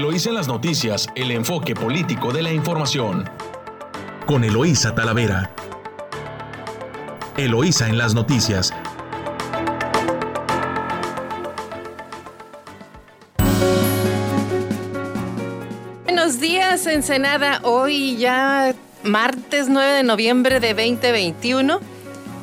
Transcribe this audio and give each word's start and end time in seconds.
Eloísa 0.00 0.30
en 0.30 0.36
las 0.36 0.48
noticias, 0.48 1.08
el 1.14 1.30
enfoque 1.30 1.74
político 1.74 2.32
de 2.32 2.40
la 2.40 2.50
información. 2.50 3.28
Con 4.24 4.44
Eloísa 4.44 4.94
Talavera. 4.94 5.50
Eloísa 7.36 7.86
en 7.86 7.98
las 7.98 8.14
noticias. 8.14 8.72
Buenos 16.04 16.40
días, 16.40 16.86
Ensenada. 16.86 17.60
Hoy 17.64 18.16
ya 18.16 18.74
martes 19.04 19.68
9 19.68 19.92
de 19.92 20.02
noviembre 20.02 20.60
de 20.60 20.72
2021. 20.72 21.78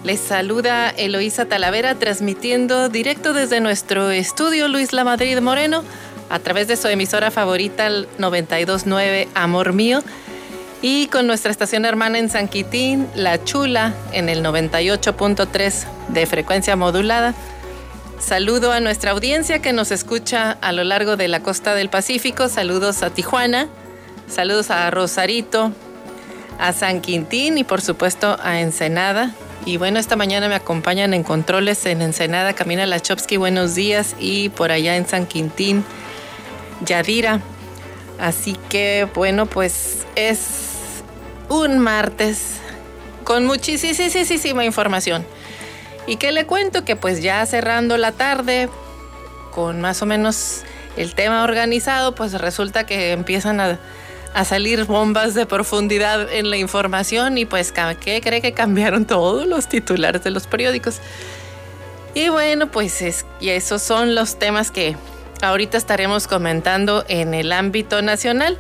Les 0.04 0.20
saluda 0.20 0.90
Eloísa 0.92 1.46
Talavera 1.46 1.96
transmitiendo 1.96 2.88
directo 2.88 3.34
desde 3.34 3.60
nuestro 3.62 4.12
estudio 4.12 4.68
Luis 4.68 4.94
La 4.94 5.04
Madrid 5.04 5.40
Moreno 5.40 5.84
a 6.30 6.40
través 6.40 6.68
de 6.68 6.76
su 6.76 6.88
emisora 6.88 7.32
favorita, 7.32 7.88
el 7.88 8.08
929 8.18 9.28
Amor 9.34 9.74
Mío, 9.74 10.02
y 10.82 11.08
con 11.08 11.28
nuestra 11.28 11.52
estación 11.52 11.86
hermana 11.86 12.20
en 12.20 12.30
San 12.30 12.48
Quitín, 12.48 13.08
La 13.16 13.44
Chula, 13.44 13.94
en 14.12 14.30
el 14.30 14.44
98.3 14.44 15.86
de 16.10 16.26
frecuencia 16.26 16.76
modulada. 16.76 17.34
Saludo 18.20 18.72
a 18.72 18.80
nuestra 18.80 19.12
audiencia 19.12 19.60
que 19.60 19.74
nos 19.74 19.92
escucha 19.92 20.58
a 20.62 20.72
lo 20.72 20.84
largo 20.84 21.18
de 21.18 21.28
la 21.28 21.42
costa 21.42 21.76
del 21.76 21.90
Pacífico. 21.90 22.50
Saludos 22.50 23.04
a 23.04 23.12
Tijuana, 23.12 23.68
saludos 24.28 24.72
a 24.72 24.90
Rosarito, 24.90 25.72
a 26.60 26.74
San 26.74 27.02
Quintín 27.02 27.58
y 27.58 27.64
por 27.64 27.82
supuesto 27.82 28.38
a 28.42 28.60
Ensenada. 28.60 29.34
Y 29.66 29.78
bueno, 29.78 30.00
esta 30.00 30.16
mañana 30.16 30.48
me 30.48 30.56
acompañan 30.56 31.14
en 31.14 31.24
controles 31.24 31.86
en 31.86 32.02
Ensenada, 32.02 32.54
Camina 32.54 32.86
Lachowski, 32.86 33.38
buenos 33.38 33.76
días. 33.76 34.16
Y 34.20 34.50
por 34.50 34.72
allá 34.72 34.96
en 34.96 35.08
San 35.08 35.26
Quintín, 35.26 35.84
Yadira. 36.82 37.42
Así 38.20 38.58
que 38.70 39.08
bueno, 39.14 39.46
pues 39.46 40.06
es 40.16 40.78
un 41.50 41.80
martes 41.80 42.58
con 43.24 43.46
muchísima 43.46 44.66
información. 44.66 45.26
Y 46.08 46.16
que 46.16 46.32
le 46.32 46.46
cuento 46.46 46.86
que 46.86 46.96
pues 46.96 47.22
ya 47.22 47.46
cerrando 47.46 47.98
la 47.98 48.14
tarde, 48.14 48.70
con 49.52 49.82
más 49.82 50.02
o 50.02 50.06
menos 50.06 50.62
el 50.96 51.14
tema 51.14 51.44
organizado, 51.44 52.16
pues 52.16 52.34
resulta 52.34 52.86
que 52.86 53.12
empiezan 53.12 53.60
a, 53.60 53.80
salir 54.46 54.86
bombas 54.86 55.34
de 55.34 55.48
profundidad 55.48 56.32
en 56.32 56.52
la 56.52 56.58
información 56.58 57.40
y 57.40 57.46
pues 57.46 57.74
¿qué 58.00 58.22
cree 58.22 58.40
que 58.40 58.52
cambiaron 58.52 59.06
todos 59.08 59.48
los 59.48 59.68
titulares 59.68 60.24
de 60.24 60.32
los 60.32 60.48
periódicos? 60.48 61.00
Y 62.14 62.30
bueno, 62.30 62.72
pues 62.72 63.02
es, 63.02 63.26
y 63.40 63.50
esos 63.50 63.82
son 63.82 64.16
los 64.16 64.38
temas 64.38 64.72
que 64.72 64.96
ahorita 65.42 65.78
estaremos 65.78 66.28
comentando 66.28 67.06
en 67.08 67.34
el 67.34 67.52
ámbito 67.52 68.02
nacional 68.02 68.58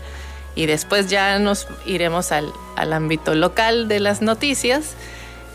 y 0.55 0.65
después 0.65 1.07
ya 1.07 1.37
nos 1.39 1.67
iremos 1.85 2.31
al, 2.31 2.51
ámbito 2.75 3.35
local 3.35 3.87
de 3.87 3.99
las 3.99 4.21
noticias. 4.21 4.95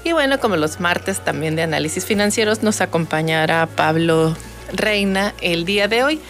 Y 0.04 0.12
bueno, 0.12 0.40
como 0.40 0.56
los 0.56 0.80
martes 0.80 1.20
también 1.20 1.56
de 1.56 1.62
análisis 1.62 2.04
financieros, 2.04 2.62
nos 2.62 2.80
acompañará 2.80 3.66
Pablo 3.66 4.36
Reina 4.72 5.34
el 5.40 5.64
día 5.64 5.88
de 5.88 6.04
hoy. 6.04 6.20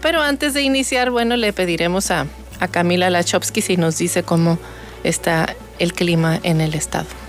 Pero 0.00 0.22
antes 0.22 0.54
de 0.54 0.62
iniciar, 0.62 1.10
bueno, 1.10 1.36
le 1.36 1.52
pediremos 1.52 2.10
a, 2.10 2.26
a 2.60 2.68
Camila 2.68 3.10
Lachowski 3.10 3.60
si 3.60 3.76
nos 3.76 3.98
dice 3.98 4.22
cómo 4.22 4.58
está 5.04 5.54
el 5.78 5.92
clima 5.92 6.38
en 6.42 6.60
el 6.60 6.74
estado. 6.74 7.27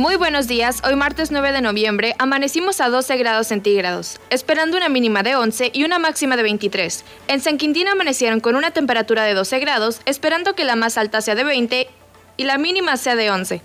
Muy 0.00 0.16
buenos 0.16 0.46
días, 0.46 0.80
hoy 0.82 0.96
martes 0.96 1.30
9 1.30 1.52
de 1.52 1.60
noviembre 1.60 2.14
amanecimos 2.18 2.80
a 2.80 2.88
12 2.88 3.18
grados 3.18 3.48
centígrados, 3.48 4.18
esperando 4.30 4.78
una 4.78 4.88
mínima 4.88 5.22
de 5.22 5.36
11 5.36 5.72
y 5.74 5.84
una 5.84 5.98
máxima 5.98 6.38
de 6.38 6.42
23. 6.42 7.04
En 7.28 7.42
San 7.42 7.58
Quintín 7.58 7.86
amanecieron 7.86 8.40
con 8.40 8.56
una 8.56 8.70
temperatura 8.70 9.24
de 9.24 9.34
12 9.34 9.58
grados, 9.58 10.00
esperando 10.06 10.54
que 10.54 10.64
la 10.64 10.74
más 10.74 10.96
alta 10.96 11.20
sea 11.20 11.34
de 11.34 11.44
20 11.44 11.86
y 12.38 12.44
la 12.44 12.56
mínima 12.56 12.96
sea 12.96 13.14
de 13.14 13.30
11. 13.30 13.60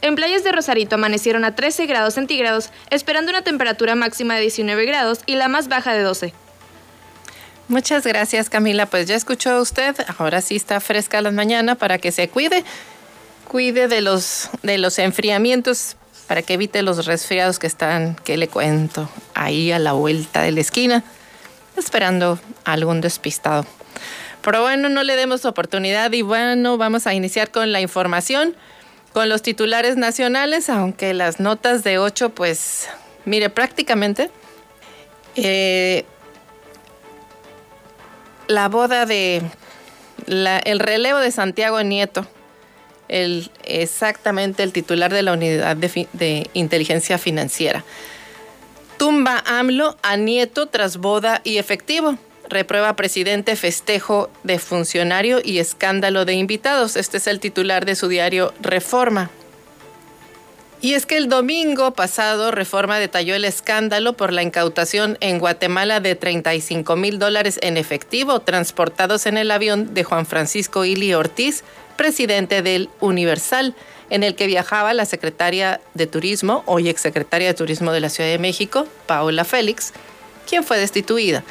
En 0.00 0.14
playas 0.14 0.44
de 0.44 0.52
Rosarito 0.52 0.94
amanecieron 0.94 1.44
a 1.44 1.56
13 1.56 1.86
grados 1.86 2.14
centígrados, 2.14 2.70
esperando 2.90 3.30
una 3.30 3.42
temperatura 3.42 3.96
máxima 3.96 4.36
de 4.36 4.42
19 4.42 4.84
grados 4.84 5.22
y 5.26 5.34
la 5.34 5.48
más 5.48 5.66
baja 5.66 5.92
de 5.92 6.02
12. 6.02 6.34
Muchas 7.66 8.06
gracias 8.06 8.48
Camila, 8.48 8.86
pues 8.86 9.08
ya 9.08 9.16
escuchó 9.16 9.60
usted, 9.60 9.96
ahora 10.18 10.40
sí 10.40 10.54
está 10.54 10.78
fresca 10.78 11.20
la 11.20 11.32
mañana 11.32 11.74
para 11.74 11.98
que 11.98 12.12
se 12.12 12.28
cuide 12.28 12.62
cuide 13.54 13.86
de 13.86 14.00
los, 14.00 14.50
de 14.64 14.78
los 14.78 14.98
enfriamientos 14.98 15.94
para 16.26 16.42
que 16.42 16.54
evite 16.54 16.82
los 16.82 17.06
resfriados 17.06 17.60
que 17.60 17.68
están, 17.68 18.16
que 18.16 18.36
le 18.36 18.48
cuento, 18.48 19.08
ahí 19.32 19.70
a 19.70 19.78
la 19.78 19.92
vuelta 19.92 20.42
de 20.42 20.50
la 20.50 20.60
esquina, 20.60 21.04
esperando 21.76 22.40
algún 22.64 23.00
despistado. 23.00 23.64
Pero 24.42 24.62
bueno, 24.62 24.88
no 24.88 25.04
le 25.04 25.14
demos 25.14 25.44
oportunidad 25.44 26.10
y 26.10 26.22
bueno, 26.22 26.78
vamos 26.78 27.06
a 27.06 27.14
iniciar 27.14 27.52
con 27.52 27.70
la 27.70 27.80
información, 27.80 28.56
con 29.12 29.28
los 29.28 29.40
titulares 29.40 29.96
nacionales, 29.96 30.68
aunque 30.68 31.14
las 31.14 31.38
notas 31.38 31.84
de 31.84 31.98
8, 31.98 32.30
pues, 32.30 32.88
mire, 33.24 33.50
prácticamente 33.50 34.32
eh, 35.36 36.04
la 38.48 38.68
boda 38.68 39.06
de, 39.06 39.42
el 40.26 40.80
relevo 40.80 41.20
de 41.20 41.30
Santiago 41.30 41.80
Nieto 41.84 42.26
el, 43.08 43.50
exactamente 43.64 44.62
el 44.62 44.72
titular 44.72 45.12
de 45.12 45.22
la 45.22 45.32
unidad 45.32 45.76
de, 45.76 46.50
inteligencia 46.54 47.18
financiera. 47.18 47.84
Tumba 48.98 49.42
AMLO 49.46 49.96
a 50.02 50.16
nieto 50.16 50.66
tras 50.66 50.96
boda 50.96 51.40
y 51.44 51.58
efectivo. 51.58 52.16
Reprueba 52.48 52.94
presidente 52.94 53.56
festejo 53.56 54.30
de 54.42 54.58
funcionario 54.58 55.40
y 55.42 55.58
escándalo 55.58 56.24
de 56.24 56.34
invitados. 56.34 56.96
Este 56.96 57.16
es 57.16 57.26
el 57.26 57.40
titular 57.40 57.86
de 57.86 57.96
su 57.96 58.08
diario 58.08 58.52
Reforma. 58.60 59.30
Y 60.84 60.92
es 60.92 61.06
que 61.06 61.16
el 61.16 61.30
domingo 61.30 61.92
pasado 61.92 62.50
Reforma 62.50 62.98
detalló 62.98 63.34
el 63.34 63.46
escándalo 63.46 64.12
por 64.12 64.34
la 64.34 64.42
incautación 64.42 65.16
en 65.20 65.38
Guatemala 65.38 66.00
de 66.00 66.14
35 66.14 66.94
mil 66.96 67.18
dólares 67.18 67.58
en 67.62 67.78
efectivo 67.78 68.40
transportados 68.40 69.24
en 69.24 69.38
el 69.38 69.50
avión 69.50 69.94
de 69.94 70.04
Juan 70.04 70.26
Francisco 70.26 70.84
Ili 70.84 71.14
Ortiz, 71.14 71.64
presidente 71.96 72.62
del 72.62 72.90
Universal, 73.00 73.74
en 74.10 74.22
el 74.22 74.34
que 74.34 74.46
viajaba 74.46 74.94
la 74.94 75.06
secretaria 75.06 75.80
de 75.94 76.06
Turismo, 76.06 76.62
hoy 76.66 76.88
exsecretaria 76.88 77.48
de 77.48 77.54
Turismo 77.54 77.92
de 77.92 78.00
la 78.00 78.10
Ciudad 78.10 78.30
de 78.30 78.38
México, 78.38 78.86
Paola 79.06 79.44
Félix, 79.44 79.92
quien 80.48 80.64
fue 80.64 80.78
destituida. 80.78 81.42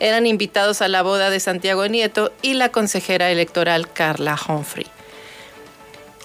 Eran 0.00 0.26
invitados 0.26 0.82
a 0.82 0.88
la 0.88 1.02
boda 1.02 1.30
de 1.30 1.40
Santiago 1.40 1.86
Nieto 1.86 2.32
y 2.42 2.54
la 2.54 2.70
consejera 2.70 3.30
electoral 3.30 3.90
Carla 3.92 4.38
Humphrey. 4.48 4.86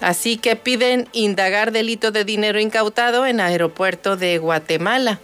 Así 0.00 0.36
que 0.36 0.56
piden 0.56 1.08
indagar 1.12 1.72
delito 1.72 2.10
de 2.10 2.24
dinero 2.24 2.60
incautado 2.60 3.26
en 3.26 3.40
aeropuerto 3.40 4.16
de 4.16 4.38
Guatemala. 4.38 5.18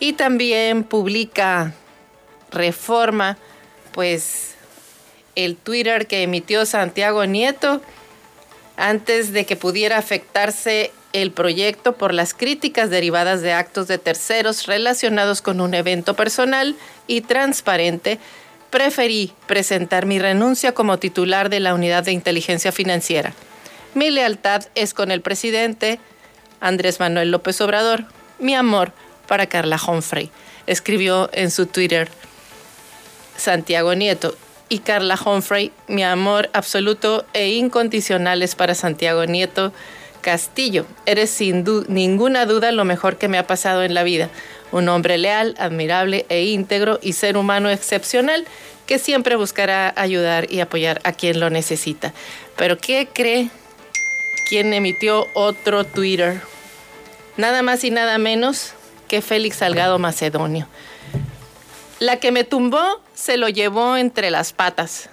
Y 0.00 0.14
también 0.14 0.84
publica 0.84 1.74
Reforma, 2.50 3.36
pues 3.92 4.53
el 5.36 5.56
Twitter 5.56 6.06
que 6.06 6.22
emitió 6.22 6.66
Santiago 6.66 7.26
Nieto 7.26 7.80
antes 8.76 9.32
de 9.32 9.46
que 9.46 9.56
pudiera 9.56 9.98
afectarse 9.98 10.92
el 11.12 11.30
proyecto 11.30 11.96
por 11.96 12.12
las 12.12 12.34
críticas 12.34 12.90
derivadas 12.90 13.40
de 13.40 13.52
actos 13.52 13.86
de 13.86 13.98
terceros 13.98 14.66
relacionados 14.66 15.42
con 15.42 15.60
un 15.60 15.74
evento 15.74 16.14
personal 16.14 16.74
y 17.06 17.20
transparente, 17.20 18.18
preferí 18.70 19.32
presentar 19.46 20.06
mi 20.06 20.18
renuncia 20.18 20.72
como 20.72 20.98
titular 20.98 21.50
de 21.50 21.60
la 21.60 21.74
Unidad 21.74 22.02
de 22.02 22.12
Inteligencia 22.12 22.72
Financiera. 22.72 23.32
Mi 23.94 24.10
lealtad 24.10 24.64
es 24.74 24.92
con 24.92 25.12
el 25.12 25.20
presidente 25.20 26.00
Andrés 26.60 26.98
Manuel 26.98 27.30
López 27.30 27.60
Obrador. 27.60 28.06
Mi 28.40 28.56
amor 28.56 28.92
para 29.28 29.46
Carla 29.46 29.80
Humphrey, 29.86 30.30
escribió 30.66 31.30
en 31.32 31.52
su 31.52 31.66
Twitter 31.66 32.08
Santiago 33.36 33.94
Nieto 33.94 34.36
y 34.68 34.78
Carla 34.80 35.18
Humphrey, 35.22 35.72
mi 35.88 36.02
amor 36.02 36.50
absoluto 36.52 37.24
e 37.32 37.50
incondicional 37.50 38.42
es 38.42 38.54
para 38.54 38.74
Santiago 38.74 39.24
Nieto 39.26 39.72
Castillo. 40.20 40.86
Eres 41.06 41.30
sin 41.30 41.64
ninguna 41.88 42.46
duda 42.46 42.72
lo 42.72 42.84
mejor 42.84 43.16
que 43.16 43.28
me 43.28 43.38
ha 43.38 43.46
pasado 43.46 43.82
en 43.82 43.94
la 43.94 44.02
vida. 44.02 44.30
Un 44.72 44.88
hombre 44.88 45.18
leal, 45.18 45.54
admirable 45.58 46.26
e 46.28 46.44
íntegro 46.44 46.98
y 47.02 47.12
ser 47.12 47.36
humano 47.36 47.70
excepcional 47.70 48.44
que 48.86 48.98
siempre 48.98 49.36
buscará 49.36 49.92
ayudar 49.96 50.50
y 50.50 50.60
apoyar 50.60 51.00
a 51.04 51.12
quien 51.12 51.40
lo 51.40 51.50
necesita. 51.50 52.12
Pero 52.56 52.78
¿qué 52.78 53.08
cree 53.12 53.50
quien 54.48 54.72
emitió 54.72 55.26
otro 55.34 55.84
Twitter? 55.84 56.40
Nada 57.36 57.62
más 57.62 57.84
y 57.84 57.90
nada 57.90 58.18
menos 58.18 58.72
que 59.08 59.22
Félix 59.22 59.56
Salgado 59.56 59.98
Macedonio. 59.98 60.68
La 62.00 62.18
que 62.18 62.32
me 62.32 62.44
tumbó 62.44 63.00
se 63.14 63.36
lo 63.36 63.48
llevó 63.48 63.96
entre 63.96 64.30
las 64.30 64.52
patas. 64.52 65.08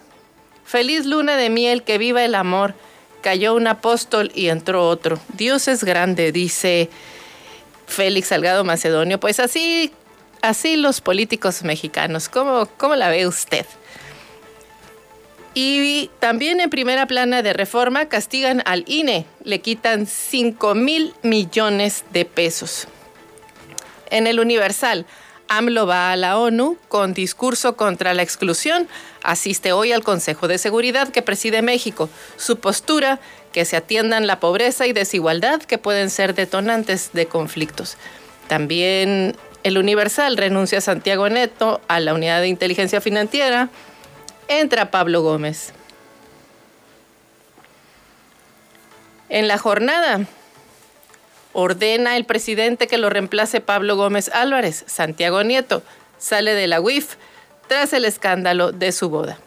Feliz 0.65 1.05
luna 1.05 1.37
de 1.37 1.49
miel, 1.49 1.83
que 1.83 1.97
viva 1.97 2.23
el 2.23 2.35
amor. 2.35 2.73
Cayó 3.21 3.53
un 3.53 3.67
apóstol 3.67 4.31
y 4.33 4.49
entró 4.49 4.87
otro. 4.87 5.19
Dios 5.33 5.67
es 5.67 5.83
grande, 5.83 6.31
dice 6.31 6.89
Félix 7.87 8.29
Salgado 8.29 8.63
Macedonio. 8.63 9.19
Pues 9.19 9.39
así, 9.39 9.91
así 10.41 10.77
los 10.77 11.01
políticos 11.01 11.63
mexicanos. 11.63 12.29
¿Cómo, 12.29 12.67
cómo 12.77 12.95
la 12.95 13.09
ve 13.09 13.27
usted? 13.27 13.65
Y 15.53 16.09
también 16.19 16.61
en 16.61 16.69
primera 16.69 17.05
plana 17.05 17.41
de 17.41 17.53
reforma 17.53 18.07
castigan 18.07 18.63
al 18.65 18.85
INE, 18.87 19.25
le 19.43 19.59
quitan 19.59 20.07
5 20.07 20.75
mil 20.75 21.13
millones 21.23 22.05
de 22.11 22.23
pesos. 22.23 22.87
En 24.09 24.27
el 24.27 24.39
Universal, 24.39 25.05
AMLO 25.51 25.85
va 25.85 26.13
a 26.13 26.15
la 26.15 26.37
ONU 26.37 26.77
con 26.87 27.13
discurso 27.13 27.75
contra 27.75 28.13
la 28.13 28.21
exclusión. 28.21 28.87
Asiste 29.21 29.73
hoy 29.73 29.91
al 29.91 30.01
Consejo 30.01 30.47
de 30.47 30.57
Seguridad 30.57 31.09
que 31.09 31.21
preside 31.21 31.61
México. 31.61 32.09
Su 32.37 32.59
postura, 32.59 33.19
que 33.51 33.65
se 33.65 33.75
atiendan 33.75 34.27
la 34.27 34.39
pobreza 34.39 34.87
y 34.87 34.93
desigualdad 34.93 35.61
que 35.61 35.77
pueden 35.77 36.09
ser 36.09 36.35
detonantes 36.35 37.09
de 37.11 37.25
conflictos. 37.25 37.97
También 38.47 39.35
el 39.63 39.77
Universal 39.77 40.37
renuncia 40.37 40.77
a 40.77 40.81
Santiago 40.81 41.27
Neto 41.27 41.81
a 41.89 41.99
la 41.99 42.13
unidad 42.13 42.39
de 42.39 42.47
inteligencia 42.47 43.01
financiera 43.01 43.69
entra 44.47 44.89
Pablo 44.89 45.21
Gómez. 45.21 45.73
En 49.27 49.49
la 49.49 49.57
jornada, 49.57 50.25
ordena 51.53 52.17
el 52.17 52.25
presidente 52.25 52.87
que 52.87 52.97
lo 52.97 53.09
reemplace 53.09 53.61
Pablo 53.61 53.95
Gómez 53.95 54.29
Álvarez. 54.33 54.83
Santiago 54.87 55.43
Nieto 55.43 55.83
sale 56.17 56.53
de 56.53 56.67
la 56.67 56.81
UIF 56.81 57.15
tras 57.67 57.93
el 57.93 58.05
escándalo 58.05 58.71
de 58.71 58.91
su 58.91 59.09
boda. 59.09 59.37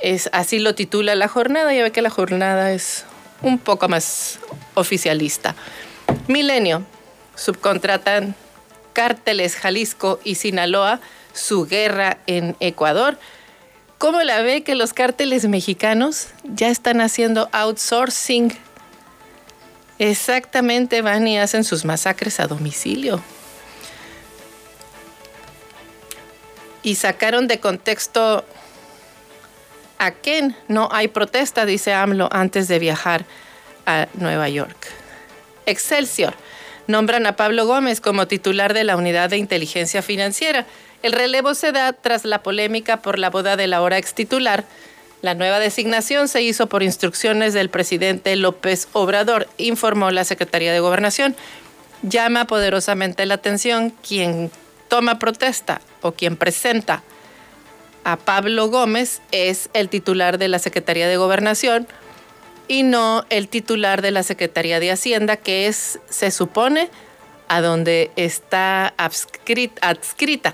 Es, 0.00 0.28
así 0.32 0.58
lo 0.58 0.74
titula 0.74 1.14
la 1.14 1.28
jornada. 1.28 1.72
Ya 1.72 1.82
ve 1.82 1.92
que 1.92 2.02
la 2.02 2.10
jornada 2.10 2.72
es 2.72 3.04
un 3.42 3.58
poco 3.58 3.88
más 3.88 4.38
oficialista. 4.74 5.54
Milenio. 6.26 6.84
Subcontratan 7.36 8.34
cárteles 8.92 9.56
Jalisco 9.56 10.20
y 10.24 10.36
Sinaloa 10.36 11.00
su 11.32 11.66
guerra 11.66 12.18
en 12.26 12.56
Ecuador. 12.60 13.18
¿Cómo 13.98 14.22
la 14.22 14.42
ve 14.42 14.62
que 14.62 14.74
los 14.74 14.92
cárteles 14.92 15.48
mexicanos 15.48 16.28
ya 16.44 16.68
están 16.68 17.00
haciendo 17.00 17.48
outsourcing? 17.52 18.52
Exactamente 19.98 21.02
van 21.02 21.26
y 21.26 21.38
hacen 21.38 21.64
sus 21.64 21.84
masacres 21.84 22.40
a 22.40 22.46
domicilio. 22.46 23.22
Y 26.82 26.96
sacaron 26.96 27.48
de 27.48 27.60
contexto 27.60 28.44
a 29.98 30.10
quién 30.10 30.56
no 30.68 30.88
hay 30.92 31.08
protesta, 31.08 31.64
dice 31.64 31.94
AMLO, 31.94 32.28
antes 32.32 32.68
de 32.68 32.78
viajar 32.78 33.24
a 33.86 34.08
Nueva 34.14 34.48
York. 34.48 34.88
Excelsior. 35.66 36.34
Nombran 36.86 37.26
a 37.26 37.36
Pablo 37.36 37.66
Gómez 37.66 38.00
como 38.00 38.26
titular 38.26 38.74
de 38.74 38.84
la 38.84 38.96
Unidad 38.96 39.30
de 39.30 39.38
Inteligencia 39.38 40.02
Financiera. 40.02 40.66
El 41.02 41.12
relevo 41.12 41.54
se 41.54 41.72
da 41.72 41.92
tras 41.92 42.24
la 42.24 42.42
polémica 42.42 43.00
por 43.00 43.18
la 43.18 43.30
boda 43.30 43.56
de 43.56 43.66
la 43.66 43.80
hora 43.80 43.96
ex 43.96 44.14
titular. 44.14 44.64
La 45.24 45.34
nueva 45.34 45.58
designación 45.58 46.28
se 46.28 46.42
hizo 46.42 46.66
por 46.66 46.82
instrucciones 46.82 47.54
del 47.54 47.70
presidente 47.70 48.36
López 48.36 48.88
Obrador, 48.92 49.48
informó 49.56 50.10
la 50.10 50.22
Secretaría 50.22 50.70
de 50.70 50.80
Gobernación. 50.80 51.34
Llama 52.02 52.46
poderosamente 52.46 53.24
la 53.24 53.36
atención 53.36 53.94
quien 54.06 54.50
toma 54.88 55.18
protesta 55.18 55.80
o 56.02 56.12
quien 56.12 56.36
presenta 56.36 57.02
a 58.04 58.18
Pablo 58.18 58.68
Gómez 58.68 59.22
es 59.32 59.70
el 59.72 59.88
titular 59.88 60.36
de 60.36 60.48
la 60.48 60.58
Secretaría 60.58 61.08
de 61.08 61.16
Gobernación 61.16 61.88
y 62.68 62.82
no 62.82 63.24
el 63.30 63.48
titular 63.48 64.02
de 64.02 64.10
la 64.10 64.24
Secretaría 64.24 64.78
de 64.78 64.92
Hacienda, 64.92 65.38
que 65.38 65.68
es, 65.68 66.00
se 66.10 66.30
supone, 66.30 66.90
a 67.48 67.62
donde 67.62 68.10
está 68.16 68.92
adscrita 68.98 70.52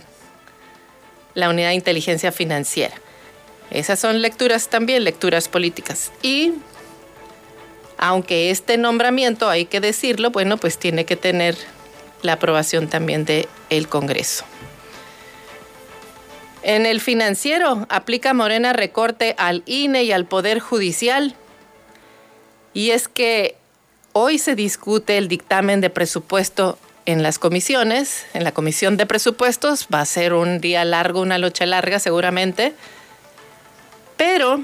la 1.35 1.51
unidad 1.51 1.71
de 1.71 1.75
inteligencia 1.75 2.31
financiera. 2.31 2.95
Esas 3.71 4.01
son 4.01 4.21
lecturas 4.21 4.69
también, 4.69 5.05
lecturas 5.05 5.49
políticas. 5.49 6.11
Y 6.23 6.53
aunque 7.99 8.51
este 8.51 8.79
nombramiento, 8.79 9.49
hay 9.49 9.67
que 9.67 9.81
decirlo, 9.81 10.31
bueno, 10.31 10.57
pues 10.57 10.79
tiene 10.79 11.05
que 11.05 11.17
tener 11.17 11.57
la 12.23 12.35
aprobación 12.35 12.89
también 12.89 13.25
del 13.25 13.49
el 13.69 13.89
Congreso. 13.89 14.45
En 16.63 16.85
el 16.85 17.01
financiero 17.01 17.87
aplica 17.89 18.35
Morena 18.35 18.73
recorte 18.73 19.35
al 19.39 19.63
INE 19.67 20.05
y 20.05 20.13
al 20.13 20.27
Poder 20.27 20.61
Judicial. 20.61 21.35
Y 22.75 22.91
es 22.91 23.09
que 23.09 23.57
hoy 24.13 24.39
se 24.39 24.55
discute 24.55 25.17
el 25.17 25.29
dictamen 25.29 25.81
de 25.81 25.91
presupuesto 25.91 26.79
en 27.07 27.23
las 27.23 27.39
comisiones, 27.39 28.27
en 28.35 28.45
la 28.45 28.53
comisión 28.53 28.97
de 28.97 29.07
presupuestos. 29.07 29.89
Va 29.93 30.01
a 30.01 30.07
ser 30.07 30.35
un 30.35 30.61
día 30.61 30.85
largo, 30.85 31.21
una 31.21 31.39
lucha 31.39 31.65
larga 31.65 31.99
seguramente. 31.99 32.75
Pero, 34.21 34.63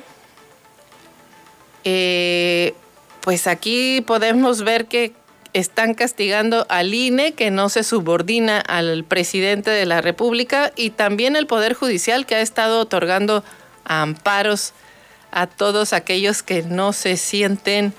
eh, 1.84 2.74
pues 3.22 3.46
aquí 3.46 4.02
podemos 4.02 4.64
ver 4.64 4.84
que 4.84 5.14
están 5.54 5.94
castigando 5.94 6.66
al 6.68 6.92
INE, 6.92 7.32
que 7.32 7.50
no 7.50 7.70
se 7.70 7.82
subordina 7.82 8.60
al 8.60 9.04
presidente 9.04 9.70
de 9.70 9.86
la 9.86 10.02
República, 10.02 10.72
y 10.76 10.90
también 10.90 11.36
el 11.36 11.46
Poder 11.46 11.72
Judicial, 11.72 12.26
que 12.26 12.34
ha 12.34 12.42
estado 12.42 12.80
otorgando 12.80 13.44
amparos 13.86 14.74
a 15.30 15.46
todos 15.46 15.94
aquellos 15.94 16.42
que 16.42 16.62
no 16.62 16.92
se 16.92 17.16
sienten 17.16 17.94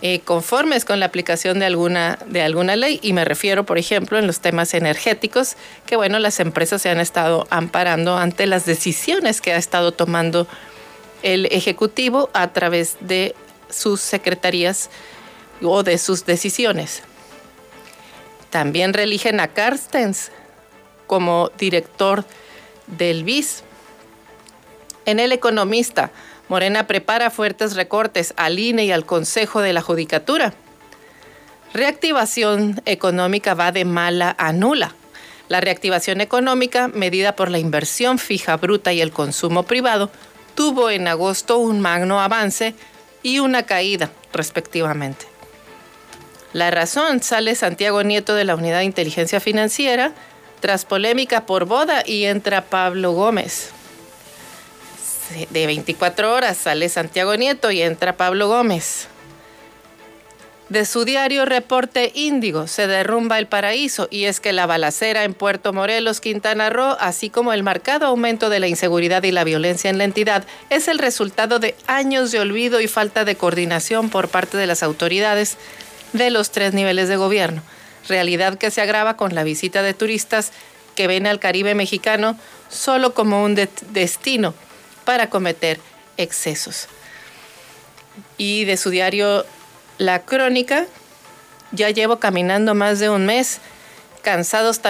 eh, 0.00 0.20
conformes 0.20 0.86
con 0.86 1.00
la 1.00 1.06
aplicación 1.06 1.58
de 1.58 1.66
alguna, 1.66 2.18
de 2.24 2.40
alguna 2.40 2.76
ley. 2.76 2.98
Y 3.02 3.12
me 3.12 3.26
refiero, 3.26 3.64
por 3.64 3.76
ejemplo, 3.76 4.18
en 4.18 4.26
los 4.26 4.40
temas 4.40 4.72
energéticos, 4.72 5.56
que 5.84 5.96
bueno, 5.96 6.18
las 6.18 6.40
empresas 6.40 6.80
se 6.80 6.88
han 6.88 7.00
estado 7.00 7.46
amparando 7.50 8.16
ante 8.16 8.46
las 8.46 8.64
decisiones 8.64 9.42
que 9.42 9.52
ha 9.52 9.58
estado 9.58 9.92
tomando 9.92 10.48
el 11.24 11.46
Ejecutivo 11.46 12.30
a 12.34 12.52
través 12.52 12.98
de 13.00 13.34
sus 13.70 14.00
secretarías 14.00 14.90
o 15.62 15.82
de 15.82 15.98
sus 15.98 16.26
decisiones. 16.26 17.02
También 18.50 18.92
religen 18.92 19.40
a 19.40 19.48
Carstens 19.48 20.30
como 21.08 21.50
director 21.58 22.24
del 22.86 23.24
BIS. 23.24 23.64
En 25.06 25.18
El 25.18 25.32
Economista, 25.32 26.12
Morena 26.48 26.86
prepara 26.86 27.30
fuertes 27.30 27.74
recortes 27.74 28.34
al 28.36 28.58
INE 28.58 28.84
y 28.84 28.92
al 28.92 29.06
Consejo 29.06 29.60
de 29.60 29.72
la 29.72 29.80
Judicatura. 29.80 30.52
Reactivación 31.72 32.82
económica 32.84 33.54
va 33.54 33.72
de 33.72 33.86
mala 33.86 34.36
a 34.38 34.52
nula. 34.52 34.94
La 35.48 35.60
reactivación 35.60 36.20
económica, 36.20 36.88
medida 36.88 37.34
por 37.34 37.50
la 37.50 37.58
inversión 37.58 38.18
fija 38.18 38.56
bruta 38.56 38.92
y 38.92 39.00
el 39.00 39.10
consumo 39.10 39.64
privado, 39.64 40.10
tuvo 40.54 40.90
en 40.90 41.08
agosto 41.08 41.58
un 41.58 41.80
magno 41.80 42.20
avance 42.20 42.74
y 43.22 43.38
una 43.38 43.64
caída, 43.64 44.10
respectivamente. 44.32 45.26
La 46.52 46.70
razón 46.70 47.22
sale 47.22 47.54
Santiago 47.54 48.02
Nieto 48.02 48.34
de 48.34 48.44
la 48.44 48.54
Unidad 48.54 48.78
de 48.78 48.84
Inteligencia 48.84 49.40
Financiera 49.40 50.12
tras 50.60 50.84
polémica 50.84 51.46
por 51.46 51.64
boda 51.64 52.02
y 52.06 52.24
entra 52.24 52.62
Pablo 52.62 53.12
Gómez 53.12 53.72
de 55.50 55.66
24 55.66 56.32
horas 56.32 56.56
sale 56.56 56.88
Santiago 56.88 57.34
Nieto 57.36 57.70
y 57.70 57.82
entra 57.82 58.16
Pablo 58.16 58.48
Gómez. 58.48 59.08
De 60.70 60.86
su 60.86 61.04
diario 61.04 61.44
Reporte 61.44 62.10
Índigo 62.14 62.66
se 62.68 62.86
derrumba 62.86 63.38
el 63.38 63.46
paraíso 63.46 64.08
y 64.10 64.24
es 64.24 64.40
que 64.40 64.54
la 64.54 64.64
balacera 64.64 65.24
en 65.24 65.34
Puerto 65.34 65.74
Morelos, 65.74 66.22
Quintana 66.22 66.70
Roo, 66.70 66.96
así 67.00 67.28
como 67.28 67.52
el 67.52 67.62
marcado 67.62 68.06
aumento 68.06 68.48
de 68.48 68.60
la 68.60 68.66
inseguridad 68.66 69.22
y 69.24 69.30
la 69.30 69.44
violencia 69.44 69.90
en 69.90 69.98
la 69.98 70.04
entidad, 70.04 70.46
es 70.70 70.88
el 70.88 70.98
resultado 70.98 71.58
de 71.58 71.74
años 71.86 72.32
de 72.32 72.40
olvido 72.40 72.80
y 72.80 72.88
falta 72.88 73.26
de 73.26 73.36
coordinación 73.36 74.08
por 74.08 74.28
parte 74.28 74.56
de 74.56 74.66
las 74.66 74.82
autoridades 74.82 75.58
de 76.14 76.30
los 76.30 76.50
tres 76.50 76.72
niveles 76.72 77.10
de 77.10 77.16
gobierno, 77.16 77.62
realidad 78.08 78.56
que 78.56 78.70
se 78.70 78.80
agrava 78.80 79.18
con 79.18 79.34
la 79.34 79.44
visita 79.44 79.82
de 79.82 79.92
turistas 79.92 80.50
que 80.94 81.08
ven 81.08 81.26
al 81.26 81.40
Caribe 81.40 81.74
mexicano 81.74 82.38
solo 82.70 83.12
como 83.12 83.44
un 83.44 83.54
destino 83.90 84.54
para 85.04 85.28
cometer 85.28 85.78
excesos. 86.16 86.88
Y 88.38 88.64
de 88.64 88.76
su 88.76 88.90
diario 88.90 89.44
La 89.98 90.22
Crónica, 90.22 90.86
ya 91.70 91.90
llevo 91.90 92.18
caminando 92.18 92.74
más 92.74 92.98
de 92.98 93.10
un 93.10 93.26
mes, 93.26 93.60
cansados 94.22 94.80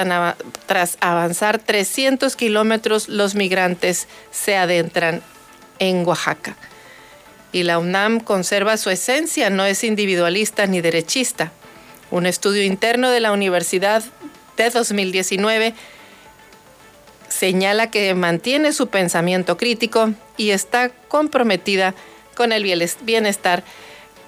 tras 0.67 0.97
avanzar 1.01 1.59
300 1.59 2.37
kilómetros, 2.37 3.09
los 3.09 3.35
migrantes 3.35 4.07
se 4.31 4.57
adentran 4.57 5.23
en 5.79 6.07
Oaxaca. 6.07 6.57
Y 7.53 7.65
la 7.65 7.79
UNAM 7.79 8.21
conserva 8.21 8.77
su 8.77 8.91
esencia, 8.91 9.51
no 9.51 9.67
es 9.67 9.85
individualista 9.85 10.67
ni 10.67 10.81
derechista. 10.81 11.53
Un 12.11 12.27
estudio 12.27 12.63
interno 12.63 13.11
de 13.11 13.21
la 13.21 13.33
universidad 13.33 14.03
de 14.57 14.71
2019 14.71 15.75
señala 17.29 17.91
que 17.91 18.15
mantiene 18.15 18.73
su 18.73 18.89
pensamiento 18.89 19.57
crítico 19.57 20.15
y 20.37 20.51
está 20.51 20.91
comprometida 21.09 21.95
con 22.35 22.53
el 22.53 22.65
bienestar 23.03 23.65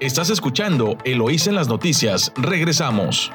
Estás 0.00 0.30
escuchando 0.30 0.98
Eloísa 1.04 1.50
en 1.50 1.56
las 1.56 1.68
noticias. 1.68 2.32
Regresamos. 2.36 3.30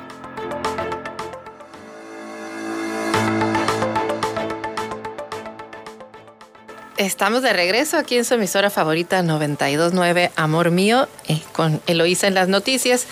Estamos 6.99 7.43
de 7.43 7.53
regreso 7.53 7.95
aquí 7.95 8.17
en 8.17 8.25
su 8.25 8.33
emisora 8.33 8.69
favorita 8.69 9.23
929 9.23 10.33
Amor 10.35 10.69
Mío 10.69 11.07
eh, 11.29 11.39
con 11.53 11.81
Eloísa 11.87 12.27
en 12.27 12.33
las 12.33 12.49
noticias. 12.49 13.07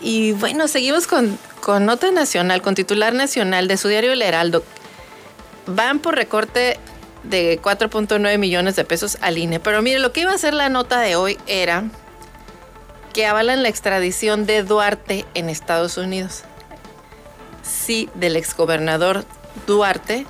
Y 0.00 0.32
bueno, 0.32 0.68
seguimos 0.68 1.06
con, 1.06 1.38
con 1.60 1.84
nota 1.84 2.10
nacional, 2.10 2.62
con 2.62 2.74
titular 2.74 3.12
nacional 3.12 3.68
de 3.68 3.76
su 3.76 3.88
diario 3.88 4.12
El 4.12 4.22
Heraldo. 4.22 4.64
Van 5.66 5.98
por 5.98 6.14
recorte 6.14 6.78
de 7.24 7.60
4.9 7.60 8.38
millones 8.38 8.74
de 8.74 8.86
pesos 8.86 9.18
al 9.20 9.36
INE. 9.36 9.60
Pero 9.60 9.82
mire, 9.82 9.98
lo 9.98 10.12
que 10.12 10.22
iba 10.22 10.32
a 10.32 10.38
ser 10.38 10.54
la 10.54 10.70
nota 10.70 10.98
de 10.98 11.14
hoy 11.14 11.36
era 11.46 11.84
que 13.12 13.26
avalan 13.26 13.62
la 13.62 13.68
extradición 13.68 14.46
de 14.46 14.62
Duarte 14.62 15.26
en 15.34 15.50
Estados 15.50 15.98
Unidos. 15.98 16.44
Sí, 17.62 18.08
del 18.14 18.34
exgobernador 18.34 19.26
Duarte, 19.66 20.24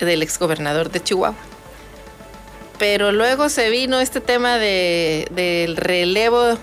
del 0.00 0.22
exgobernador 0.22 0.90
de 0.90 1.00
Chihuahua 1.00 1.49
pero 2.80 3.12
luego 3.12 3.50
se 3.50 3.68
vino 3.68 4.00
este 4.00 4.22
tema 4.22 4.56
del 4.56 5.76
relevo 5.76 6.56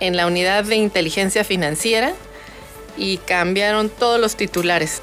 en 0.00 0.16
la 0.16 0.26
unidad 0.26 0.64
de 0.64 0.76
inteligencia 0.76 1.44
financiera 1.44 2.14
y 2.96 3.18
cambiaron 3.18 3.90
todos 3.90 4.18
los 4.18 4.36
titulares. 4.36 5.02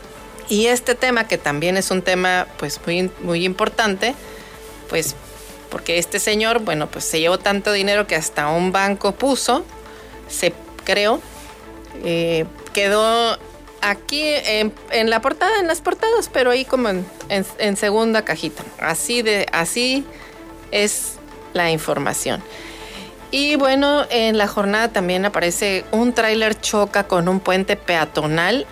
Y 0.49 0.65
este 0.65 0.95
tema, 0.95 1.27
que 1.27 1.37
también 1.37 1.77
es 1.77 1.91
un 1.91 2.01
tema 2.01 2.47
pues 2.57 2.81
muy, 2.87 3.11
muy 3.21 3.45
importante, 3.45 4.15
pues 4.89 5.15
porque 5.69 5.99
este 5.99 6.19
señor, 6.19 6.61
bueno, 6.61 6.89
pues 6.89 7.05
se 7.05 7.19
llevó 7.19 7.37
tanto 7.37 7.71
dinero 7.71 8.07
que 8.07 8.15
hasta 8.15 8.47
un 8.49 8.71
banco 8.71 9.11
puso, 9.11 9.63
se 10.27 10.53
creó, 10.83 11.21
eh, 12.03 12.45
quedó 12.73 13.37
aquí 13.81 14.23
en, 14.25 14.73
la 15.07 15.21
portada, 15.21 15.59
en 15.59 15.67
las 15.67 15.81
portadas, 15.81 16.29
pero 16.33 16.49
ahí 16.49 16.65
como 16.65 16.89
en, 16.89 17.05
en 17.29 17.77
segunda 17.77 18.25
cajita. 18.25 18.63
Así 18.79 19.21
de, 19.21 19.45
así 19.51 20.03
es 20.71 21.13
la 21.53 21.71
información. 21.71 22.41
Y 23.31 23.55
bueno, 23.55 24.05
en 24.09 24.37
la 24.37 24.47
jornada 24.47 24.89
también 24.89 25.23
aparece 25.25 25.85
un 25.91 26.13
tráiler 26.13 26.59
choca 26.59 27.07
con 27.07 27.29
un 27.29 27.39
puente 27.39 27.77
peatonal 27.77 28.67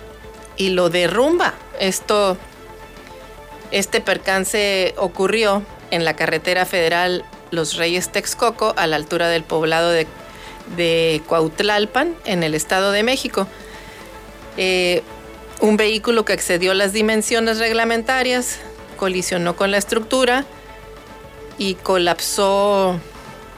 y 0.56 0.70
lo 0.70 0.90
derrumba. 0.90 1.54
Esto, 1.78 2.36
este 3.70 4.02
percance 4.02 4.94
ocurrió 4.98 5.62
en 5.90 6.04
la 6.04 6.14
carretera 6.14 6.66
federal 6.66 7.24
Los 7.50 7.76
Reyes 7.76 8.10
Texcoco, 8.12 8.74
a 8.76 8.86
la 8.86 8.96
altura 8.96 9.28
del 9.28 9.44
poblado 9.44 9.90
de, 9.90 10.06
de 10.76 11.22
Cuautlalpan, 11.26 12.14
en 12.26 12.42
el 12.42 12.54
Estado 12.54 12.92
de 12.92 13.02
México. 13.02 13.46
Eh, 14.58 15.02
un 15.60 15.78
vehículo 15.78 16.26
que 16.26 16.34
excedió 16.34 16.74
las 16.74 16.92
dimensiones 16.92 17.58
reglamentarias 17.58 18.58
colisionó 18.98 19.56
con 19.56 19.70
la 19.70 19.78
estructura 19.78 20.44
y 21.60 21.74
colapsó 21.74 22.98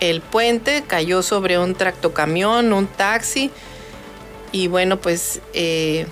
el 0.01 0.23
puente, 0.23 0.83
cayó 0.85 1.23
sobre 1.23 1.61
un 1.61 1.77
tractocamión, 1.77 2.73
un 2.73 2.89
taxi. 2.89 3.53
Y 4.51 4.67
bueno, 4.67 5.01
pues, 5.01 5.41
eh, 5.55 6.07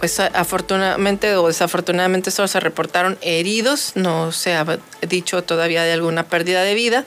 pues 0.00 0.18
afortunadamente 0.18 1.36
o 1.36 1.46
desafortunadamente 1.46 2.32
solo 2.32 2.48
se 2.48 2.58
reportaron 2.58 3.16
heridos, 3.20 3.92
no 3.94 4.32
se 4.32 4.56
ha 4.56 4.66
dicho 5.08 5.44
todavía 5.44 5.84
de 5.84 5.92
alguna 5.92 6.24
pérdida 6.24 6.64
de 6.64 6.74
vida. 6.74 7.04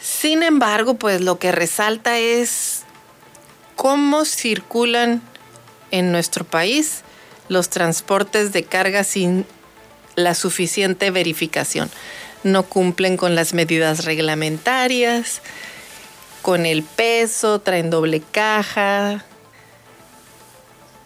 Sin 0.00 0.42
embargo, 0.42 0.94
pues 0.94 1.20
lo 1.20 1.38
que 1.38 1.52
resalta 1.52 2.18
es 2.18 2.84
cómo 3.76 4.24
circulan 4.24 5.20
en 5.90 6.10
nuestro 6.10 6.46
país 6.46 7.02
los 7.50 7.68
transportes 7.68 8.54
de 8.54 8.64
carga 8.64 9.04
sin 9.04 9.44
la 10.14 10.34
suficiente 10.34 11.10
verificación 11.10 11.90
no 12.44 12.64
cumplen 12.64 13.16
con 13.16 13.34
las 13.34 13.54
medidas 13.54 14.04
reglamentarias, 14.04 15.42
con 16.42 16.66
el 16.66 16.82
peso, 16.82 17.60
traen 17.60 17.90
doble 17.90 18.20
caja. 18.20 19.24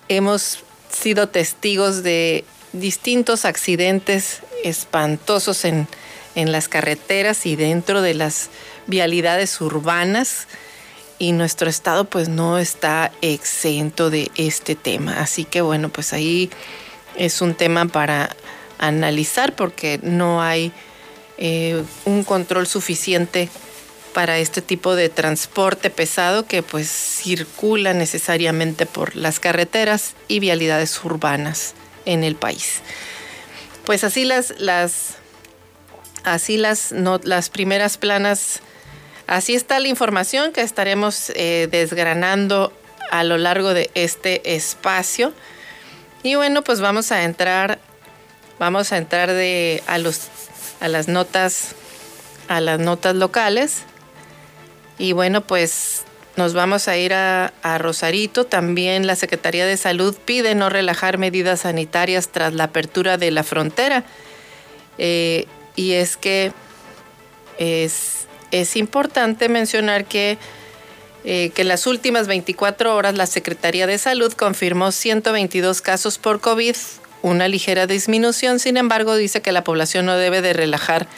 Hemos 0.09 0.61
sido 0.91 1.29
testigos 1.29 2.03
de 2.03 2.45
distintos 2.73 3.45
accidentes 3.45 4.43
espantosos 4.65 5.65
en, 5.65 5.89
las 6.35 6.69
carreteras 6.69 7.47
y 7.47 7.57
dentro 7.57 8.03
de 8.03 8.13
las 8.13 8.51
vialidades 8.87 9.59
urbanas 9.63 10.47
y 11.19 11.33
nuestro 11.33 11.71
estado 11.71 12.05
pues 12.05 12.29
no 12.29 12.59
está 12.59 13.11
exento 13.23 14.11
de 14.11 14.31
este 14.37 14.75
tema. 14.75 15.19
Así 15.19 15.47
que 15.47 15.63
bueno, 15.63 15.89
pues 15.89 16.13
ahí 16.13 16.51
es 17.17 17.41
un 17.41 17.55
tema 17.55 17.87
para 17.87 18.37
analizar 18.79 19.57
porque 19.57 19.99
no 20.03 20.43
hay 20.43 20.73
eh, 21.39 21.83
un 22.05 22.25
control 22.25 22.67
suficiente 22.67 23.49
para 24.15 24.39
este 24.39 24.63
tipo 24.63 24.95
de 24.95 25.11
transporte 25.11 25.91
pesado 25.91 26.47
que 26.47 26.63
pues 26.63 26.89
circula 26.89 27.93
necesariamente 27.93 28.87
por 28.87 29.15
las 29.15 29.41
carreteras 29.41 30.15
y 30.27 30.41
vialidades 30.41 31.05
urbanas 31.05 31.75
en 32.07 32.25
el 32.25 32.35
país. 32.35 32.81
Pues 33.85 34.05
así 34.05 34.25
las, 34.25 34.55
las 34.59 35.17
así 36.27 36.57
las, 36.57 36.93
las 37.23 37.51
primeras 37.51 37.99
planas, 37.99 38.61
así 39.27 39.55
está 39.55 39.81
la 39.81 39.89
información 39.89 40.53
que 40.53 40.61
estaremos 40.61 41.31
eh, 41.35 41.69
desgranando 41.71 42.73
a 43.11 43.23
lo 43.23 43.39
largo 43.39 43.75
de 43.75 43.91
este 43.95 44.57
espacio. 44.57 45.33
Y 46.23 46.35
bueno, 46.35 46.63
pues 46.63 46.81
vamos 46.81 47.13
a 47.13 47.23
entrar, 47.23 47.79
vamos 48.59 48.93
a 48.93 48.97
entrar 48.97 49.33
de, 49.33 49.83
a 49.87 49.99
los 49.99 50.29
a 50.81 50.89
las 50.89 51.09
notas, 51.09 51.75
a 52.49 52.61
las 52.61 52.79
notas 52.79 53.15
locales. 53.15 53.83
Y 54.99 55.13
bueno, 55.13 55.43
pues 55.43 56.05
nos 56.37 56.53
vamos 56.53 56.89
a 56.89 56.97
ir 56.97 57.15
a, 57.15 57.53
Rosarito. 57.79 58.45
También 58.45 59.07
la 59.07 59.17
Secretaría 59.17 59.67
de 59.67 59.77
Salud 59.77 60.15
pide 60.25 60.55
no 60.55 60.69
relajar 60.69 61.19
medidas 61.19 61.61
sanitarias 61.61 62.29
tras 62.29 62.55
la 62.55 62.65
apertura 62.65 63.17
de 63.17 63.31
la 63.31 63.43
frontera. 63.43 64.05
Eh, 64.99 65.47
y 65.75 65.93
es 65.93 66.17
que 66.17 66.53
es, 67.59 68.27
es 68.51 68.77
importante 68.77 69.49
mencionar 69.49 70.05
que, 70.05 70.39
eh, 71.25 71.51
que 71.55 71.63
en 71.63 71.69
las 71.69 71.87
últimas 71.87 72.27
24 72.27 72.95
horas 72.95 73.15
la 73.15 73.27
Secretaría 73.27 73.87
de 73.87 73.99
Salud 73.99 74.33
confirmó 74.33 74.93
122 74.93 75.81
casos 75.81 76.19
por 76.19 76.41
COVID, 76.41 76.77
una 77.27 77.49
ligera 77.49 77.89
disminución, 77.89 78.61
sin 78.61 78.77
embargo 78.77 79.17
dice 79.17 79.43
que 79.43 79.51
la 79.51 79.65
población 79.65 80.07
no 80.07 80.17
debe 80.17 80.43
de 80.43 80.53
relajar 80.53 81.09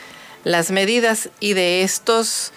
las 0.42 0.70
medidas. 0.70 1.28
Y 1.38 1.52
de 1.52 1.82
estos 1.82 2.52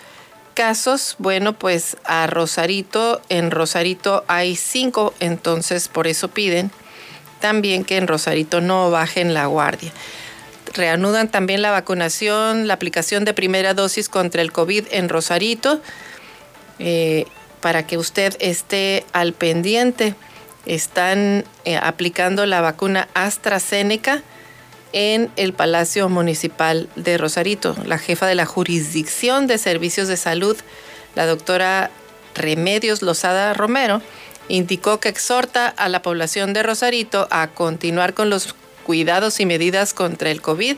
casos, 0.54 1.16
bueno, 1.18 1.52
pues 1.60 1.98
a 2.06 2.28
Rosarito, 2.28 3.22
en 3.28 3.52
Rosarito 3.52 4.24
hay 4.28 4.56
cinco, 4.56 5.14
entonces 5.20 5.90
por 5.90 6.08
eso 6.08 6.30
piden 6.30 6.72
también 7.42 7.84
que 7.84 7.98
en 7.98 8.08
Rosarito 8.08 8.62
no 8.62 8.90
bajen 8.90 9.34
la 9.34 9.48
guardia. 9.48 9.92
Reanudan 10.74 11.30
también 11.30 11.62
la 11.62 11.72
vacunación, 11.72 12.68
la 12.68 12.76
aplicación 12.76 13.26
de 13.26 13.34
primera 13.34 13.74
dosis 13.74 14.08
contra 14.08 14.42
el 14.42 14.54
COVID 14.54 14.86
en 14.92 15.10
Rosarito, 15.10 15.82
eh, 16.80 17.26
para 17.60 17.86
que 17.86 17.98
usted 17.98 18.34
esté 18.40 19.06
al 19.12 19.34
pendiente 19.34 20.16
están 20.66 21.46
eh, 21.66 21.78
aplicando 21.78 22.46
la 22.46 22.62
vacuna 22.62 23.08
AstraZeneca 23.14 24.22
en 24.94 25.32
el 25.36 25.54
Palacio 25.54 26.10
Municipal 26.10 26.90
de 26.96 27.18
Rosarito. 27.18 27.76
La 27.86 27.98
jefa 27.98 28.28
de 28.28 28.36
la 28.36 28.46
jurisdicción 28.46 29.48
de 29.48 29.58
servicios 29.58 30.08
de 30.08 30.18
salud, 30.18 30.58
la 31.16 31.26
doctora 31.26 31.92
Remedios 32.36 33.02
Lozada 33.02 33.54
Romero, 33.54 34.02
indicó 34.48 35.00
que 35.00 35.10
exhorta 35.10 35.68
a 35.68 35.90
la 35.90 36.02
población 36.02 36.54
de 36.54 36.64
Rosarito 36.64 37.28
a 37.32 37.48
continuar 37.48 38.14
con 38.14 38.30
los 38.30 38.56
cuidados 38.86 39.40
y 39.40 39.46
medidas 39.46 39.94
contra 39.94 40.32
el 40.32 40.42
COVID, 40.42 40.76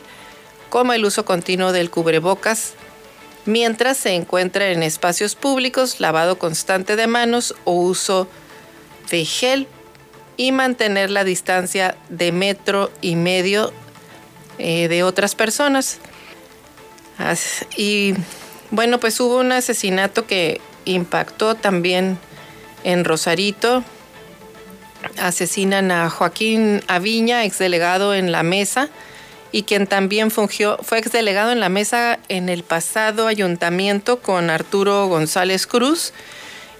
como 0.70 0.92
el 0.92 1.04
uso 1.04 1.24
continuo 1.24 1.72
del 1.72 1.90
cubrebocas, 1.90 2.74
mientras 3.46 3.96
se 3.96 4.14
encuentra 4.14 4.68
en 4.68 4.82
espacios 4.82 5.34
públicos, 5.34 6.00
lavado 6.00 6.38
constante 6.38 6.96
de 6.96 7.06
manos 7.06 7.54
o 7.64 7.72
uso 7.72 8.28
gel 9.10 9.68
y 10.36 10.52
mantener 10.52 11.10
la 11.10 11.24
distancia 11.24 11.96
de 12.08 12.32
metro 12.32 12.90
y 13.00 13.16
medio 13.16 13.72
eh, 14.58 14.88
de 14.88 15.02
otras 15.02 15.34
personas. 15.34 15.98
Y 17.76 18.14
bueno, 18.70 18.98
pues 18.98 19.20
hubo 19.20 19.38
un 19.38 19.52
asesinato 19.52 20.26
que, 20.26 20.60
impactó 20.84 21.54
también 21.54 22.18
en 22.82 23.04
Rosarito. 23.04 23.82
Asesinan 25.18 25.90
a 25.90 26.10
Joaquín 26.10 26.82
Aviña, 26.88 27.44
exdelegado 27.44 28.14
en 28.14 28.32
la 28.32 28.42
mesa, 28.42 28.88
y 29.52 29.62
quien 29.62 29.86
también 29.86 30.30
fungió, 30.30 30.78
fue 30.82 30.98
exdelegado 30.98 31.52
en 31.52 31.60
la 31.60 31.68
mesa 31.68 32.18
en 32.28 32.48
el 32.48 32.64
pasado 32.64 33.26
ayuntamiento 33.26 34.20
con 34.20 34.50
Arturo 34.50 35.06
González 35.06 35.66
Cruz 35.66 36.12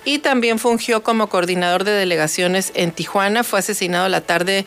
y 0.04 0.18
también 0.18 0.58
fungió 0.58 1.02
como 1.02 1.28
coordinador 1.28 1.84
de 1.84 1.92
delegaciones 1.92 2.72
en 2.74 2.92
Tijuana. 2.92 3.44
Fue 3.44 3.58
asesinado 3.58 4.08
la 4.08 4.20
tarde 4.20 4.66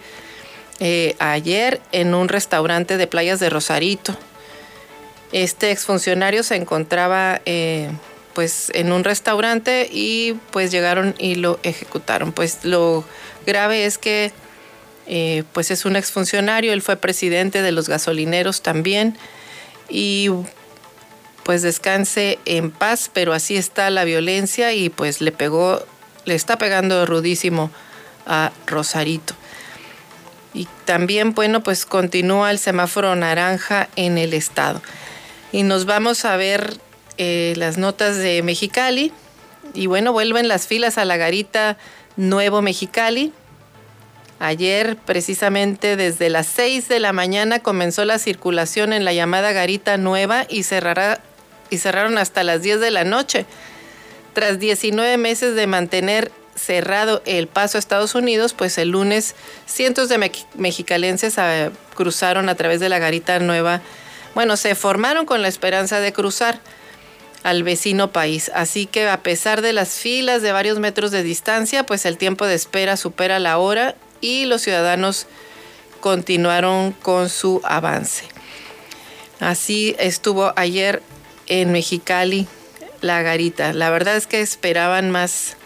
eh, 0.80 1.16
ayer 1.20 1.82
en 1.92 2.14
un 2.14 2.28
restaurante 2.28 2.98
de 2.98 3.08
playas 3.08 3.40
de 3.40 3.50
Rosarito. 3.50 4.18
Este 5.32 5.72
exfuncionario 5.72 6.44
se 6.44 6.56
encontraba 6.56 7.42
eh, 7.46 7.90
pues 8.34 8.72
en 8.74 8.92
un 8.92 9.04
restaurante 9.04 9.90
y 9.92 10.36
pues 10.52 10.72
llegaron 10.72 11.16
y 11.18 11.36
lo 11.36 11.60
ejecutaron. 11.64 12.32
Pues 12.32 12.64
lo 12.64 13.04
grave 13.46 13.86
es 13.86 13.98
que 13.98 14.32
eh, 15.08 15.44
pues 15.54 15.72
es 15.72 15.86
un 15.86 15.96
exfuncionario, 15.96 16.74
él 16.74 16.82
fue 16.82 16.98
presidente 16.98 17.62
de 17.62 17.72
los 17.72 17.88
gasolineros 17.88 18.62
también 18.62 19.18
y 19.90 20.30
pues 21.48 21.62
descanse 21.62 22.40
en 22.44 22.72
paz, 22.72 23.10
pero 23.14 23.32
así 23.32 23.56
está 23.56 23.90
la 23.90 24.04
violencia 24.04 24.74
y 24.74 24.90
pues 24.90 25.22
le 25.22 25.32
pegó, 25.32 25.82
le 26.26 26.36
está 26.36 26.58
pegando 26.58 27.06
rudísimo 27.06 27.72
a 28.26 28.52
Rosarito. 28.66 29.34
Y 30.54 30.68
también, 30.84 31.34
bueno, 31.34 31.64
pues 31.64 31.86
continúa 31.86 32.52
el 32.52 32.60
semáforo 32.60 33.16
naranja 33.16 33.88
en 33.96 34.18
el 34.18 34.34
estado. 34.34 34.82
Y 35.54 35.64
nos 35.64 35.86
vamos 35.86 36.26
a 36.26 36.36
ver 36.36 36.82
eh, 37.18 37.54
las 37.56 37.78
notas 37.78 38.18
de 38.18 38.44
Mexicali. 38.44 39.14
Y 39.74 39.86
bueno, 39.86 40.12
vuelven 40.12 40.50
las 40.50 40.68
filas 40.68 40.98
a 40.98 41.06
la 41.06 41.16
garita 41.16 41.78
Nuevo 42.18 42.62
Mexicali. 42.62 43.32
Ayer, 44.40 44.98
precisamente 44.98 45.96
desde 45.96 46.30
las 46.30 46.48
6 46.48 46.90
de 46.90 47.00
la 47.00 47.14
mañana, 47.14 47.60
comenzó 47.60 48.04
la 48.04 48.20
circulación 48.20 48.92
en 48.92 49.06
la 49.06 49.14
llamada 49.14 49.54
Garita 49.54 49.96
Nueva 49.96 50.46
y 50.50 50.64
cerrará 50.64 51.22
y 51.70 51.78
cerraron 51.78 52.18
hasta 52.18 52.44
las 52.44 52.62
10 52.62 52.80
de 52.80 52.92
la 52.92 53.04
noche. 53.04 53.46
Tras 54.34 54.60
19 54.60 55.18
meses 55.18 55.56
de 55.56 55.68
mantener 55.68 56.32
cerrado 56.56 57.22
el 57.26 57.48
paso 57.48 57.78
a 57.78 57.80
Estados 57.80 58.16
Unidos, 58.16 58.54
pues 58.54 58.78
el 58.78 58.90
lunes 58.90 59.36
cientos 59.66 60.10
de 60.10 60.32
mexicalenses 60.56 61.38
ah, 61.38 61.72
cruzaron 61.96 62.50
a 62.50 62.56
través 62.56 62.80
de 62.80 62.90
la 62.90 63.00
garita 63.00 63.40
nueva. 63.40 63.82
Bueno, 64.36 64.58
se 64.58 64.76
formaron 64.76 65.26
con 65.26 65.42
la 65.42 65.48
esperanza 65.48 66.00
de 66.00 66.14
cruzar 66.14 66.60
al 67.44 67.64
vecino 67.64 68.12
país. 68.12 68.52
Así 68.54 68.86
que 68.86 69.08
a 69.08 69.24
pesar 69.24 69.62
de 69.62 69.74
las 69.74 69.96
filas 69.96 70.42
de 70.42 70.52
varios 70.52 70.80
metros 70.80 71.12
de 71.12 71.24
distancia, 71.24 71.86
pues 71.86 72.06
el 72.06 72.18
tiempo 72.18 72.46
de 72.46 72.56
espera 72.56 72.98
supera 72.98 73.40
la 73.40 73.58
hora 73.58 73.96
y 74.22 74.46
los 74.46 74.62
ciudadanos 74.62 75.28
continuaron 76.00 76.92
con 76.92 77.30
su 77.30 77.62
avance. 77.64 78.26
Así 79.40 79.96
estuvo 80.00 80.54
ayer 80.56 81.02
en 81.48 81.72
Mexicali 81.72 82.48
la 83.02 83.22
garita. 83.22 83.74
La 83.74 83.90
verdad 83.90 84.16
es 84.16 84.28
que 84.28 84.42
esperaban 84.42 85.12
más, 85.12 85.58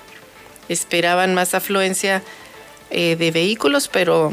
esperaban 0.69 1.33
más 1.33 1.53
afluencia 1.53 2.21
eh, 2.89 3.15
de 3.15 3.31
vehículos, 3.31 3.87
pero 3.87 4.31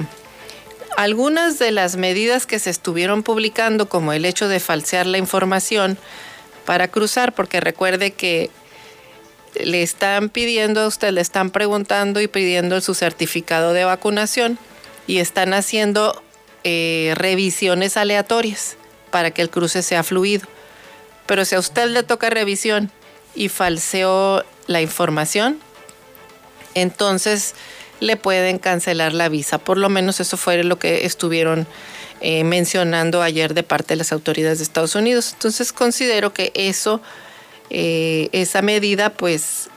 algunas 0.97 1.59
de 1.59 1.71
las 1.71 1.97
medidas 1.97 2.47
que 2.47 2.59
se 2.59 2.71
estuvieron 2.71 3.23
publicando, 3.23 3.89
como 3.89 4.13
el 4.13 4.25
hecho 4.25 4.49
de 4.49 4.61
falsear 4.61 5.07
la 5.07 5.19
información 5.19 5.99
para 6.65 6.89
cruzar, 6.89 7.35
porque 7.35 7.61
recuerde 7.61 8.11
que 8.11 8.51
le 9.55 9.83
están 9.83 10.29
pidiendo 10.29 10.81
a 10.81 10.87
usted, 10.87 11.13
le 11.13 11.21
están 11.21 11.51
preguntando 11.51 12.21
y 12.21 12.29
pidiendo 12.29 12.81
su 12.81 12.95
certificado 12.95 13.73
de 13.73 13.85
vacunación 13.85 14.59
y 15.07 15.19
están 15.19 15.55
haciendo 15.55 16.21
eh, 16.65 17.15
revisiones 17.17 17.97
aleatorias 17.97 18.77
para 19.11 19.31
que 19.31 19.43
el 19.43 19.51
cruce 19.51 19.83
sea 19.83 20.03
fluido. 20.03 20.47
Pero 21.29 21.45
si 21.45 21.55
a 21.55 21.59
usted 21.59 21.91
le 21.91 22.03
toca 22.03 22.31
revisión 22.31 22.91
y 23.35 23.51
falseó 23.51 24.45
la 24.67 24.81
información, 24.81 25.61
entonces 26.75 27.55
le 28.01 28.17
pueden 28.17 28.59
cancelar 28.59 29.13
la 29.13 29.29
visa. 29.29 29.59
Por 29.59 29.77
lo 29.77 29.91
menos 29.91 30.21
eso 30.21 30.39
fue 30.39 30.65
lo 30.65 30.79
que 30.79 31.05
estuvieron 31.05 31.67
eh, 32.23 32.45
mencionando 32.45 33.21
ayer 33.21 33.53
de 33.53 33.63
parte 33.63 33.89
de 33.89 33.97
las 33.97 34.11
autoridades 34.11 34.59
de 34.59 34.65
Estados 34.65 34.95
Unidos. 34.95 35.33
Entonces 35.35 35.75
considero 35.75 36.33
que 36.33 36.51
eso, 36.55 37.03
eh, 37.69 38.31
esa 38.33 38.63
medida, 38.63 39.11
pues, 39.11 39.69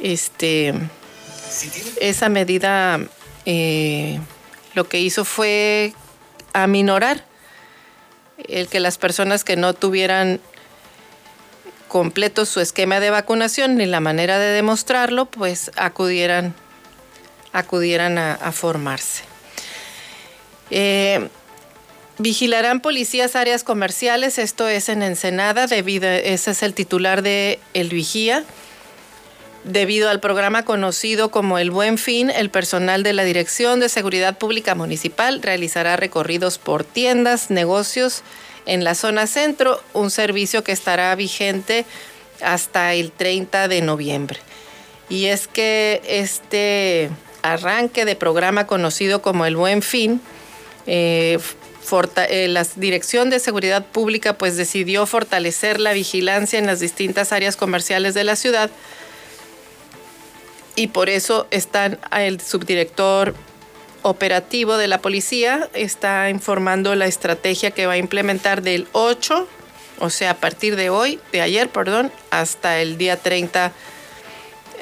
este, 0.00 0.74
esa 1.98 2.28
medida 2.28 3.00
eh, 3.46 4.20
lo 4.74 4.86
que 4.86 5.00
hizo 5.00 5.24
fue 5.24 5.94
aminorar 6.52 7.24
el 8.48 8.68
que 8.68 8.80
las 8.80 8.98
personas 8.98 9.44
que 9.44 9.56
no 9.56 9.72
tuvieran 9.72 10.40
completo 11.94 12.44
su 12.44 12.58
esquema 12.58 12.98
de 12.98 13.10
vacunación 13.10 13.76
ni 13.76 13.86
la 13.86 14.00
manera 14.00 14.40
de 14.40 14.48
demostrarlo, 14.48 15.26
pues 15.26 15.70
acudieran, 15.76 16.52
acudieran 17.52 18.18
a, 18.18 18.50
formarse. 18.50 19.22
Eh, 20.72 21.28
vigilarán 22.18 22.80
policías 22.80 23.36
áreas 23.36 23.62
comerciales, 23.62 24.40
esto 24.40 24.66
es 24.66 24.88
en 24.88 25.04
Ensenada, 25.04 25.68
debido, 25.68 26.08
ese 26.08 26.50
es 26.50 26.64
el 26.64 26.74
titular 26.74 27.22
de 27.22 27.60
El 27.74 27.90
Vigía. 27.90 28.42
Debido 29.62 30.10
al 30.10 30.18
programa 30.18 30.64
conocido 30.64 31.30
como 31.30 31.60
El 31.60 31.70
Buen 31.70 31.96
Fin, 31.96 32.28
el 32.28 32.50
personal 32.50 33.04
de 33.04 33.12
la 33.12 33.22
Dirección 33.22 33.78
de 33.78 33.88
Seguridad 33.88 34.36
Pública 34.36 34.74
Municipal 34.74 35.40
realizará 35.42 35.96
recorridos 35.96 36.58
por 36.58 36.82
tiendas, 36.82 37.50
negocios, 37.50 38.24
en 38.66 38.84
la 38.84 38.94
zona 38.94 39.26
centro, 39.26 39.80
un 39.92 40.10
servicio 40.10 40.64
que 40.64 40.72
estará 40.72 41.14
vigente 41.14 41.84
hasta 42.42 42.94
el 42.94 43.12
30 43.12 43.68
de 43.68 43.80
noviembre. 43.82 44.38
Y 45.08 45.26
es 45.26 45.46
que 45.46 46.02
este 46.06 47.10
arranque 47.42 48.04
de 48.04 48.16
programa 48.16 48.66
conocido 48.66 49.20
como 49.20 49.44
el 49.44 49.56
Buen 49.56 49.82
Fin, 49.82 50.20
eh, 50.86 51.38
eh, 52.28 52.48
la 52.48 52.66
Dirección 52.76 53.28
de 53.28 53.38
Seguridad 53.38 53.84
Pública 53.84 54.38
pues 54.38 54.56
decidió 54.56 55.04
fortalecer 55.04 55.80
la 55.80 55.92
vigilancia 55.92 56.58
en 56.58 56.66
las 56.66 56.80
distintas 56.80 57.32
áreas 57.32 57.56
comerciales 57.56 58.14
de 58.14 58.24
la 58.24 58.36
ciudad 58.36 58.70
y 60.76 60.88
por 60.88 61.08
eso 61.08 61.46
están 61.50 61.98
el 62.16 62.40
subdirector 62.40 63.34
operativo 64.04 64.76
de 64.76 64.86
la 64.86 64.98
policía 64.98 65.70
está 65.72 66.28
informando 66.28 66.94
la 66.94 67.06
estrategia 67.06 67.70
que 67.70 67.86
va 67.86 67.94
a 67.94 67.96
implementar 67.96 68.60
del 68.60 68.86
8, 68.92 69.48
o 69.98 70.10
sea, 70.10 70.32
a 70.32 70.34
partir 70.34 70.76
de 70.76 70.90
hoy, 70.90 71.18
de 71.32 71.40
ayer, 71.40 71.70
perdón, 71.70 72.12
hasta 72.30 72.80
el 72.80 72.98
día 72.98 73.16
30 73.16 73.72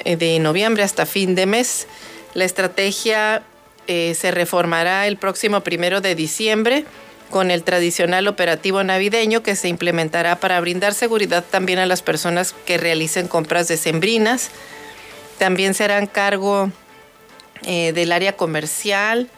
eh, 0.05 0.17
de 0.17 0.41
noviembre, 0.41 0.83
hasta 0.83 1.07
fin 1.07 1.37
de 1.37 1.47
mes. 1.47 1.87
La 2.35 2.45
estrategia 2.45 3.45
eh, 3.87 4.17
se 4.19 4.33
reformará 4.33 5.07
el 5.07 5.17
próximo 5.17 5.61
primero 5.61 6.01
de 6.01 6.17
diciembre 6.17 6.85
con 7.31 7.53
el 7.53 7.63
tradicional 7.63 8.27
operativo 8.27 8.83
navideño 8.83 9.45
que 9.45 9.55
se 9.55 9.69
implementará 9.69 10.41
para 10.41 10.61
brindar 10.61 10.95
seguridad 10.95 11.45
también 11.49 11.79
a 11.79 11.87
las 11.87 12.03
personas 12.03 12.57
que 12.67 12.77
realicen 12.77 13.29
compras 13.29 13.69
decembrinas. 13.69 14.51
También 15.39 15.75
serán 15.75 16.09
cargo 16.09 16.73
eh, 17.65 17.93
del 17.93 18.13
área 18.13 18.37
comercial 18.37 19.29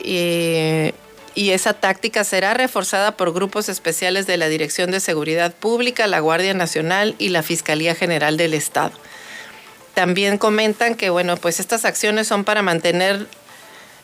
eh, 0.00 0.92
y 1.34 1.50
esa 1.50 1.74
táctica 1.74 2.24
será 2.24 2.54
reforzada 2.54 3.16
por 3.16 3.32
grupos 3.32 3.68
especiales 3.68 4.26
de 4.26 4.36
la 4.36 4.48
Dirección 4.48 4.90
de 4.90 5.00
Seguridad 5.00 5.52
Pública, 5.54 6.06
la 6.06 6.20
Guardia 6.20 6.54
Nacional 6.54 7.16
y 7.18 7.30
la 7.30 7.42
Fiscalía 7.42 7.94
General 7.94 8.36
del 8.36 8.54
Estado. 8.54 8.92
También 9.94 10.38
comentan 10.38 10.94
que 10.94 11.10
bueno, 11.10 11.36
pues 11.36 11.60
estas 11.60 11.84
acciones 11.84 12.26
son 12.26 12.44
para 12.44 12.62
mantener 12.62 13.26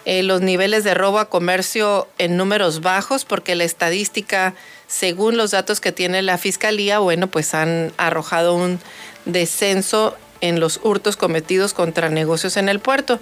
eh, 0.05 0.23
los 0.23 0.41
niveles 0.41 0.83
de 0.83 0.95
robo 0.95 1.19
a 1.19 1.29
comercio 1.29 2.09
en 2.19 2.37
números 2.37 2.81
bajos, 2.81 3.25
porque 3.25 3.55
la 3.55 3.65
estadística, 3.65 4.55
según 4.87 5.37
los 5.37 5.51
datos 5.51 5.81
que 5.81 5.93
tiene 5.93 6.23
la 6.23 6.39
Fiscalía, 6.39 7.01
bueno, 7.01 7.27
pues 7.27 7.55
han 7.55 7.93
arrojado 7.97 8.55
un 8.55 8.81
descenso 9.25 10.17
en 10.41 10.61
los 10.61 10.81
hurtos 10.83 11.17
cometidos 11.17 11.75
contra 11.75 12.09
negocios 12.09 12.57
en 12.57 12.69
el 12.69 12.81
puerto. 12.81 13.21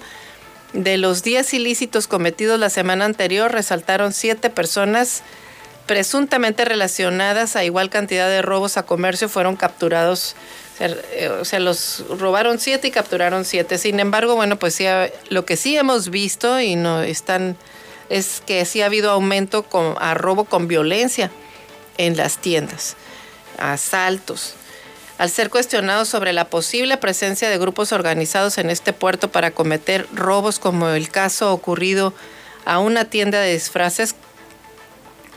De 0.73 0.97
los 0.97 1.23
10 1.23 1.53
ilícitos 1.55 2.07
cometidos 2.07 2.59
la 2.59 2.69
semana 2.69 3.05
anterior, 3.05 3.51
resaltaron 3.51 4.13
siete 4.13 4.49
personas 4.49 5.23
presuntamente 5.87 6.65
relacionadas 6.65 7.55
a 7.55 7.63
igual 7.63 7.89
cantidad 7.89 8.29
de 8.29 8.43
robos 8.43 8.77
a 8.77 8.83
comercio 8.83 9.27
fueron 9.27 9.55
capturados. 9.55 10.35
O 11.41 11.45
sea, 11.45 11.59
los 11.59 12.05
robaron 12.19 12.59
siete 12.59 12.89
y 12.89 12.91
capturaron 12.91 13.43
siete. 13.43 13.79
Sin 13.79 13.99
embargo, 13.99 14.35
bueno, 14.35 14.59
pues 14.59 14.75
sí, 14.75 14.85
lo 15.29 15.45
que 15.45 15.57
sí 15.57 15.75
hemos 15.75 16.09
visto 16.09 16.59
y 16.59 16.75
no 16.75 17.01
están 17.01 17.57
es 18.09 18.43
que 18.45 18.65
sí 18.65 18.81
ha 18.81 18.85
habido 18.85 19.09
aumento 19.09 19.63
con, 19.63 19.95
a 19.99 20.13
robo 20.13 20.45
con 20.45 20.67
violencia 20.67 21.31
en 21.97 22.15
las 22.15 22.37
tiendas, 22.37 22.95
asaltos, 23.57 24.53
al 25.19 25.29
ser 25.29 25.49
cuestionado 25.49 26.05
sobre 26.05 26.31
la 26.31 26.45
posible 26.45 26.95
presencia 26.95 27.49
de 27.49 27.57
grupos 27.57 27.91
organizados 27.91 28.57
en 28.57 28.69
este 28.69 28.93
puerto 28.93 29.29
para 29.29 29.51
cometer 29.51 30.07
robos 30.13 30.59
como 30.59 30.87
el 30.89 31.09
caso 31.09 31.51
ocurrido 31.51 32.13
a 32.63 32.79
una 32.79 33.03
tienda 33.05 33.41
de 33.41 33.51
disfraces, 33.51 34.15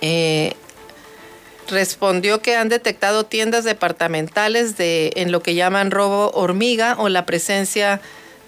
eh, 0.01 0.55
respondió 1.68 2.40
que 2.40 2.55
han 2.55 2.68
detectado 2.68 3.27
tiendas 3.27 3.64
departamentales 3.64 4.77
de, 4.77 5.11
en 5.16 5.33
lo 5.33 5.42
que 5.42 5.57
llaman 5.57 5.90
robo 5.90 6.31
hormiga 6.31 6.95
o 6.99 7.09
la 7.09 7.27
presencia 7.27 8.01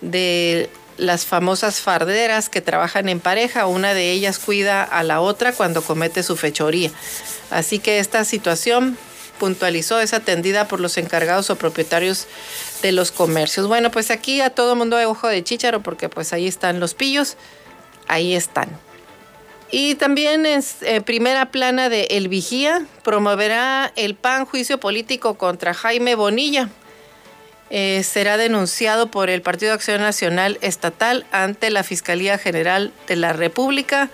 de 0.02 0.70
las 0.98 1.26
famosas 1.26 1.80
farderas 1.80 2.48
que 2.48 2.60
trabajan 2.60 3.08
en 3.08 3.18
pareja. 3.18 3.66
Una 3.66 3.92
de 3.92 4.12
ellas 4.12 4.38
cuida 4.38 4.84
a 4.84 5.02
la 5.02 5.20
otra 5.20 5.52
cuando 5.52 5.82
comete 5.82 6.22
su 6.22 6.36
fechoría. 6.36 6.92
Así 7.50 7.80
que 7.80 7.98
esta 7.98 8.24
situación 8.24 8.96
puntualizó 9.38 10.00
es 10.00 10.14
atendida 10.14 10.68
por 10.68 10.80
los 10.80 10.96
encargados 10.98 11.50
o 11.50 11.56
propietarios 11.56 12.26
de 12.82 12.92
los 12.92 13.12
comercios. 13.12 13.66
Bueno, 13.66 13.90
pues 13.90 14.10
aquí 14.10 14.40
a 14.40 14.50
todo 14.50 14.76
mundo 14.76 14.96
hay 14.96 15.04
ojo 15.04 15.28
de 15.28 15.42
chícharo 15.42 15.82
porque 15.82 16.08
pues 16.08 16.32
ahí 16.32 16.46
están 16.46 16.80
los 16.80 16.94
pillos, 16.94 17.36
ahí 18.08 18.34
están. 18.34 18.68
Y 19.70 19.96
también 19.96 20.46
es 20.46 20.76
eh, 20.82 21.00
primera 21.00 21.50
plana 21.50 21.88
de 21.88 22.02
El 22.10 22.28
Vigía, 22.28 22.86
promoverá 23.02 23.92
el 23.96 24.14
PAN 24.14 24.44
juicio 24.44 24.78
político 24.78 25.34
contra 25.34 25.74
Jaime 25.74 26.14
Bonilla. 26.14 26.68
Eh, 27.70 28.02
será 28.04 28.36
denunciado 28.36 29.10
por 29.10 29.30
el 29.30 29.42
Partido 29.42 29.72
Acción 29.72 30.00
Nacional 30.00 30.58
Estatal 30.60 31.26
ante 31.32 31.70
la 31.70 31.82
Fiscalía 31.82 32.38
General 32.38 32.92
de 33.08 33.16
la 33.16 33.32
República 33.32 34.10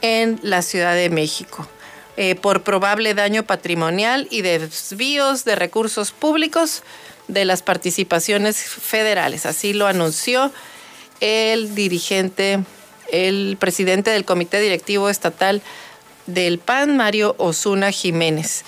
en 0.00 0.38
la 0.42 0.62
Ciudad 0.62 0.94
de 0.94 1.10
México 1.10 1.68
eh, 2.16 2.34
por 2.34 2.62
probable 2.62 3.14
daño 3.14 3.42
patrimonial 3.42 4.28
y 4.30 4.42
desvíos 4.42 5.44
de 5.44 5.56
recursos 5.56 6.12
públicos 6.12 6.82
de 7.28 7.44
las 7.44 7.62
participaciones 7.62 8.58
federales. 8.58 9.46
Así 9.46 9.72
lo 9.72 9.86
anunció 9.86 10.52
el 11.20 11.74
dirigente 11.74 12.60
el 13.10 13.56
presidente 13.58 14.10
del 14.10 14.24
Comité 14.24 14.60
Directivo 14.60 15.08
Estatal 15.08 15.62
del 16.26 16.58
PAN, 16.58 16.96
Mario 16.96 17.34
Osuna 17.38 17.90
Jiménez, 17.90 18.64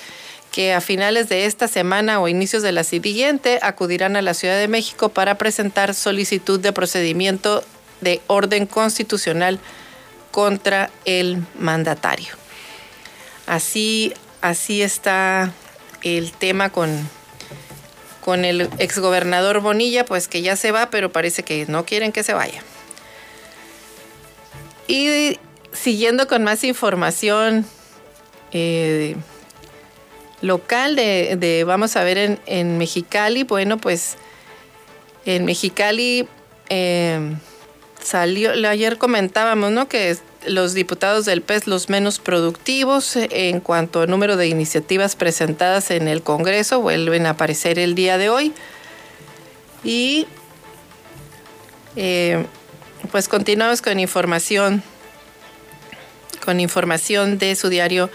que 0.53 0.73
a 0.73 0.81
finales 0.81 1.29
de 1.29 1.47
esta 1.47 1.69
semana 1.69 2.21
o 2.21 2.29
inicios 2.29 2.63
de 2.63 2.73
la 2.73 2.85
siguiente 2.85 3.59
acudirán 3.63 4.17
a 4.17 4.23
la 4.23 4.35
Ciudad 4.35 4.59
de 4.59 4.69
México 4.69 5.09
para 5.09 5.39
presentar 5.39 5.95
solicitud 5.95 6.61
de 6.61 6.73
procedimiento 6.73 7.65
de 8.01 8.21
orden 8.27 8.67
constitucional 8.67 9.59
contra 10.31 10.91
el 11.05 11.43
mandatario. 11.59 12.46
Así, 13.47 14.13
así 14.41 14.83
está 14.83 15.53
el 16.03 16.33
tema 16.33 16.71
con, 16.71 17.09
con 18.25 18.45
el 18.45 18.69
exgobernador 18.79 19.61
Bonilla, 19.61 20.05
pues 20.05 20.29
que 20.29 20.43
ya 20.43 20.57
se 20.57 20.73
va, 20.73 20.91
pero 20.91 21.13
parece 21.13 21.43
que 21.43 21.67
no 21.67 21.85
quieren 21.85 22.13
que 22.13 22.23
se 22.23 22.35
vaya. 22.35 22.63
Y 24.89 25.39
siguiendo 25.73 26.27
con 26.27 26.45
más 26.45 26.65
información 26.65 27.67
eh, 28.53 29.17
local 30.41 30.97
de, 30.97 31.65
vamos 31.67 31.97
a 31.97 32.05
ver 32.05 32.19
en, 32.19 32.41
en, 32.47 32.79
Mexicali, 32.79 33.43
bueno, 33.43 33.79
pues 33.79 34.17
en 35.25 35.45
Mexicali 35.45 36.29
eh, 36.69 37.35
salió, 38.03 38.53
ayer 38.69 38.99
comentábamos, 38.99 39.73
¿no? 39.73 39.89
Que 39.89 40.17
los 40.47 40.75
diputados 40.75 41.25
del 41.25 41.43
PES 41.43 41.67
los 41.67 41.89
menos 41.89 42.19
productivos 42.19 43.17
en 43.17 43.61
cuanto 43.61 44.03
al 44.03 44.11
número 44.11 44.37
de 44.37 44.49
iniciativas 44.49 45.17
presentadas 45.17 45.91
en 45.91 46.09
el 46.09 46.23
Congreso 46.23 46.81
vuelven 46.81 47.27
a 47.27 47.31
aparecer 47.31 47.79
el 47.79 47.95
día 47.95 48.19
de 48.19 48.29
hoy. 48.29 48.53
Y 49.85 50.27
eh, 51.97 52.45
pues 53.11 53.29
continuamos 53.29 53.83
con 53.83 53.99
información, 53.99 54.83
con 56.45 56.61
información 56.61 57.39
de 57.39 57.57
su 57.57 57.69
diario. 57.69 58.11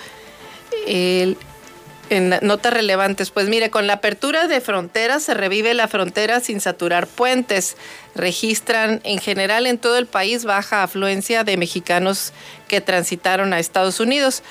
En 2.12 2.30
notas 2.42 2.74
relevantes, 2.74 3.32
pues 3.32 3.48
mire, 3.48 3.70
con 3.70 3.88
la 3.88 3.94
apertura 3.94 4.48
de 4.48 4.62
fronteras 4.62 5.24
se 5.24 5.34
revive 5.34 5.74
la 5.74 5.88
frontera 5.88 6.40
sin 6.40 6.62
saturar 6.62 7.08
puentes. 7.08 7.78
Registran 8.16 9.02
en 9.04 9.20
general 9.20 9.66
en 9.66 9.78
todo 9.78 9.98
el 9.98 10.06
país 10.06 10.46
baja 10.46 10.84
afluencia 10.84 11.44
de 11.44 11.58
mexicanos 11.58 12.34
que 12.68 12.82
transitaron 12.82 13.54
a 13.54 13.60
Estados 13.60 14.00
Unidos. 14.00 14.44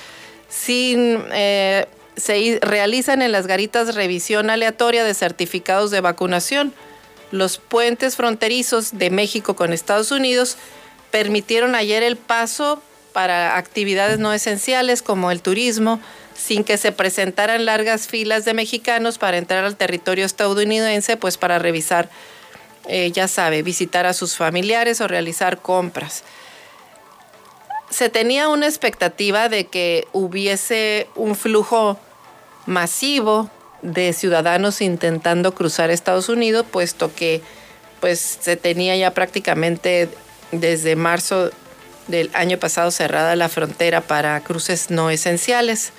Sin, 0.49 1.23
eh, 1.31 1.87
se 2.17 2.59
realizan 2.61 3.21
en 3.21 3.31
las 3.31 3.47
garitas 3.47 3.95
revisión 3.95 4.49
aleatoria 4.49 5.03
de 5.03 5.13
certificados 5.13 5.91
de 5.91 6.01
vacunación 6.01 6.73
los 7.31 7.57
puentes 7.57 8.17
fronterizos 8.17 8.97
de 8.97 9.09
México 9.09 9.55
con 9.55 9.73
Estados 9.73 10.11
Unidos 10.11 10.57
permitieron 11.09 11.75
ayer 11.75 12.03
el 12.03 12.17
paso 12.17 12.81
para 13.13 13.57
actividades 13.57 14.19
no 14.19 14.33
esenciales 14.33 15.01
como 15.01 15.31
el 15.31 15.41
turismo, 15.41 15.99
sin 16.41 16.63
que 16.63 16.77
se 16.77 16.91
presentaran 16.91 17.65
largas 17.65 18.07
filas 18.07 18.45
de 18.45 18.55
mexicanos 18.55 19.19
para 19.19 19.37
entrar 19.37 19.63
al 19.63 19.75
territorio 19.75 20.25
estadounidense, 20.25 21.15
pues 21.15 21.37
para 21.37 21.59
revisar, 21.59 22.09
eh, 22.87 23.11
ya 23.11 23.27
sabe, 23.27 23.61
visitar 23.61 24.07
a 24.07 24.13
sus 24.13 24.35
familiares 24.35 25.01
o 25.01 25.07
realizar 25.07 25.61
compras. 25.61 26.23
Se 27.91 28.09
tenía 28.09 28.47
una 28.47 28.65
expectativa 28.65 29.49
de 29.49 29.67
que 29.67 30.07
hubiese 30.13 31.07
un 31.15 31.35
flujo 31.35 31.99
masivo 32.65 33.51
de 33.83 34.11
ciudadanos 34.13 34.81
intentando 34.81 35.53
cruzar 35.53 35.91
Estados 35.91 36.27
Unidos, 36.27 36.65
puesto 36.71 37.13
que 37.13 37.41
pues 37.99 38.19
se 38.19 38.55
tenía 38.55 38.95
ya 38.95 39.13
prácticamente 39.13 40.09
desde 40.51 40.95
marzo 40.95 41.51
del 42.07 42.31
año 42.33 42.57
pasado 42.57 42.89
cerrada 42.89 43.35
la 43.35 43.47
frontera 43.47 44.01
para 44.01 44.39
cruces 44.41 44.89
no 44.89 45.11
esenciales. 45.11 45.93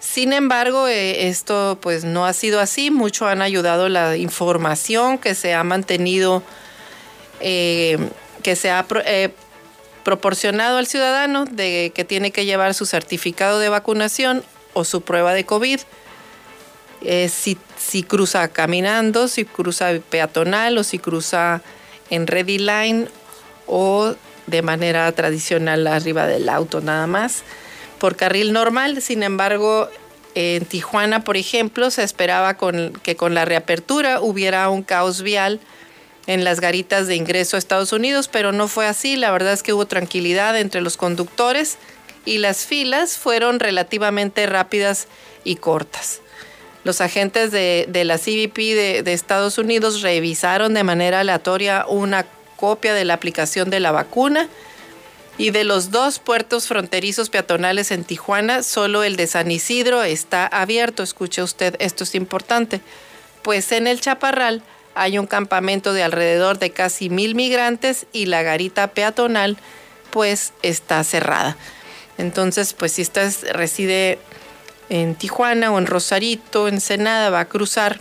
Sin 0.00 0.32
embargo, 0.32 0.88
eh, 0.88 1.28
esto 1.28 1.78
pues 1.80 2.04
no 2.04 2.26
ha 2.26 2.32
sido 2.32 2.60
así. 2.60 2.90
Mucho 2.90 3.26
han 3.26 3.42
ayudado 3.42 3.88
la 3.88 4.16
información 4.16 5.18
que 5.18 5.34
se 5.34 5.54
ha 5.54 5.64
mantenido, 5.64 6.42
eh, 7.40 7.98
que 8.42 8.56
se 8.56 8.70
ha 8.70 8.86
eh, 9.04 9.30
proporcionado 10.04 10.78
al 10.78 10.86
ciudadano 10.86 11.44
de 11.44 11.92
que 11.94 12.04
tiene 12.04 12.30
que 12.30 12.44
llevar 12.44 12.74
su 12.74 12.86
certificado 12.86 13.58
de 13.58 13.68
vacunación 13.68 14.44
o 14.72 14.84
su 14.84 15.02
prueba 15.02 15.34
de 15.34 15.44
COVID 15.44 15.80
eh, 17.00 17.28
si, 17.28 18.02
cruza 18.02 18.48
caminando, 18.48 19.28
si 19.28 19.44
cruza 19.44 19.90
peatonal 20.10 20.78
o 20.78 20.84
si 20.84 20.98
cruza 20.98 21.62
en 22.10 22.26
ready 22.26 22.58
line 22.58 23.06
o 23.66 24.14
de 24.46 24.62
manera 24.62 25.10
tradicional 25.12 25.86
arriba 25.86 26.26
del 26.26 26.48
auto 26.48 26.80
nada 26.80 27.06
más. 27.06 27.44
Por 27.98 28.16
carril 28.16 28.52
normal, 28.52 29.02
sin 29.02 29.22
embargo, 29.22 29.88
en 30.34 30.64
Tijuana, 30.64 31.24
por 31.24 31.36
ejemplo, 31.36 31.90
se 31.90 32.02
esperaba 32.04 32.56
que 33.02 33.16
con 33.16 33.34
la 33.34 33.44
reapertura 33.44 34.20
hubiera 34.20 34.68
un 34.68 34.82
caos 34.82 35.22
vial 35.22 35.60
en 36.28 36.44
las 36.44 36.60
garitas 36.60 37.06
de 37.06 37.16
ingreso 37.16 37.56
a 37.56 37.58
Estados 37.58 37.92
Unidos, 37.92 38.28
pero 38.28 38.52
no 38.52 38.68
fue 38.68 38.86
así. 38.86 39.16
La 39.16 39.30
verdad 39.30 39.54
es 39.54 39.62
que 39.62 39.72
hubo 39.72 39.86
tranquilidad 39.86 40.56
entre 40.58 40.82
los 40.82 40.96
conductores 40.96 41.78
y 42.24 42.38
las 42.38 42.66
filas 42.66 43.16
fueron 43.16 43.58
relativamente 43.58 44.46
rápidas 44.46 45.08
y 45.42 45.56
cortas. 45.56 46.20
Los 46.84 47.00
agentes 47.00 47.50
de, 47.50 47.86
la 48.04 48.18
CBP 48.18 48.56
de, 49.02 49.12
Estados 49.12 49.58
Unidos 49.58 50.02
revisaron 50.02 50.74
de 50.74 50.84
manera 50.84 51.20
aleatoria 51.20 51.86
una 51.88 52.26
copia 52.56 52.92
de 52.92 53.04
la 53.04 53.14
aplicación 53.14 53.70
de 53.70 53.80
la 53.80 53.90
vacuna 53.90 54.48
y 55.38 55.50
de 55.50 55.62
los 55.62 55.92
dos 55.92 56.18
puertos 56.18 56.66
fronterizos 56.66 57.30
peatonales 57.30 57.92
en 57.92 58.02
Tijuana, 58.02 58.64
solo 58.64 59.04
el 59.04 59.16
de 59.16 59.28
San 59.28 59.50
Isidro 59.52 60.02
está 60.02 60.46
abierto. 60.48 61.04
Escuche 61.04 61.44
usted, 61.44 61.76
esto 61.78 62.02
es 62.02 62.16
importante. 62.16 62.80
Pues 63.42 63.70
en 63.70 63.86
el 63.86 64.00
Chaparral 64.00 64.62
hay 64.96 65.16
un 65.16 65.28
campamento 65.28 65.92
de 65.92 66.02
alrededor 66.02 66.58
de 66.58 66.70
casi 66.70 67.08
mil 67.08 67.36
migrantes 67.36 68.06
y 68.12 68.26
la 68.26 68.42
garita 68.42 68.88
peatonal 68.88 69.56
pues 70.10 70.52
está 70.62 71.04
cerrada. 71.04 71.56
Entonces, 72.18 72.72
pues 72.72 72.92
si 72.92 73.02
usted 73.02 73.32
reside 73.52 74.18
en 74.88 75.14
Tijuana 75.14 75.70
o 75.70 75.78
en 75.78 75.86
Rosarito, 75.86 76.66
en 76.66 76.80
Senada, 76.80 77.30
va 77.30 77.40
a 77.40 77.48
cruzar, 77.48 78.00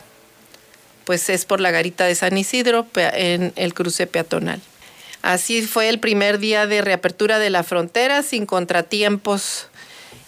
pues 1.06 1.30
es 1.30 1.45
por 1.45 1.62
la 1.62 1.69
garita 1.69 2.06
de 2.06 2.15
San 2.15 2.36
Isidro 2.36 2.88
en 2.95 3.54
el 3.56 3.76
cruce 3.76 4.08
peatonal. 4.08 4.60
Así 5.28 5.62
fue 5.62 5.90
el 5.90 6.00
primer 6.00 6.40
día 6.40 6.68
de 6.68 6.82
reapertura 6.82 7.38
de 7.38 7.50
la 7.50 7.63
frontera 7.63 8.24
sin 8.24 8.46
contratiempos. 8.46 9.68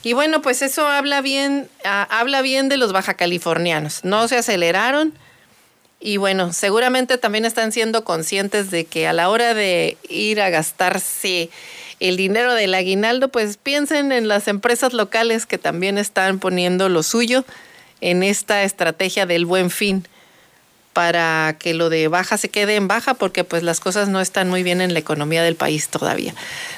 Y 0.03 0.11
bueno, 0.11 0.41
pues 0.41 0.61
eso 0.61 0.89
habla 0.89 1.21
bien, 1.21 1.69
habla 1.85 2.41
bien 2.41 2.67
de 2.67 2.75
los 2.75 2.91
baja 2.91 3.13
californianos. 3.13 4.03
No 4.03 4.27
se 4.27 4.35
aceleraron 4.35 5.13
y 6.01 6.17
bueno, 6.17 6.51
seguramente 6.51 7.17
también 7.17 7.45
están 7.45 7.71
siendo 7.71 8.03
conscientes 8.03 8.71
de 8.71 8.83
que 8.83 9.07
a 9.07 9.13
la 9.13 9.29
hora 9.29 9.53
de 9.53 9.95
ir 10.09 10.41
a 10.41 10.49
gastarse 10.49 11.49
el 12.01 12.17
dinero 12.17 12.53
del 12.53 12.73
aguinaldo, 12.73 13.29
pues 13.29 13.55
piensen 13.55 14.11
en 14.11 14.27
las 14.27 14.49
empresas 14.49 14.91
locales 14.91 15.45
que 15.45 15.57
también 15.57 15.97
están 15.97 16.39
poniendo 16.39 16.89
lo 16.89 17.03
suyo 17.03 17.45
en 18.01 18.21
esta 18.21 18.63
estrategia 18.63 19.25
del 19.25 19.45
buen 19.45 19.69
fin 19.69 20.05
para 20.93 21.55
que 21.59 21.73
lo 21.73 21.89
de 21.89 22.07
baja 22.07 22.37
se 22.37 22.49
quede 22.49 22.75
en 22.75 22.87
baja 22.87 23.13
porque 23.13 23.43
pues 23.43 23.63
las 23.63 23.79
cosas 23.79 24.09
no 24.09 24.21
están 24.21 24.49
muy 24.49 24.63
bien 24.63 24.81
en 24.81 24.93
la 24.93 24.99
economía 24.99 25.43
del 25.43 25.55
país 25.55 25.89
todavía. 25.89 26.33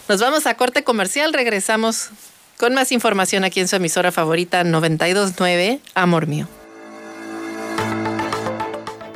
Nos 0.08 0.20
vamos 0.20 0.46
a 0.46 0.56
corte 0.56 0.84
comercial, 0.84 1.34
regresamos 1.34 2.10
con 2.58 2.74
más 2.74 2.92
información 2.92 3.44
aquí 3.44 3.60
en 3.60 3.68
su 3.68 3.76
emisora 3.78 4.12
favorita 4.12 4.64
929 4.64 5.80
Amor 5.96 6.28
Mío. 6.28 6.48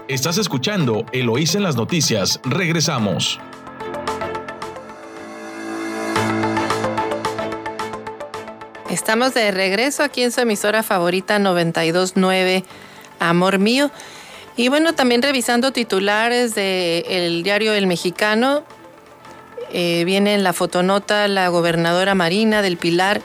Estás 0.08 0.38
escuchando 0.38 1.06
Eloís 1.12 1.56
en 1.56 1.64
las 1.64 1.76
noticias. 1.76 2.40
Regresamos. 2.44 3.40
Estamos 8.90 9.34
de 9.34 9.52
regreso 9.52 10.04
aquí 10.04 10.22
en 10.22 10.32
su 10.32 10.42
emisora 10.42 10.84
favorita 10.84 11.38
929 11.40 12.64
Amor 13.20 13.60
Mío. 13.60 13.92
Y 14.58 14.70
bueno, 14.70 14.94
también 14.96 15.22
revisando 15.22 15.72
titulares 15.72 16.56
del 16.56 17.44
diario 17.44 17.74
El 17.74 17.88
Mexicano, 17.88 18.64
eh, 19.72 20.04
viene 20.06 20.34
en 20.34 20.44
la 20.44 20.54
fotonota 20.54 21.28
la 21.28 21.50
gobernadora 21.50 22.16
Marina 22.16 22.62
del 22.62 22.78
Pilar, 22.78 23.22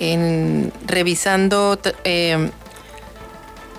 en, 0.00 0.72
revisando 0.86 1.78
eh, 2.02 2.50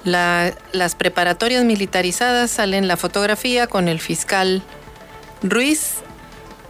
las 0.06 0.96
preparatorias 0.96 1.66
militarizadas, 1.66 2.52
sale 2.52 2.78
en 2.78 2.88
la 2.88 2.96
fotografía 2.96 3.68
con 3.68 3.90
el 3.90 4.00
fiscal 4.00 4.64
Ruiz 5.44 5.96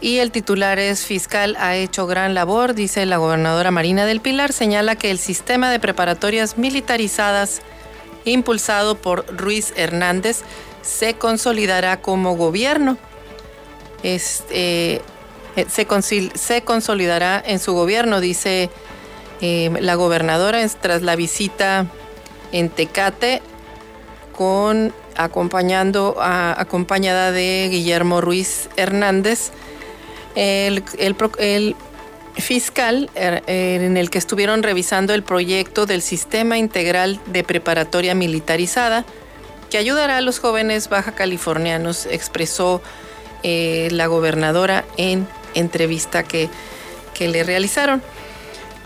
y 0.01 0.17
el 0.17 0.31
titular 0.31 0.79
es 0.79 1.05
fiscal 1.05 1.55
ha 1.59 1.75
hecho 1.75 2.07
gran 2.07 2.33
labor, 2.33 2.73
dice 2.73 3.05
la 3.05 3.17
gobernadora 3.17 3.69
Marina 3.69 4.05
del 4.05 4.21
Pilar, 4.21 4.53
señala 4.53 4.95
que 4.95 5.11
el 5.11 5.19
sistema 5.19 5.69
de 5.71 5.79
preparatorias 5.79 6.57
militarizadas 6.57 7.61
impulsado 8.25 8.95
por 8.95 9.25
Ruiz 9.35 9.73
Hernández, 9.75 10.41
se 10.81 11.15
consolidará 11.15 12.01
como 12.01 12.35
gobierno. 12.35 12.97
Este, 14.03 15.01
eh, 15.55 15.65
se, 15.67 15.85
consolidará 16.63 17.43
en 17.45 17.59
su 17.59 17.73
gobierno, 17.73 18.21
dice 18.21 18.69
eh, 19.41 19.71
la 19.81 19.95
gobernadora, 19.95 20.65
tras 20.81 21.01
la 21.01 21.15
visita 21.15 21.87
en 22.51 22.69
Tecate, 22.69 23.41
acompañando, 25.17 26.15
acompañada 26.19 27.31
de 27.31 27.67
Guillermo 27.69 28.21
Ruiz 28.21 28.69
Hernández. 28.77 29.51
el 30.35 31.75
fiscal 32.37 33.09
er, 33.15 33.43
er, 33.47 33.81
en 33.81 33.97
el 33.97 34.09
que 34.09 34.17
estuvieron 34.17 34.63
revisando 34.63 35.13
el 35.13 35.23
proyecto 35.23 35.85
del 35.85 36.01
Sistema 36.01 36.57
Integral 36.57 37.19
de 37.27 37.43
Preparatoria 37.43 38.15
Militarizada 38.15 39.05
que 39.69 39.77
ayudará 39.77 40.17
a 40.17 40.21
los 40.21 40.39
jóvenes 40.39 40.89
baja 40.89 41.13
californianos, 41.13 42.05
expresó 42.07 42.81
eh, 43.43 43.87
la 43.91 44.07
gobernadora 44.07 44.83
en 44.97 45.27
entrevista 45.53 46.23
que, 46.23 46.49
que, 47.13 47.27
le 47.27 47.43
realizaron. 47.43 48.01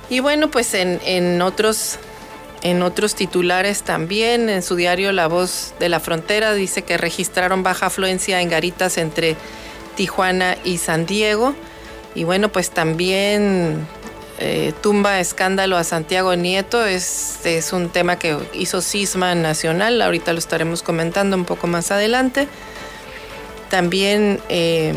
Y 0.09 0.19
bueno, 0.19 0.51
pues 0.51 0.73
en, 0.73 0.99
en, 1.05 1.41
otros, 1.41 1.97
en 2.61 2.81
otros 2.83 3.15
titulares 3.15 3.83
también, 3.83 4.49
en 4.49 4.61
su 4.61 4.75
diario 4.75 5.11
La 5.11 5.27
Voz 5.27 5.73
de 5.79 5.89
la 5.89 5.99
Frontera 5.99 6.53
dice 6.53 6.83
que 6.83 6.97
registraron 6.97 7.63
baja 7.63 7.87
afluencia 7.87 8.41
en 8.41 8.49
garitas 8.49 8.97
entre 8.97 9.35
Tijuana 9.95 10.57
y 10.63 10.77
San 10.77 11.05
Diego. 11.05 11.55
Y 12.15 12.23
bueno, 12.23 12.49
pues 12.49 12.69
también 12.69 13.87
eh, 14.39 14.73
tumba 14.81 15.19
escándalo 15.19 15.77
a 15.77 15.83
Santiago 15.83 16.35
Nieto, 16.35 16.85
es, 16.85 17.45
es 17.45 17.73
un 17.73 17.89
tema 17.89 18.19
que 18.19 18.37
hizo 18.53 18.81
Cisma 18.81 19.35
Nacional, 19.35 20.01
ahorita 20.01 20.33
lo 20.33 20.39
estaremos 20.39 20.83
comentando 20.83 21.35
un 21.37 21.45
poco 21.45 21.67
más 21.67 21.91
adelante. 21.91 22.47
También 23.69 24.39
eh, 24.49 24.93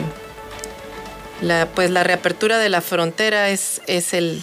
la, 1.40 1.68
pues 1.74 1.90
la 1.90 2.05
reapertura 2.05 2.59
de 2.59 2.68
la 2.68 2.81
frontera 2.81 3.50
es, 3.50 3.83
es 3.87 4.14
el, 4.14 4.42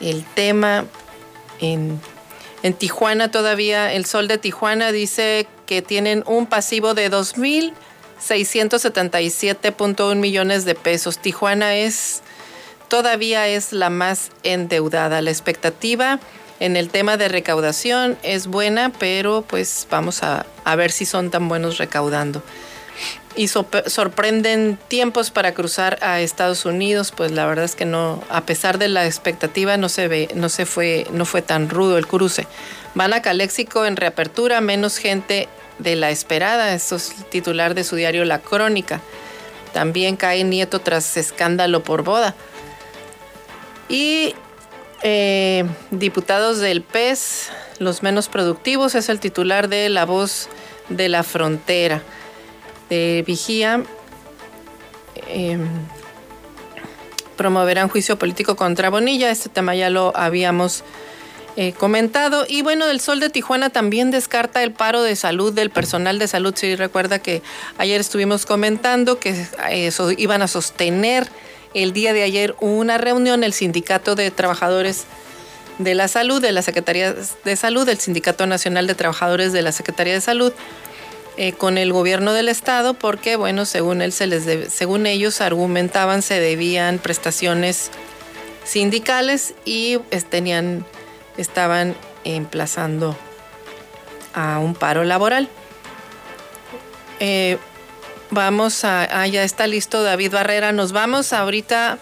el 0.00 0.24
tema. 0.24 0.86
En, 1.60 2.00
en 2.62 2.74
Tijuana 2.74 3.30
todavía, 3.30 3.92
el 3.92 4.06
Sol 4.06 4.26
de 4.26 4.38
Tijuana 4.38 4.92
dice 4.92 5.46
que 5.66 5.82
tienen 5.82 6.24
un 6.26 6.46
pasivo 6.46 6.94
de 6.94 7.10
2.000 7.10 7.74
677.1 8.26 10.16
millones 10.16 10.64
de 10.64 10.74
pesos. 10.74 11.18
Tijuana 11.18 11.76
es 11.76 12.22
todavía 12.90 13.46
es 13.48 13.72
la 13.72 13.88
más 13.88 14.30
endeudada. 14.42 15.22
La 15.22 15.30
expectativa 15.30 16.18
en 16.58 16.76
el 16.76 16.90
tema 16.90 17.16
de 17.16 17.28
recaudación 17.28 18.18
es 18.22 18.46
buena, 18.46 18.92
pero 18.98 19.42
pues 19.42 19.86
vamos 19.90 20.22
a, 20.22 20.44
ver 20.76 20.90
si 20.92 21.06
son 21.06 21.30
tan 21.30 21.48
buenos 21.48 21.78
recaudando. 21.78 22.42
Y 23.36 23.48
sorprenden 23.48 24.76
tiempos 24.88 25.30
para 25.30 25.54
cruzar 25.54 25.98
a 26.02 26.20
Estados 26.20 26.66
Unidos, 26.66 27.12
pues 27.16 27.30
la 27.30 27.46
verdad 27.46 27.64
es 27.64 27.76
que 27.76 27.86
no, 27.86 28.22
a 28.28 28.42
pesar 28.42 28.76
de 28.76 28.88
la 28.88 29.06
expectativa, 29.06 29.76
no 29.76 29.88
se 29.88 30.08
ve, 30.08 30.28
no 30.34 30.48
se 30.48 30.66
fue, 30.66 31.06
no 31.12 31.24
fue 31.24 31.40
tan 31.40 31.70
rudo 31.70 31.96
el 31.96 32.06
cruce. 32.06 32.46
Van 32.94 33.14
a 33.14 33.22
Caléxico 33.22 33.86
en 33.86 33.96
reapertura, 33.96 34.60
menos 34.60 34.98
gente 34.98 35.48
de 35.82 35.96
la 35.96 36.10
esperada. 36.10 36.74
Esto 36.74 36.96
es 36.96 37.14
titular 37.30 37.74
de 37.74 37.84
su 37.84 37.96
diario 37.96 38.24
La 38.24 38.40
Crónica. 38.40 39.00
También 39.72 40.16
cae 40.16 40.44
Nieto 40.44 40.80
tras 40.80 41.16
escándalo 41.16 41.82
por 41.82 42.02
boda. 42.02 42.34
Y 43.88 44.34
eh, 45.02 45.64
diputados 45.90 46.58
del 46.58 46.82
PES, 46.82 47.50
los 47.78 48.02
menos 48.02 48.28
productivos, 48.28 48.94
es 48.94 49.08
el 49.08 49.20
titular 49.20 49.68
de 49.68 49.88
La 49.88 50.04
Voz 50.04 50.48
de 50.88 51.08
la 51.08 51.22
Frontera. 51.22 52.02
De 52.88 53.24
Vigía. 53.26 53.82
Em, 55.28 55.68
promoverán 57.36 57.88
juicio 57.88 58.18
político 58.18 58.54
contra 58.56 58.90
Bonilla. 58.90 59.30
Este 59.30 59.48
tema 59.48 59.74
ya 59.74 59.88
lo 59.88 60.12
habíamos 60.14 60.84
eh, 61.56 61.72
comentado. 61.72 62.46
Y 62.48 62.62
bueno, 62.62 62.86
el 62.86 63.00
Sol 63.00 63.20
de 63.20 63.30
Tijuana 63.30 63.70
también 63.70 64.10
descarta 64.10 64.62
el 64.62 64.72
paro 64.72 65.02
de 65.02 65.16
salud 65.16 65.52
del 65.52 65.70
personal 65.70 66.18
de 66.18 66.28
salud. 66.28 66.54
Si 66.56 66.76
recuerda 66.76 67.18
que 67.18 67.42
ayer 67.78 68.00
estuvimos 68.00 68.46
comentando 68.46 69.18
que 69.18 69.46
eso 69.70 70.10
iban 70.12 70.42
a 70.42 70.48
sostener 70.48 71.28
el 71.74 71.92
día 71.92 72.12
de 72.12 72.22
ayer 72.22 72.54
una 72.60 72.98
reunión 72.98 73.44
el 73.44 73.52
Sindicato 73.52 74.14
de 74.14 74.30
Trabajadores 74.30 75.04
de 75.78 75.94
la 75.94 76.08
Salud, 76.08 76.42
de 76.42 76.52
la 76.52 76.62
Secretaría 76.62 77.14
de 77.44 77.56
Salud, 77.56 77.86
del 77.86 77.98
Sindicato 77.98 78.46
Nacional 78.46 78.86
de 78.86 78.94
Trabajadores 78.94 79.52
de 79.52 79.62
la 79.62 79.72
Secretaría 79.72 80.14
de 80.14 80.20
Salud, 80.20 80.52
eh, 81.36 81.52
con 81.52 81.78
el 81.78 81.92
gobierno 81.92 82.32
del 82.32 82.48
estado, 82.48 82.94
porque 82.94 83.36
bueno, 83.36 83.64
según 83.64 84.02
él 84.02 84.12
se 84.12 84.26
les 84.26 84.72
según 84.72 85.06
ellos 85.06 85.40
argumentaban 85.40 86.22
se 86.22 86.38
debían 86.38 86.98
prestaciones 86.98 87.90
sindicales 88.64 89.54
y 89.64 89.98
pues, 89.98 90.26
tenían 90.26 90.84
estaban 91.40 91.96
emplazando 92.24 93.16
a 94.34 94.58
un 94.58 94.74
paro 94.74 95.04
laboral. 95.04 95.48
Eh, 97.18 97.58
vamos 98.30 98.84
a, 98.84 99.22
ah, 99.22 99.26
ya 99.26 99.42
está 99.42 99.66
listo 99.66 100.02
David 100.02 100.32
Barrera, 100.32 100.72
nos 100.72 100.92
vamos 100.92 101.32
ahorita 101.32 101.98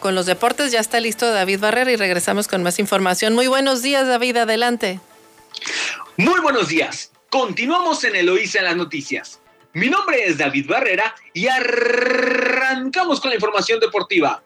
con 0.00 0.14
los 0.14 0.26
deportes, 0.26 0.70
ya 0.70 0.80
está 0.80 1.00
listo 1.00 1.32
David 1.32 1.58
Barrera 1.58 1.90
y 1.90 1.96
regresamos 1.96 2.46
con 2.46 2.62
más 2.62 2.78
información. 2.78 3.34
Muy 3.34 3.46
buenos 3.46 3.80
días 3.80 4.06
David, 4.06 4.36
adelante. 4.36 5.00
Muy 6.18 6.40
buenos 6.40 6.68
días, 6.68 7.10
continuamos 7.30 8.04
en 8.04 8.16
Eloísa 8.16 8.58
en 8.58 8.66
las 8.66 8.76
noticias. 8.76 9.40
Mi 9.72 9.88
nombre 9.88 10.26
es 10.26 10.36
David 10.36 10.68
Barrera 10.68 11.14
y 11.32 11.48
arrancamos 11.48 13.18
con 13.20 13.30
la 13.30 13.36
información 13.36 13.80
deportiva. 13.80 14.42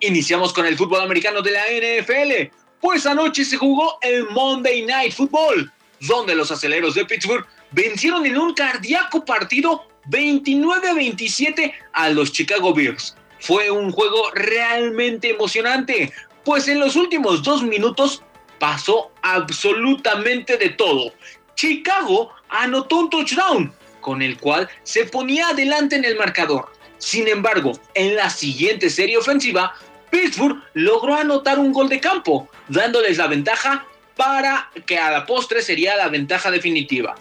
Iniciamos 0.00 0.52
con 0.52 0.66
el 0.66 0.76
fútbol 0.76 1.02
americano 1.02 1.40
de 1.40 1.52
la 1.52 1.62
NFL 1.66 2.63
pues 2.84 3.06
anoche 3.06 3.46
se 3.46 3.56
jugó 3.56 3.96
el 4.02 4.28
Monday 4.28 4.84
Night 4.84 5.14
Football, 5.14 5.72
donde 6.00 6.34
los 6.34 6.50
aceleros 6.50 6.94
de 6.94 7.06
Pittsburgh 7.06 7.46
vencieron 7.70 8.26
en 8.26 8.36
un 8.36 8.52
cardíaco 8.52 9.24
partido 9.24 9.88
29-27 10.10 11.72
a 11.94 12.10
los 12.10 12.30
Chicago 12.30 12.74
Bears. 12.74 13.16
Fue 13.40 13.70
un 13.70 13.90
juego 13.90 14.30
realmente 14.34 15.30
emocionante, 15.30 16.12
pues 16.44 16.68
en 16.68 16.78
los 16.78 16.94
últimos 16.94 17.42
dos 17.42 17.62
minutos 17.62 18.22
pasó 18.58 19.10
absolutamente 19.22 20.58
de 20.58 20.68
todo. 20.68 21.14
Chicago 21.54 22.32
anotó 22.50 22.96
un 22.96 23.08
touchdown, 23.08 23.72
con 24.02 24.20
el 24.20 24.36
cual 24.36 24.68
se 24.82 25.06
ponía 25.06 25.48
adelante 25.48 25.96
en 25.96 26.04
el 26.04 26.16
marcador. 26.16 26.70
Sin 26.98 27.28
embargo, 27.28 27.72
en 27.94 28.14
la 28.14 28.28
siguiente 28.28 28.90
serie 28.90 29.16
ofensiva, 29.16 29.74
Pittsburgh 30.14 30.62
logró 30.74 31.16
anotar 31.16 31.58
un 31.58 31.72
gol 31.72 31.88
de 31.88 31.98
campo, 31.98 32.48
dándoles 32.68 33.18
la 33.18 33.26
ventaja 33.26 33.84
para 34.16 34.70
que 34.86 34.96
a 34.96 35.10
la 35.10 35.26
postre 35.26 35.60
sería 35.60 35.96
la 35.96 36.08
ventaja 36.08 36.52
definitiva. 36.52 37.16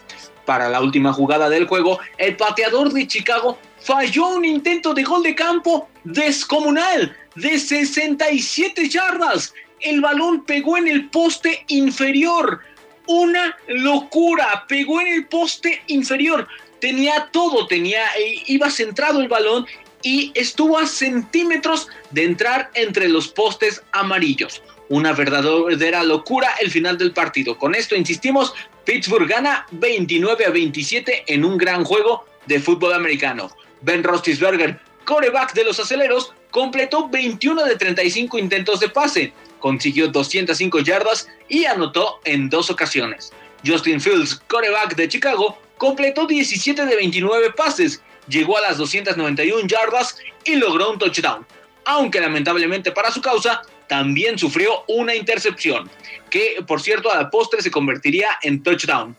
Para 0.45 0.69
la 0.69 0.79
última 0.79 1.11
jugada 1.11 1.49
del 1.49 1.65
juego, 1.65 1.99
el 2.19 2.37
pateador 2.37 2.93
de 2.93 3.07
Chicago 3.07 3.57
falló 3.79 4.27
un 4.27 4.45
intento 4.45 4.93
de 4.93 5.01
gol 5.01 5.23
de 5.23 5.33
campo 5.33 5.89
descomunal 6.03 7.17
de 7.33 7.57
67 7.57 8.87
yardas. 8.87 9.55
El 9.79 9.99
balón 9.99 10.45
pegó 10.45 10.77
en 10.77 10.87
el 10.87 11.09
poste 11.09 11.65
inferior, 11.69 12.59
una 13.07 13.57
locura, 13.69 14.65
pegó 14.67 15.01
en 15.01 15.07
el 15.07 15.25
poste 15.25 15.81
inferior, 15.87 16.47
tenía 16.79 17.27
todo, 17.31 17.65
tenía, 17.65 18.05
eh, 18.19 18.43
iba 18.45 18.69
centrado 18.69 19.19
el 19.19 19.29
balón 19.29 19.65
y 20.03 20.31
estuvo 20.35 20.77
a 20.77 20.85
centímetros 20.85 21.87
de 22.11 22.25
entrar 22.25 22.69
entre 22.75 23.07
los 23.07 23.29
postes 23.29 23.81
amarillos. 23.93 24.61
Una 24.89 25.13
verdadera 25.13 26.03
locura 26.03 26.49
el 26.61 26.69
final 26.69 26.97
del 26.97 27.13
partido. 27.13 27.57
Con 27.57 27.73
esto 27.73 27.95
insistimos, 27.95 28.53
Pittsburgh 28.85 29.27
gana 29.27 29.65
29 29.71 30.45
a 30.45 30.49
27 30.49 31.23
en 31.27 31.45
un 31.45 31.57
gran 31.57 31.83
juego 31.85 32.25
de 32.45 32.59
fútbol 32.59 32.93
americano. 32.93 33.49
Ben 33.81 34.03
Roethlisberger, 34.03 34.79
coreback 35.05 35.53
de 35.53 35.63
los 35.63 35.79
aceleros, 35.79 36.33
completó 36.51 37.09
21 37.09 37.63
de 37.63 37.75
35 37.77 38.37
intentos 38.37 38.79
de 38.79 38.89
pase, 38.89 39.33
consiguió 39.59 40.09
205 40.09 40.79
yardas 40.79 41.27
y 41.47 41.65
anotó 41.65 42.19
en 42.25 42.49
dos 42.49 42.69
ocasiones. 42.69 43.31
Justin 43.65 44.01
Fields, 44.01 44.35
coreback 44.47 44.95
de 44.95 45.07
Chicago, 45.07 45.57
completó 45.77 46.27
17 46.27 46.85
de 46.85 46.95
29 46.95 47.51
pases, 47.53 48.01
llegó 48.27 48.57
a 48.57 48.61
las 48.61 48.77
291 48.77 49.67
yardas 49.67 50.17
y 50.45 50.55
logró 50.55 50.91
un 50.91 50.99
touchdown, 50.99 51.45
aunque 51.85 52.19
lamentablemente 52.19 52.91
para 52.91 53.11
su 53.11 53.21
causa 53.21 53.61
también 53.87 54.37
sufrió 54.39 54.83
una 54.87 55.15
intercepción, 55.15 55.89
que 56.29 56.63
por 56.65 56.81
cierto 56.81 57.11
a 57.11 57.17
la 57.17 57.29
postre 57.29 57.61
se 57.61 57.71
convertiría 57.71 58.29
en 58.41 58.63
touchdown. 58.63 59.15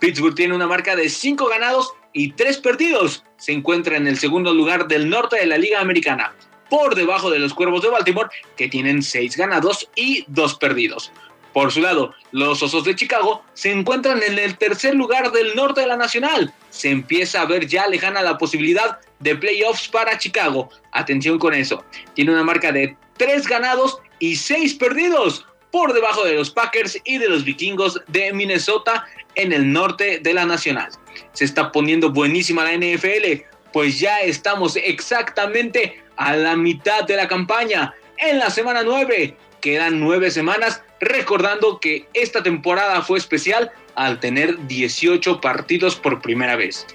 Pittsburgh 0.00 0.34
tiene 0.34 0.54
una 0.54 0.66
marca 0.66 0.96
de 0.96 1.08
5 1.08 1.46
ganados 1.48 1.92
y 2.12 2.32
3 2.32 2.58
perdidos. 2.58 3.24
Se 3.36 3.52
encuentra 3.52 3.96
en 3.96 4.06
el 4.06 4.18
segundo 4.18 4.52
lugar 4.52 4.86
del 4.86 5.08
norte 5.08 5.36
de 5.36 5.46
la 5.46 5.58
Liga 5.58 5.80
Americana, 5.80 6.34
por 6.70 6.94
debajo 6.94 7.30
de 7.30 7.38
los 7.38 7.54
Cuervos 7.54 7.82
de 7.82 7.88
Baltimore, 7.88 8.28
que 8.56 8.68
tienen 8.68 9.02
6 9.02 9.36
ganados 9.36 9.88
y 9.94 10.24
2 10.28 10.54
perdidos. 10.56 11.12
Por 11.54 11.70
su 11.70 11.80
lado, 11.80 12.12
los 12.32 12.60
Osos 12.64 12.82
de 12.82 12.96
Chicago 12.96 13.44
se 13.54 13.70
encuentran 13.70 14.20
en 14.24 14.38
el 14.40 14.58
tercer 14.58 14.96
lugar 14.96 15.30
del 15.30 15.54
norte 15.54 15.82
de 15.82 15.86
la 15.86 15.96
Nacional. 15.96 16.52
Se 16.70 16.90
empieza 16.90 17.40
a 17.40 17.46
ver 17.46 17.68
ya 17.68 17.86
lejana 17.86 18.22
la 18.22 18.36
posibilidad 18.36 18.98
de 19.20 19.36
playoffs 19.36 19.86
para 19.86 20.18
Chicago. 20.18 20.68
Atención 20.90 21.38
con 21.38 21.54
eso. 21.54 21.84
Tiene 22.14 22.32
una 22.32 22.42
marca 22.42 22.72
de 22.72 22.96
3 23.18 23.46
ganados 23.46 23.98
y 24.18 24.34
6 24.34 24.74
perdidos 24.74 25.46
por 25.70 25.92
debajo 25.92 26.24
de 26.24 26.34
los 26.34 26.50
Packers 26.50 27.00
y 27.04 27.18
de 27.18 27.28
los 27.28 27.44
vikingos 27.44 28.00
de 28.08 28.32
Minnesota 28.32 29.06
en 29.36 29.52
el 29.52 29.72
norte 29.72 30.18
de 30.18 30.34
la 30.34 30.46
Nacional. 30.46 30.88
Se 31.34 31.44
está 31.44 31.70
poniendo 31.70 32.10
buenísima 32.10 32.64
la 32.64 32.72
NFL, 32.72 33.44
pues 33.72 34.00
ya 34.00 34.22
estamos 34.22 34.74
exactamente 34.74 36.02
a 36.16 36.34
la 36.34 36.56
mitad 36.56 37.04
de 37.04 37.14
la 37.14 37.28
campaña. 37.28 37.94
En 38.18 38.40
la 38.40 38.50
semana 38.50 38.82
9, 38.82 39.36
quedan 39.64 39.98
9 39.98 40.30
semanas 40.30 40.82
recordando 41.00 41.80
que 41.80 42.06
esta 42.12 42.42
temporada 42.42 43.00
fue 43.00 43.16
especial 43.16 43.72
al 43.94 44.20
tener 44.20 44.66
18 44.66 45.40
partidos 45.40 45.96
por 45.96 46.20
primera 46.20 46.54
vez. 46.54 46.86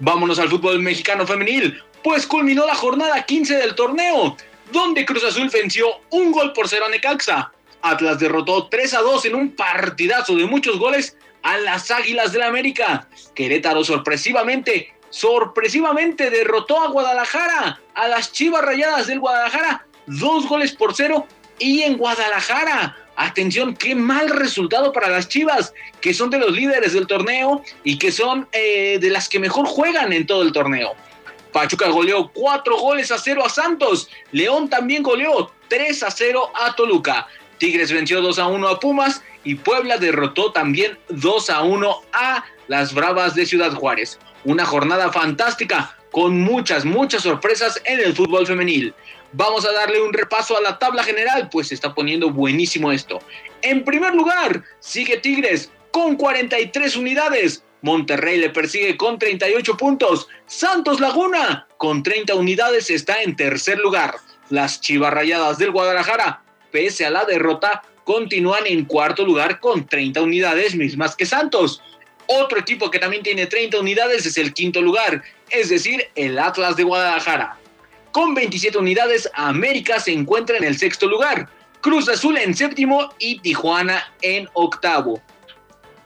Vámonos 0.00 0.38
al 0.38 0.48
fútbol 0.48 0.80
mexicano 0.80 1.26
femenil, 1.26 1.82
pues 2.02 2.26
culminó 2.26 2.66
la 2.66 2.74
jornada 2.74 3.26
15 3.26 3.58
del 3.58 3.74
torneo, 3.74 4.38
donde 4.72 5.04
Cruz 5.04 5.22
Azul 5.22 5.50
venció 5.52 5.86
un 6.08 6.32
gol 6.32 6.54
por 6.54 6.66
cero 6.66 6.86
a 6.86 6.88
Necaxa. 6.88 7.52
Atlas 7.82 8.18
derrotó 8.18 8.68
3 8.68 8.94
a 8.94 9.00
2 9.02 9.26
en 9.26 9.34
un 9.34 9.50
partidazo 9.54 10.34
de 10.34 10.46
muchos 10.46 10.78
goles 10.78 11.18
a 11.42 11.58
las 11.58 11.90
Águilas 11.90 12.32
del 12.32 12.40
la 12.40 12.46
América. 12.46 13.06
Querétaro 13.34 13.84
sorpresivamente, 13.84 14.94
sorpresivamente 15.10 16.30
derrotó 16.30 16.80
a 16.80 16.88
Guadalajara, 16.88 17.82
a 17.94 18.08
las 18.08 18.32
Chivas 18.32 18.64
Rayadas 18.64 19.08
del 19.08 19.20
Guadalajara, 19.20 19.86
dos 20.06 20.48
goles 20.48 20.72
por 20.72 20.94
cero 20.94 21.26
y 21.58 21.82
en 21.82 21.96
Guadalajara 21.96 22.96
Atención, 23.16 23.74
qué 23.74 23.94
mal 23.94 24.28
resultado 24.28 24.92
para 24.92 25.08
las 25.08 25.28
Chivas, 25.28 25.72
que 26.00 26.12
son 26.12 26.30
de 26.30 26.38
los 26.38 26.52
líderes 26.52 26.94
del 26.94 27.06
torneo 27.06 27.62
y 27.84 27.98
que 27.98 28.10
son 28.10 28.48
eh, 28.52 28.98
de 29.00 29.10
las 29.10 29.28
que 29.28 29.38
mejor 29.38 29.66
juegan 29.66 30.12
en 30.12 30.26
todo 30.26 30.42
el 30.42 30.52
torneo. 30.52 30.94
Pachuca 31.52 31.88
goleó 31.88 32.32
4 32.32 32.76
goles 32.76 33.12
a 33.12 33.18
0 33.18 33.44
a 33.46 33.48
Santos. 33.48 34.10
León 34.32 34.68
también 34.68 35.04
goleó 35.04 35.52
3 35.68 36.02
a 36.02 36.10
0 36.10 36.50
a 36.54 36.74
Toluca. 36.74 37.28
Tigres 37.58 37.92
venció 37.92 38.20
2 38.20 38.40
a 38.40 38.48
1 38.48 38.68
a 38.68 38.80
Pumas 38.80 39.22
y 39.44 39.54
Puebla 39.54 39.98
derrotó 39.98 40.50
también 40.50 40.98
2 41.10 41.50
a 41.50 41.62
1 41.62 42.00
a 42.12 42.44
las 42.66 42.92
Bravas 42.92 43.36
de 43.36 43.46
Ciudad 43.46 43.72
Juárez. 43.74 44.18
Una 44.44 44.64
jornada 44.66 45.12
fantástica 45.12 45.96
con 46.10 46.40
muchas, 46.40 46.84
muchas 46.84 47.22
sorpresas 47.22 47.80
en 47.84 48.00
el 48.00 48.14
fútbol 48.14 48.44
femenil. 48.44 48.92
Vamos 49.36 49.66
a 49.66 49.72
darle 49.72 50.00
un 50.00 50.12
repaso 50.12 50.56
a 50.56 50.60
la 50.60 50.78
tabla 50.78 51.02
general, 51.02 51.48
pues 51.50 51.66
se 51.66 51.74
está 51.74 51.92
poniendo 51.92 52.30
buenísimo 52.30 52.92
esto. 52.92 53.18
En 53.62 53.84
primer 53.84 54.14
lugar, 54.14 54.62
sigue 54.78 55.16
Tigres 55.16 55.72
con 55.90 56.14
43 56.14 56.94
unidades. 56.94 57.64
Monterrey 57.82 58.38
le 58.38 58.50
persigue 58.50 58.96
con 58.96 59.18
38 59.18 59.76
puntos. 59.76 60.28
Santos 60.46 61.00
Laguna 61.00 61.66
con 61.78 62.04
30 62.04 62.36
unidades 62.36 62.90
está 62.90 63.22
en 63.22 63.34
tercer 63.34 63.78
lugar. 63.80 64.14
Las 64.50 64.80
Chivas 64.80 65.12
Rayadas 65.12 65.58
del 65.58 65.72
Guadalajara, 65.72 66.44
pese 66.70 67.04
a 67.04 67.10
la 67.10 67.24
derrota, 67.24 67.82
continúan 68.04 68.68
en 68.68 68.84
cuarto 68.84 69.24
lugar 69.24 69.58
con 69.58 69.84
30 69.84 70.22
unidades 70.22 70.76
mismas 70.76 71.16
que 71.16 71.26
Santos. 71.26 71.82
Otro 72.26 72.60
equipo 72.60 72.88
que 72.88 73.00
también 73.00 73.24
tiene 73.24 73.46
30 73.46 73.80
unidades 73.80 74.26
es 74.26 74.38
el 74.38 74.54
quinto 74.54 74.80
lugar, 74.80 75.24
es 75.50 75.70
decir, 75.70 76.08
el 76.14 76.38
Atlas 76.38 76.76
de 76.76 76.84
Guadalajara. 76.84 77.58
Con 78.14 78.32
27 78.32 78.78
unidades, 78.78 79.28
América 79.34 79.98
se 79.98 80.12
encuentra 80.12 80.56
en 80.56 80.62
el 80.62 80.78
sexto 80.78 81.08
lugar, 81.08 81.48
Cruz 81.80 82.08
Azul 82.08 82.38
en 82.38 82.54
séptimo 82.54 83.12
y 83.18 83.40
Tijuana 83.40 84.04
en 84.22 84.48
octavo. 84.52 85.20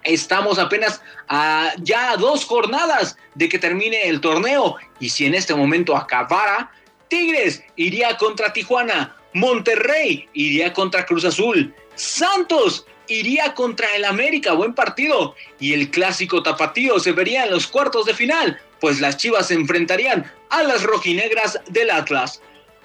Estamos 0.05 0.59
apenas 0.59 1.03
a 1.29 1.75
ya 1.83 2.17
dos 2.17 2.47
jornadas 2.47 3.19
de 3.35 3.51
que 3.51 3.59
termine 3.59 4.09
el 4.09 4.23
torneo 4.23 4.77
y 4.99 5.11
si 5.11 5.27
en 5.27 5.35
este 5.35 5.55
momento 5.55 5.95
acabara, 5.95 6.73
Tigres 7.09 7.63
iría 7.77 8.17
contra 8.17 8.55
Tijuana, 8.55 9.15
Monterrey 9.35 10.27
iría 10.33 10.73
contra 10.73 11.05
Cruz 11.05 11.27
Azul, 11.27 11.75
Santos 11.95 12.87
iría 13.09 13.53
contra 13.53 13.95
el 13.97 14.07
América, 14.07 14.55
buen 14.55 14.73
partido, 14.73 15.35
y 15.61 15.75
el 15.75 15.91
clásico 15.91 16.43
tapatío 16.43 16.99
se 17.01 17.13
vería 17.13 17.45
en 17.45 17.51
los 17.51 17.67
cuartos 17.67 18.07
de 18.07 18.15
final, 18.15 18.59
pues 18.81 19.01
las 19.01 19.17
Chivas 19.17 19.49
se 19.49 19.55
enfrentarían 19.55 20.31
a 20.51 20.63
las 20.63 20.83
rojinegras 20.83 21.61
del 21.69 21.91
Atlas. 21.91 22.41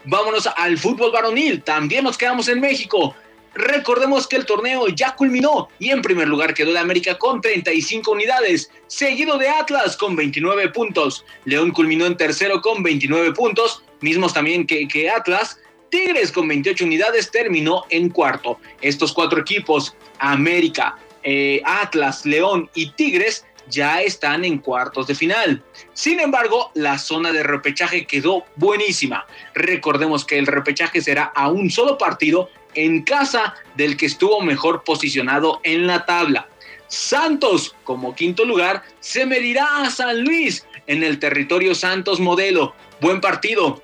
Vámonos 0.06 0.48
al 0.58 0.78
fútbol 0.78 1.12
varonil, 1.12 1.64
también 1.64 2.04
nos 2.04 2.18
quedamos 2.18 2.48
en 2.50 2.60
México. 2.60 3.16
Recordemos 3.56 4.28
que 4.28 4.36
el 4.36 4.46
torneo 4.46 4.88
ya 4.88 5.16
culminó 5.16 5.70
y 5.78 5.92
en 5.92 6.02
primer 6.02 6.28
lugar 6.28 6.54
quedó 6.54 6.72
el 6.72 6.78
América 6.78 7.18
con 7.20 7.40
35 7.40 8.12
unidades, 8.12 8.72
seguido 8.88 9.38
de 9.38 9.48
Atlas 9.48 9.96
con 9.96 10.16
29 10.16 10.70
puntos. 10.70 11.24
León 11.46 11.72
culminó 11.72 12.08
en 12.08 12.18
tercero 12.18 12.62
con 12.62 12.82
29 12.82 13.34
puntos, 13.34 13.84
mismos 14.02 14.34
también 14.34 14.66
que, 14.66 15.10
Atlas. 15.10 15.60
Tigres 15.90 16.32
con 16.32 16.48
28 16.48 16.86
unidades 16.86 17.30
terminó 17.30 17.84
en 17.90 18.10
cuarto. 18.10 18.60
Estos 18.82 19.14
cuatro 19.14 19.40
equipos, 19.40 19.96
América, 20.18 20.98
eh, 21.22 21.62
Atlas, 21.64 22.26
León 22.26 22.68
y 22.74 22.90
Tigres, 22.94 23.46
ya 23.70 24.02
están 24.02 24.46
en 24.46 24.60
cuartos 24.60 25.08
de 25.08 25.16
final. 25.16 25.64
Sin 25.94 26.20
embargo, 26.20 26.72
la 26.74 26.98
zona 26.98 27.32
de 27.32 27.44
repechaje 27.44 28.06
quedó 28.06 28.46
buenísima. 28.56 29.26
Recordemos 29.54 30.26
que 30.26 30.38
el 30.38 30.48
repechaje 30.48 31.02
será 31.02 31.32
a 31.36 31.50
un 31.50 31.70
solo 31.70 31.98
partido 31.98 32.50
en 32.76 33.04
casa 33.04 33.56
del 33.76 33.98
que 33.98 34.08
estuvo 34.08 34.42
mejor 34.42 34.84
posicionado 34.84 35.60
en 35.64 35.88
la 35.88 36.06
tabla. 36.06 36.48
Santos, 36.88 37.76
como 37.84 38.16
quinto 38.16 38.46
lugar, 38.46 38.84
se 39.00 39.26
medirá 39.26 39.84
a 39.84 39.90
San 39.90 40.24
Luis 40.24 40.66
en 40.88 41.04
el 41.04 41.20
territorio 41.20 41.74
Santos 41.74 42.20
Modelo. 42.20 42.76
Buen 43.02 43.20
partido. 43.22 43.82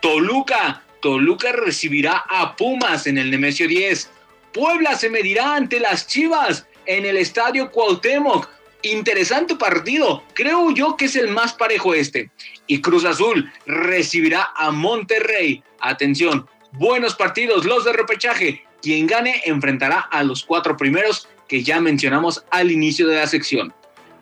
Toluca, 0.00 0.82
Toluca 1.00 1.52
recibirá 1.52 2.24
a 2.28 2.56
Pumas 2.56 3.06
en 3.06 3.18
el 3.18 3.30
Nemesio 3.30 3.68
10. 3.68 4.10
Puebla 4.52 4.96
se 4.96 5.10
medirá 5.10 5.54
ante 5.54 5.78
las 5.78 6.06
Chivas 6.06 6.66
en 6.86 7.04
el 7.04 7.16
Estadio 7.16 7.70
Cuauhtémoc 7.70 8.48
interesante 8.82 9.56
partido. 9.56 10.22
Creo 10.34 10.70
yo 10.70 10.96
que 10.96 11.06
es 11.06 11.16
el 11.16 11.28
más 11.28 11.52
parejo 11.54 11.94
este. 11.94 12.30
Y 12.66 12.80
Cruz 12.80 13.04
Azul 13.04 13.50
recibirá 13.66 14.50
a 14.54 14.70
Monterrey. 14.70 15.62
Atención, 15.80 16.46
buenos 16.72 17.14
partidos, 17.14 17.64
los 17.64 17.84
de 17.84 17.92
repechaje. 17.92 18.64
Quien 18.82 19.06
gane 19.06 19.42
enfrentará 19.44 20.00
a 20.00 20.22
los 20.22 20.44
cuatro 20.44 20.76
primeros 20.76 21.28
que 21.48 21.62
ya 21.62 21.80
mencionamos 21.80 22.44
al 22.50 22.70
inicio 22.70 23.08
de 23.08 23.16
la 23.16 23.26
sección. 23.26 23.72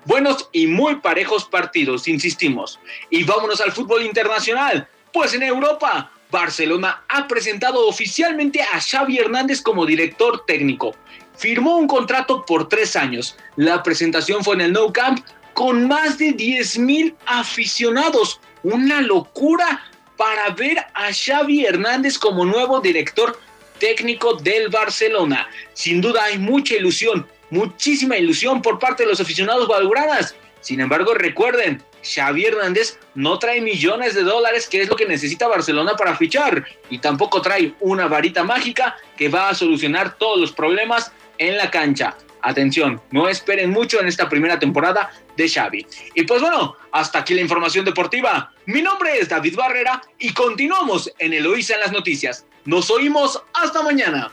Buenos 0.04 0.48
y 0.52 0.68
muy 0.68 0.96
parejos 0.96 1.44
partidos, 1.46 2.06
insistimos. 2.06 2.78
Y 3.10 3.24
vámonos 3.24 3.60
al 3.60 3.72
fútbol 3.72 4.04
internacional. 4.04 4.88
Pues 5.12 5.34
en 5.34 5.42
Europa, 5.42 6.12
Barcelona 6.40 7.04
ha 7.08 7.26
presentado 7.26 7.86
oficialmente 7.86 8.62
a 8.62 8.80
Xavi 8.80 9.18
Hernández 9.18 9.60
como 9.62 9.86
director 9.86 10.44
técnico 10.46 10.94
firmó 11.36 11.76
un 11.76 11.86
contrato 11.86 12.44
por 12.44 12.68
tres 12.68 12.96
años. 12.96 13.36
La 13.56 13.82
presentación 13.82 14.42
fue 14.42 14.54
en 14.54 14.62
el 14.62 14.72
No 14.72 14.92
Camp 14.92 15.24
con 15.54 15.86
más 15.86 16.18
de 16.18 16.32
10 16.32 16.78
mil 16.78 17.14
aficionados. 17.26 18.40
Una 18.62 19.00
locura 19.00 19.84
para 20.16 20.50
ver 20.50 20.78
a 20.94 21.12
Xavi 21.12 21.64
Hernández 21.64 22.18
como 22.18 22.44
nuevo 22.44 22.80
director 22.80 23.38
técnico 23.78 24.34
del 24.34 24.68
Barcelona. 24.70 25.48
Sin 25.74 26.00
duda 26.00 26.24
hay 26.24 26.38
mucha 26.38 26.74
ilusión, 26.74 27.26
muchísima 27.50 28.16
ilusión 28.16 28.62
por 28.62 28.78
parte 28.78 29.04
de 29.04 29.10
los 29.10 29.20
aficionados 29.20 29.68
valgranas. 29.68 30.34
Sin 30.60 30.80
embargo, 30.80 31.14
recuerden, 31.14 31.82
Xavi 32.14 32.46
Hernández 32.46 32.98
no 33.14 33.38
trae 33.38 33.60
millones 33.60 34.14
de 34.14 34.22
dólares, 34.22 34.66
que 34.68 34.82
es 34.82 34.88
lo 34.88 34.96
que 34.96 35.06
necesita 35.06 35.48
Barcelona 35.48 35.96
para 35.96 36.16
fichar, 36.16 36.64
y 36.90 36.98
tampoco 36.98 37.42
trae 37.42 37.74
una 37.80 38.06
varita 38.06 38.44
mágica 38.44 38.96
que 39.16 39.28
va 39.28 39.48
a 39.48 39.54
solucionar 39.54 40.16
todos 40.16 40.38
los 40.38 40.52
problemas 40.52 41.12
en 41.38 41.56
la 41.56 41.70
cancha. 41.70 42.16
Atención, 42.42 43.00
no 43.10 43.28
esperen 43.28 43.70
mucho 43.70 44.00
en 44.00 44.06
esta 44.06 44.28
primera 44.28 44.58
temporada 44.58 45.10
de 45.36 45.48
Xavi. 45.48 45.86
Y 46.14 46.22
pues 46.22 46.40
bueno, 46.40 46.76
hasta 46.92 47.18
aquí 47.18 47.34
la 47.34 47.40
información 47.40 47.84
deportiva. 47.84 48.52
Mi 48.66 48.82
nombre 48.82 49.18
es 49.18 49.28
David 49.28 49.56
Barrera 49.56 50.00
y 50.18 50.32
continuamos 50.32 51.12
en 51.18 51.32
Eloísa 51.32 51.74
en 51.74 51.80
las 51.80 51.92
noticias. 51.92 52.46
Nos 52.64 52.90
oímos 52.90 53.42
hasta 53.52 53.82
mañana. 53.82 54.30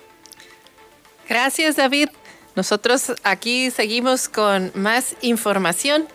Gracias, 1.27 1.75
David. 1.75 2.09
Nosotros 2.55 3.13
aquí 3.23 3.71
seguimos 3.71 4.29
con 4.29 4.71
más 4.75 5.15
información. 5.21 6.07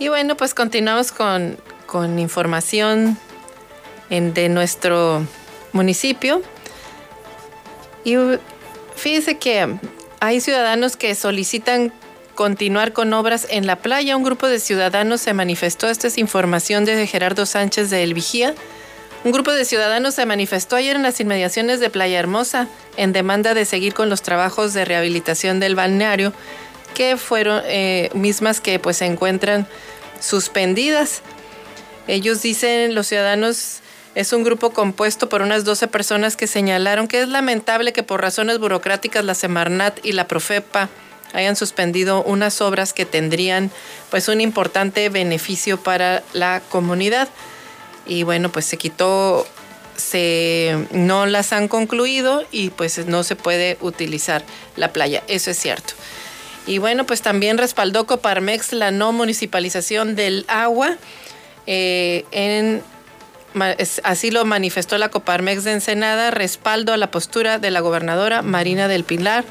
Y 0.00 0.08
bueno, 0.08 0.34
pues 0.34 0.54
continuamos 0.54 1.12
con, 1.12 1.58
con 1.84 2.18
información 2.18 3.18
de 4.08 4.48
nuestro 4.48 5.26
municipio. 5.72 6.40
Y 8.02 8.16
fíjese 8.96 9.36
que 9.36 9.76
hay 10.20 10.40
ciudadanos 10.40 10.96
que 10.96 11.14
solicitan 11.14 11.92
continuar 12.34 12.94
con 12.94 13.12
obras 13.12 13.46
en 13.50 13.66
la 13.66 13.76
playa. 13.76 14.16
Un 14.16 14.22
grupo 14.22 14.46
de 14.46 14.58
ciudadanos 14.58 15.20
se 15.20 15.34
manifestó. 15.34 15.90
Esta 15.90 16.06
es 16.06 16.16
información 16.16 16.86
de 16.86 17.06
Gerardo 17.06 17.44
Sánchez 17.44 17.90
de 17.90 18.02
El 18.02 18.14
Vigía. 18.14 18.54
Un 19.22 19.32
grupo 19.32 19.52
de 19.52 19.66
ciudadanos 19.66 20.14
se 20.14 20.24
manifestó 20.24 20.76
ayer 20.76 20.96
en 20.96 21.02
las 21.02 21.20
inmediaciones 21.20 21.78
de 21.78 21.90
Playa 21.90 22.18
Hermosa 22.18 22.68
en 22.96 23.12
demanda 23.12 23.52
de 23.52 23.66
seguir 23.66 23.92
con 23.92 24.08
los 24.08 24.22
trabajos 24.22 24.72
de 24.72 24.86
rehabilitación 24.86 25.60
del 25.60 25.74
balneario, 25.74 26.32
que 26.94 27.16
fueron 27.16 27.62
eh, 27.66 28.10
mismas 28.14 28.60
que 28.60 28.78
pues 28.78 28.98
se 28.98 29.06
encuentran 29.06 29.66
suspendidas. 30.20 31.22
Ellos 32.06 32.42
dicen, 32.42 32.94
los 32.94 33.06
ciudadanos, 33.06 33.80
es 34.14 34.32
un 34.32 34.42
grupo 34.42 34.70
compuesto 34.70 35.28
por 35.28 35.42
unas 35.42 35.64
12 35.64 35.86
personas 35.88 36.36
que 36.36 36.46
señalaron 36.46 37.06
que 37.06 37.22
es 37.22 37.28
lamentable 37.28 37.92
que 37.92 38.02
por 38.02 38.20
razones 38.20 38.58
burocráticas 38.58 39.24
la 39.24 39.34
Semarnat 39.34 40.04
y 40.04 40.12
la 40.12 40.26
Profepa 40.26 40.88
hayan 41.32 41.54
suspendido 41.54 42.22
unas 42.24 42.60
obras 42.60 42.92
que 42.92 43.06
tendrían 43.06 43.70
pues 44.10 44.28
un 44.28 44.40
importante 44.40 45.08
beneficio 45.08 45.80
para 45.80 46.24
la 46.32 46.60
comunidad 46.68 47.28
y 48.06 48.24
bueno, 48.24 48.50
pues 48.50 48.64
se 48.64 48.76
quitó, 48.76 49.46
se, 49.96 50.86
no 50.90 51.26
las 51.26 51.52
han 51.52 51.68
concluido 51.68 52.44
y 52.50 52.70
pues 52.70 53.06
no 53.06 53.22
se 53.22 53.36
puede 53.36 53.78
utilizar 53.80 54.42
la 54.76 54.92
playa, 54.92 55.22
eso 55.28 55.52
es 55.52 55.58
cierto. 55.58 55.94
Y 56.66 56.78
bueno, 56.78 57.04
pues 57.04 57.22
también 57.22 57.58
respaldó 57.58 58.06
Coparmex 58.06 58.72
la 58.72 58.90
no 58.90 59.12
municipalización 59.12 60.14
del 60.14 60.44
agua. 60.48 60.96
Eh, 61.66 62.24
en, 62.30 62.82
así 64.02 64.30
lo 64.30 64.44
manifestó 64.44 64.98
la 64.98 65.08
Coparmex 65.08 65.64
de 65.64 65.72
Ensenada, 65.72 66.30
respaldo 66.30 66.92
a 66.92 66.96
la 66.96 67.10
postura 67.10 67.58
de 67.58 67.70
la 67.70 67.80
gobernadora 67.80 68.42
Marina 68.42 68.88
del 68.88 69.04
Pilar 69.04 69.44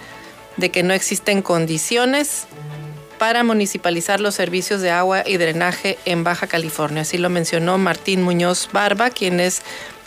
de 0.59 0.69
que 0.69 0.83
no 0.83 0.93
existen 0.93 1.41
condiciones 1.41 2.45
para 3.17 3.43
municipalizar 3.43 4.21
los 4.21 4.35
servicios 4.35 4.81
de 4.81 4.91
agua 4.91 5.23
y 5.25 5.37
drenaje 5.37 5.97
en 6.05 6.23
Baja 6.23 6.47
California. 6.47 7.01
Así 7.01 7.17
lo 7.17 7.29
mencionó 7.29 7.77
Martín 7.77 8.21
Muñoz 8.21 8.69
Barba, 8.71 9.09
quien 9.09 9.39
es 9.39 9.61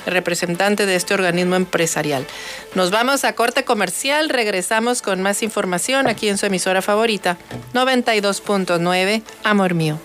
representante 0.07 0.87
de 0.87 0.97
este 0.97 1.15
organismo 1.15 1.57
empresarial. 1.57 2.27
Nos 2.75 2.91
vamos 2.91 3.25
a 3.25 3.35
corte 3.35 3.65
comercial, 3.65 4.29
regresamos 4.29 5.03
con 5.03 5.23
más 5.23 5.43
información 5.43 6.07
aquí 6.07 6.29
en 6.29 6.39
su 6.39 6.47
emisora 6.47 6.83
favorita, 6.83 7.37
92.9, 7.75 9.23
Amor 9.45 9.75
Mío. 9.75 9.99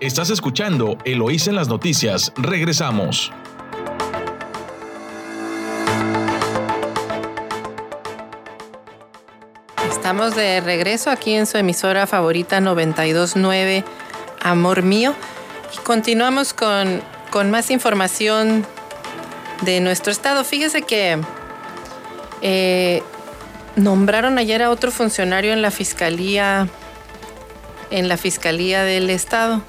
Estás 0.00 0.30
escuchando 0.30 0.98
Eloísa 1.04 1.50
en 1.50 1.56
las 1.56 1.68
noticias, 1.68 2.32
regresamos. 2.36 3.32
Estamos 10.06 10.36
de 10.36 10.60
regreso 10.60 11.10
aquí 11.10 11.32
en 11.34 11.46
su 11.46 11.58
emisora 11.58 12.06
favorita 12.06 12.60
929 12.60 13.84
Amor 14.40 14.82
Mío 14.82 15.14
y 15.74 15.78
continuamos 15.78 16.54
con, 16.54 17.02
con 17.36 17.50
más 17.50 17.70
información 17.70 18.66
de 19.60 19.80
nuestro 19.80 20.10
estado. 20.10 20.42
Fíjese 20.42 20.80
que 20.80 21.18
eh, 22.40 23.02
nombraron 23.74 24.38
ayer 24.38 24.62
a 24.62 24.70
otro 24.70 24.90
funcionario 24.90 25.52
en 25.52 25.60
la 25.60 25.70
fiscalía 25.70 26.66
en 27.90 28.08
la 28.08 28.16
fiscalía 28.16 28.84
del 28.84 29.10
estado 29.10 29.60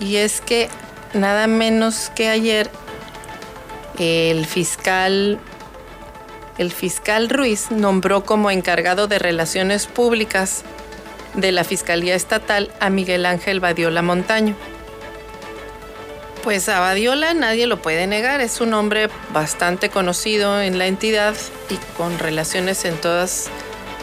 y 0.00 0.16
es 0.16 0.40
que 0.40 0.70
nada 1.12 1.46
menos 1.46 2.10
que 2.14 2.30
ayer 2.30 2.70
el 3.98 4.46
fiscal 4.46 5.38
el 6.56 6.72
fiscal 6.72 7.28
Ruiz 7.28 7.70
nombró 7.70 8.24
como 8.24 8.50
encargado 8.50 9.08
de 9.08 9.18
relaciones 9.18 9.88
públicas 9.88 10.62
de 11.34 11.52
la 11.52 11.64
Fiscalía 11.64 12.14
Estatal 12.14 12.72
a 12.80 12.88
Miguel 12.88 13.26
Ángel 13.26 13.60
Badiola 13.60 14.00
Montaño. 14.00 14.56
Pues 16.42 16.68
a 16.68 16.80
Badiola 16.80 17.34
nadie 17.34 17.68
lo 17.68 17.80
puede 17.80 18.08
negar, 18.08 18.40
es 18.40 18.60
un 18.60 18.74
hombre 18.74 19.08
bastante 19.32 19.90
conocido 19.90 20.60
en 20.60 20.76
la 20.76 20.86
entidad 20.86 21.36
y 21.70 21.76
con 21.96 22.18
relaciones 22.18 22.84
en 22.84 22.96
todas, 22.96 23.48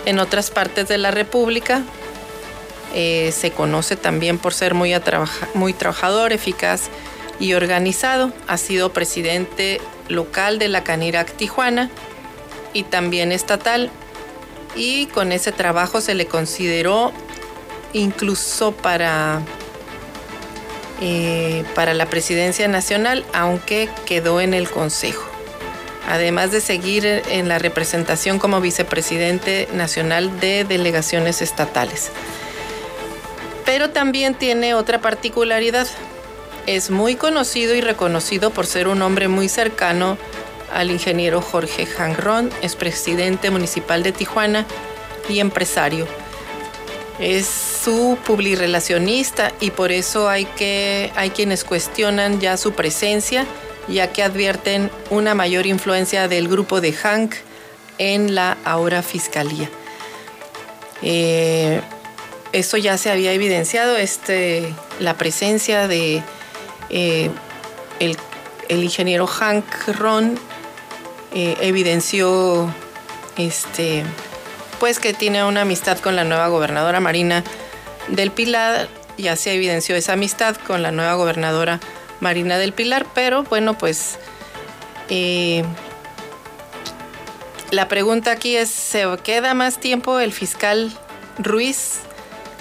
en 0.05 0.19
otras 0.19 0.49
partes 0.49 0.87
de 0.87 0.97
la 0.97 1.11
República. 1.11 1.83
Eh, 2.95 3.33
se 3.37 3.51
conoce 3.51 3.97
también 3.97 4.37
por 4.37 4.53
ser 4.53 4.73
muy, 4.73 4.95
muy 5.53 5.73
trabajador, 5.73 6.31
eficaz 6.31 6.89
y 7.41 7.53
organizado. 7.53 8.31
Ha 8.47 8.57
sido 8.57 8.93
presidente 8.93 9.81
local 10.07 10.59
de 10.59 10.69
la 10.69 10.83
Canirac 10.83 11.33
Tijuana 11.33 11.89
y 12.73 12.83
también 12.83 13.33
estatal. 13.33 13.91
Y 14.75 15.07
con 15.07 15.33
ese 15.33 15.51
trabajo 15.51 15.99
se 15.99 16.15
le 16.15 16.25
consideró 16.25 17.11
incluso 17.91 18.71
para, 18.71 19.41
eh, 21.01 21.63
para 21.75 21.93
la 21.93 22.07
presidencia 22.07 22.67
nacional, 22.67 23.25
aunque 23.33 23.89
quedó 24.05 24.41
en 24.41 24.53
el 24.53 24.69
Consejo. 24.69 25.25
Además 26.07 26.51
de 26.51 26.61
seguir 26.61 27.05
en 27.05 27.47
la 27.47 27.59
representación 27.59 28.39
como 28.39 28.61
vicepresidente 28.61 29.67
nacional 29.73 30.39
de 30.39 30.63
delegaciones 30.63 31.41
estatales. 31.41 32.11
Pero 33.65 33.91
también 33.91 34.33
tiene 34.33 34.73
otra 34.73 34.99
particularidad. 34.99 35.87
Es 36.65 36.89
muy 36.89 37.15
conocido 37.15 37.75
y 37.75 37.81
reconocido 37.81 38.49
por 38.49 38.65
ser 38.65 38.87
un 38.87 39.01
hombre 39.01 39.27
muy 39.27 39.49
cercano 39.49 40.17
al 40.73 40.91
ingeniero 40.91 41.41
Jorge 41.41 41.85
Jangrón, 41.85 42.49
es 42.61 42.75
presidente 42.75 43.49
municipal 43.49 44.03
de 44.03 44.11
Tijuana 44.11 44.65
y 45.27 45.39
empresario. 45.39 46.07
Es 47.20 47.47
su 47.84 48.17
publirelacionista 48.26 49.51
y 49.59 49.72
por 49.72 49.91
eso 49.91 50.30
hay, 50.30 50.45
que, 50.45 51.11
hay 51.15 51.32
quienes 51.32 51.63
cuestionan 51.63 52.39
ya 52.39 52.55
su 52.55 52.72
presencia, 52.74 53.45
ya 53.88 54.13
que 54.13 54.24
advierten 54.24 54.89
una 55.09 55.36
mayor 55.36 55.65
influencia 55.65 56.28
del 56.28 56.47
grupo 56.47 56.80
de 56.80 56.93
Hank 56.93 57.36
en 57.97 58.36
la 58.36 58.57
ahora 58.63 59.03
fiscalía. 59.03 59.70
Eh, 61.01 61.82
eso 62.51 62.78
ya 62.78 62.97
se 62.97 63.11
había 63.11 63.34
evidenciado, 63.34 63.97
este, 63.97 64.74
la 64.99 65.15
presencia 65.15 65.88
de 65.88 66.24
eh, 66.89 67.30
el, 67.99 68.17
el, 68.70 68.84
ingeniero 68.84 69.28
Hank 69.28 69.65
Ron 69.97 70.39
eh, 71.34 71.55
evidenció 71.61 72.74
este, 73.38 74.03
pues 74.80 74.99
que 74.99 75.13
tiene 75.13 75.43
una 75.43 75.61
amistad 75.61 75.99
con 75.99 76.15
la 76.15 76.23
nueva 76.23 76.47
gobernadora 76.47 76.99
Marina 76.99 77.43
del 78.07 78.32
Pilar. 78.32 78.88
Ya 79.17 79.36
se 79.36 79.53
evidenció 79.53 79.95
esa 79.95 80.13
amistad 80.13 80.55
con 80.55 80.82
la 80.82 80.91
nueva 80.91 81.13
gobernadora 81.15 81.80
Marina 82.19 82.57
del 82.57 82.73
Pilar, 82.73 83.05
pero 83.13 83.43
bueno, 83.43 83.77
pues 83.77 84.17
eh, 85.09 85.63
la 87.71 87.88
pregunta 87.88 88.32
aquí 88.32 88.55
es, 88.55 88.69
¿se 88.69 89.05
queda 89.23 89.53
más 89.53 89.80
tiempo 89.80 90.19
el 90.19 90.32
fiscal 90.32 90.91
Ruiz 91.38 91.99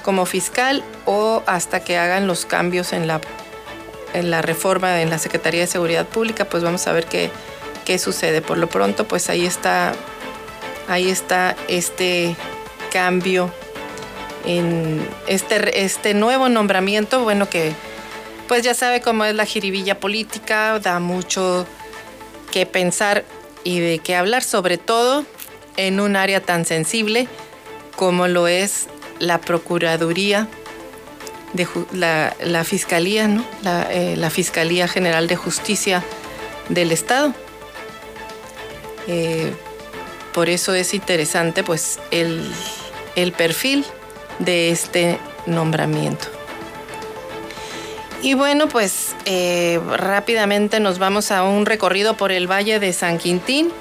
como 0.03 0.27
fiscal 0.27 0.85
o 1.07 1.43
hasta 1.47 1.81
que 1.81 1.97
hagan 1.99 2.27
los 2.27 2.45
cambios 2.45 2.93
en 2.93 3.07
la, 3.07 3.21
en 4.15 4.31
la 4.31 4.43
reforma 4.43 5.01
en 5.01 5.11
la 5.11 5.19
Secretaría 5.19 5.61
de 5.61 5.67
Seguridad 5.67 6.07
Pública? 6.07 6.45
Pues 6.45 6.63
vamos 6.63 6.87
a 6.87 6.93
ver 6.93 7.07
qué 7.07 7.31
qué 7.89 7.99
sucede. 7.99 8.43
Por 8.43 8.59
lo 8.59 8.69
pronto, 8.69 9.09
pues 9.09 9.31
ahí 9.31 9.47
está, 9.47 9.95
ahí 10.89 11.11
está 11.11 11.57
este 11.69 12.35
cambio 12.91 13.53
en 14.45 15.07
este, 15.27 15.85
este 15.85 16.15
nuevo 16.15 16.49
nombramiento, 16.49 17.23
bueno, 17.23 17.49
que 17.49 17.73
pues 18.49 18.63
ya 18.63 18.75
sabe 18.75 19.01
cómo 19.03 19.25
es 19.25 19.35
la 19.35 19.45
jiribilla 19.45 20.01
política, 20.01 20.79
da 20.81 20.99
mucho 21.01 21.67
que 22.51 22.65
pensar 22.65 23.25
y 23.63 23.79
de 23.81 23.99
qué 23.99 24.17
hablar, 24.17 24.43
sobre 24.43 24.79
todo 24.79 25.25
en 25.77 26.01
un 26.01 26.17
área 26.17 26.41
tan 26.41 26.65
sensible 26.65 27.29
como 27.95 28.27
lo 28.27 28.49
es 28.49 28.87
la 29.19 29.39
Procuraduría 29.39 30.49
de 31.53 31.67
la, 31.93 32.65
Fiscalía, 32.65 33.29
¿no? 33.29 33.45
Eh, 33.91 34.15
la, 34.17 34.31
Fiscalía 34.31 34.89
General 34.89 35.27
de 35.27 35.37
Justicia 35.37 36.03
del 36.69 36.93
Estado. 36.93 37.35
Eh, 39.07 39.53
por 40.39 40.49
eso 40.49 40.73
es 40.73 40.95
interesante 40.95 41.65
pues 41.65 41.99
el, 42.13 42.53
perfil 43.33 43.85
de 44.39 44.71
este 44.71 45.19
nombramiento. 45.47 46.27
Y 48.23 48.35
bueno, 48.35 48.69
pues 48.69 49.17
eh, 49.25 49.81
rápidamente 49.97 50.79
nos 50.79 51.01
vamos 51.01 51.33
a 51.33 51.43
un 51.43 51.67
recorrido 51.67 52.17
por 52.17 52.31
el 52.31 52.47
Valle 52.49 52.79
de 52.79 52.93
San 52.93 53.19
Quintín 53.19 53.73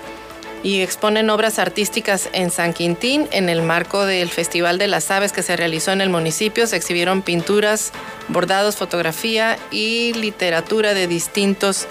y 0.63 0.81
exponen 0.81 1.29
obras 1.29 1.59
artísticas 1.59 2.27
en 2.33 2.49
San 2.49 2.73
Quintín. 2.73 3.27
En 3.29 3.49
el 3.49 3.61
marco 3.61 4.07
del 4.07 4.29
Festival 4.29 4.79
de 4.79 4.87
las 4.87 5.11
Aves 5.11 5.33
que 5.33 5.43
se 5.43 5.55
realizó 5.57 5.91
en 5.91 6.01
el 6.01 6.09
municipio, 6.09 6.65
se 6.65 6.75
exhibieron 6.75 7.21
pinturas, 7.21 7.91
bordados, 8.29 8.77
fotografía 8.77 9.59
y 9.69 10.13
literatura 10.13 10.95
de 10.95 11.05
distintos 11.05 11.85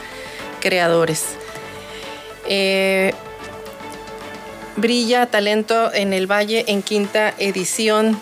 creadores. 0.58 1.36
Eh, 2.48 3.12
brilla 4.77 5.27
talento 5.27 5.93
en 5.93 6.12
el 6.12 6.31
Valle 6.31 6.64
en 6.68 6.83
quinta 6.83 7.35
edición 7.39 8.20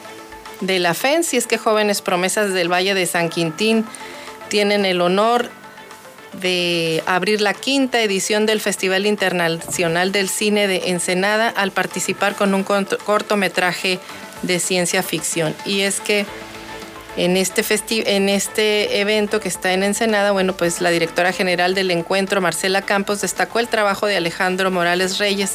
de 0.60 0.78
la 0.78 0.94
FEN, 0.94 1.24
si 1.24 1.36
es 1.36 1.46
que 1.46 1.58
jóvenes 1.58 2.00
promesas 2.00 2.52
del 2.52 2.72
Valle 2.72 2.94
de 2.94 3.06
San 3.06 3.28
Quintín 3.28 3.84
tienen 4.48 4.84
el 4.84 5.00
honor 5.00 5.50
de 6.40 7.02
abrir 7.06 7.40
la 7.40 7.54
quinta 7.54 8.00
edición 8.02 8.46
del 8.46 8.60
Festival 8.60 9.06
Internacional 9.06 10.12
del 10.12 10.28
Cine 10.28 10.66
de 10.66 10.90
Ensenada 10.90 11.48
al 11.48 11.70
participar 11.70 12.34
con 12.34 12.54
un 12.54 12.64
cortometraje 12.64 14.00
de 14.42 14.58
ciencia 14.58 15.02
ficción. 15.02 15.54
Y 15.64 15.80
es 15.80 16.00
que 16.00 16.26
en 17.16 17.36
este, 17.36 17.64
en 18.16 18.28
este 18.28 19.00
evento 19.00 19.40
que 19.40 19.48
está 19.48 19.72
en 19.72 19.84
Ensenada, 19.84 20.32
bueno, 20.32 20.56
pues 20.56 20.80
la 20.80 20.90
directora 20.90 21.32
general 21.32 21.74
del 21.74 21.90
encuentro, 21.92 22.40
Marcela 22.40 22.82
Campos, 22.82 23.20
destacó 23.20 23.60
el 23.60 23.68
trabajo 23.68 24.06
de 24.06 24.16
Alejandro 24.16 24.70
Morales 24.72 25.18
Reyes, 25.18 25.52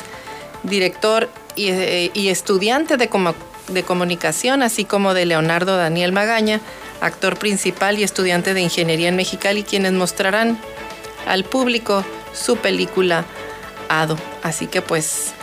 director 0.64 1.30
y, 1.55 1.70
eh, 1.70 2.12
estudiante 2.16 2.97
de, 2.97 3.10
de 3.70 3.84
comunicación, 3.84 4.62
así 4.62 4.86
como 4.86 5.14
de 5.14 5.26
Leonardo 5.26 5.78
Daniel 5.78 6.12
Magaña, 6.12 6.62
actor 7.01 7.38
principal 7.38 7.97
y 7.99 8.03
estudiante 8.03 8.53
de 8.53 8.62
ingeniería 8.62 9.10
en 9.10 9.16
Mexicali, 9.16 9.64
quienes 9.64 9.93
mostrarán 9.93 10.57
al 11.26 11.43
público 11.43 12.03
su 12.34 12.57
película 12.57 13.26
Ado. 13.89 14.18
Así 14.43 14.68
que 14.68 14.82
pues 14.82 15.34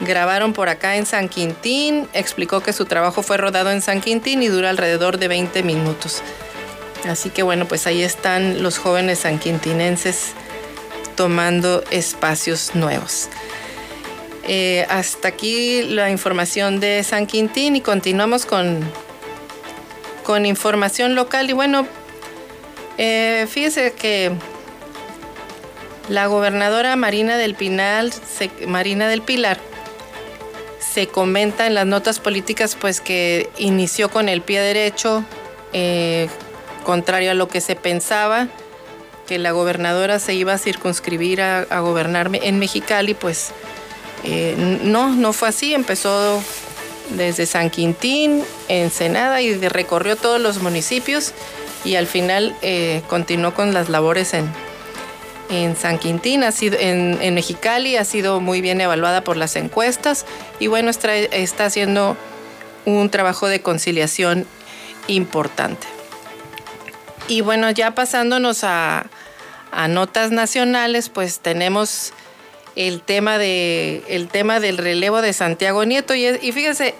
grabaron 0.00 0.52
por 0.52 0.68
acá 0.68 0.96
en 0.96 1.06
San 1.06 1.28
Quintín, 1.28 2.08
explicó 2.12 2.60
que 2.60 2.72
su 2.72 2.84
trabajo 2.84 3.22
fue 3.22 3.36
rodado 3.36 3.70
en 3.70 3.80
San 3.80 4.00
Quintín 4.00 4.42
y 4.42 4.48
dura 4.48 4.70
alrededor 4.70 5.18
de 5.18 5.28
20 5.28 5.62
minutos. 5.62 6.22
Así 7.08 7.30
que 7.30 7.42
bueno, 7.42 7.66
pues 7.66 7.86
ahí 7.86 8.02
están 8.02 8.62
los 8.62 8.78
jóvenes 8.78 9.20
sanquintinenses 9.20 10.32
tomando 11.16 11.84
espacios 11.90 12.74
nuevos. 12.74 13.28
Eh, 14.46 14.86
hasta 14.90 15.28
aquí 15.28 15.82
la 15.82 16.10
información 16.10 16.80
de 16.80 17.02
San 17.02 17.26
Quintín 17.26 17.76
y 17.76 17.80
continuamos 17.80 18.44
con 18.44 18.84
con 20.24 20.46
información 20.46 21.14
local. 21.14 21.48
Y 21.48 21.52
bueno, 21.52 21.86
eh, 22.98 23.46
fíjese 23.48 23.92
que 23.92 24.32
la 26.08 26.26
gobernadora 26.26 26.96
Marina 26.96 27.36
del 27.36 27.54
Pinal, 27.54 28.12
Marina 28.66 29.06
del 29.06 29.22
Pilar, 29.22 29.58
se 30.80 31.06
comenta 31.06 31.66
en 31.66 31.74
las 31.74 31.86
notas 31.86 32.18
políticas 32.18 32.76
pues 32.80 33.00
que 33.00 33.48
inició 33.58 34.10
con 34.10 34.28
el 34.28 34.42
pie 34.42 34.60
derecho, 34.60 35.24
eh, 35.72 36.28
contrario 36.84 37.30
a 37.30 37.34
lo 37.34 37.48
que 37.48 37.60
se 37.60 37.76
pensaba, 37.76 38.48
que 39.26 39.38
la 39.38 39.52
gobernadora 39.52 40.18
se 40.18 40.34
iba 40.34 40.52
a 40.52 40.58
circunscribir 40.58 41.40
a, 41.40 41.80
gobernar 41.80 42.30
en 42.34 42.58
Mexicali, 42.58 43.14
pues 43.14 43.52
eh, 44.24 44.80
no, 44.82 45.14
no 45.14 45.32
fue 45.32 45.48
así, 45.48 45.74
empezó 45.74 46.42
desde 47.10 47.44
San 47.46 47.70
Quintín, 47.70 48.42
Ensenada 48.68 49.42
y 49.42 49.54
recorrió 49.68 50.16
todos 50.16 50.40
los 50.40 50.62
municipios 50.62 51.32
y 51.84 51.96
al 51.96 52.06
final 52.06 52.56
eh, 52.62 53.02
continuó 53.08 53.52
con 53.52 53.74
las 53.74 53.90
labores 53.90 54.32
en, 54.32 54.50
en 55.50 55.76
San 55.76 55.98
Quintín, 55.98 56.42
ha 56.42 56.52
sido, 56.52 56.78
en, 56.80 57.34
Mexicali, 57.34 57.96
ha 57.96 58.04
sido 58.04 58.40
muy 58.40 58.62
bien 58.62 58.80
evaluada 58.80 59.22
por 59.22 59.36
las 59.36 59.56
encuestas 59.56 60.24
y 60.58 60.68
bueno, 60.68 60.90
está, 60.90 61.14
está 61.14 61.66
haciendo 61.66 62.16
un 62.86 63.10
trabajo 63.10 63.46
de 63.46 63.60
conciliación 63.60 64.46
importante. 65.06 65.86
Y 67.28 67.42
bueno, 67.42 67.70
ya 67.70 67.94
pasándonos 67.94 68.64
a, 68.64 69.06
a 69.70 69.88
notas 69.88 70.30
nacionales, 70.30 71.10
pues 71.10 71.40
tenemos 71.40 72.12
el 72.76 73.00
tema, 73.00 73.38
de, 73.38 74.02
el 74.08 74.28
tema 74.28 74.60
del 74.60 74.78
relevo 74.78 75.22
de 75.22 75.32
Santiago 75.32 75.84
Nieto. 75.84 76.14
Y, 76.14 76.26
y 76.26 76.52
fíjese, 76.52 76.94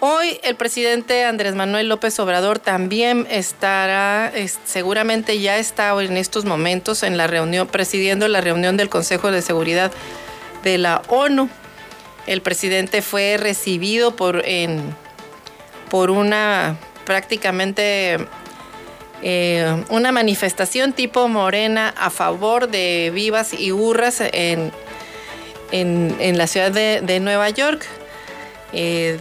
hoy 0.00 0.40
el 0.42 0.56
presidente 0.56 1.24
Andrés 1.24 1.54
Manuel 1.54 1.88
López 1.88 2.18
Obrador 2.20 2.58
también 2.58 3.26
estará, 3.30 4.32
seguramente 4.64 5.38
ya 5.40 5.58
está 5.58 5.90
en 6.02 6.16
estos 6.16 6.44
momentos 6.44 7.02
en 7.02 7.16
la 7.16 7.26
reunión, 7.26 7.66
presidiendo 7.66 8.28
la 8.28 8.40
reunión 8.40 8.76
del 8.76 8.88
Consejo 8.88 9.30
de 9.30 9.42
Seguridad 9.42 9.92
de 10.62 10.78
la 10.78 11.02
ONU. 11.08 11.48
El 12.26 12.42
presidente 12.42 13.00
fue 13.00 13.36
recibido 13.38 14.14
por, 14.14 14.46
en, 14.46 14.94
por 15.88 16.10
una 16.10 16.76
prácticamente 17.06 18.18
eh, 19.22 19.84
una 19.88 20.12
manifestación 20.12 20.92
tipo 20.92 21.26
morena 21.26 21.94
a 21.96 22.10
favor 22.10 22.68
de 22.68 23.10
vivas 23.14 23.54
y 23.54 23.70
burras 23.70 24.20
en 24.20 24.70
en, 25.72 26.38
la 26.38 26.46
ciudad 26.46 26.70
de, 26.72 27.20
Nueva 27.20 27.50
York. 27.50 27.84
Eh, 28.72 29.18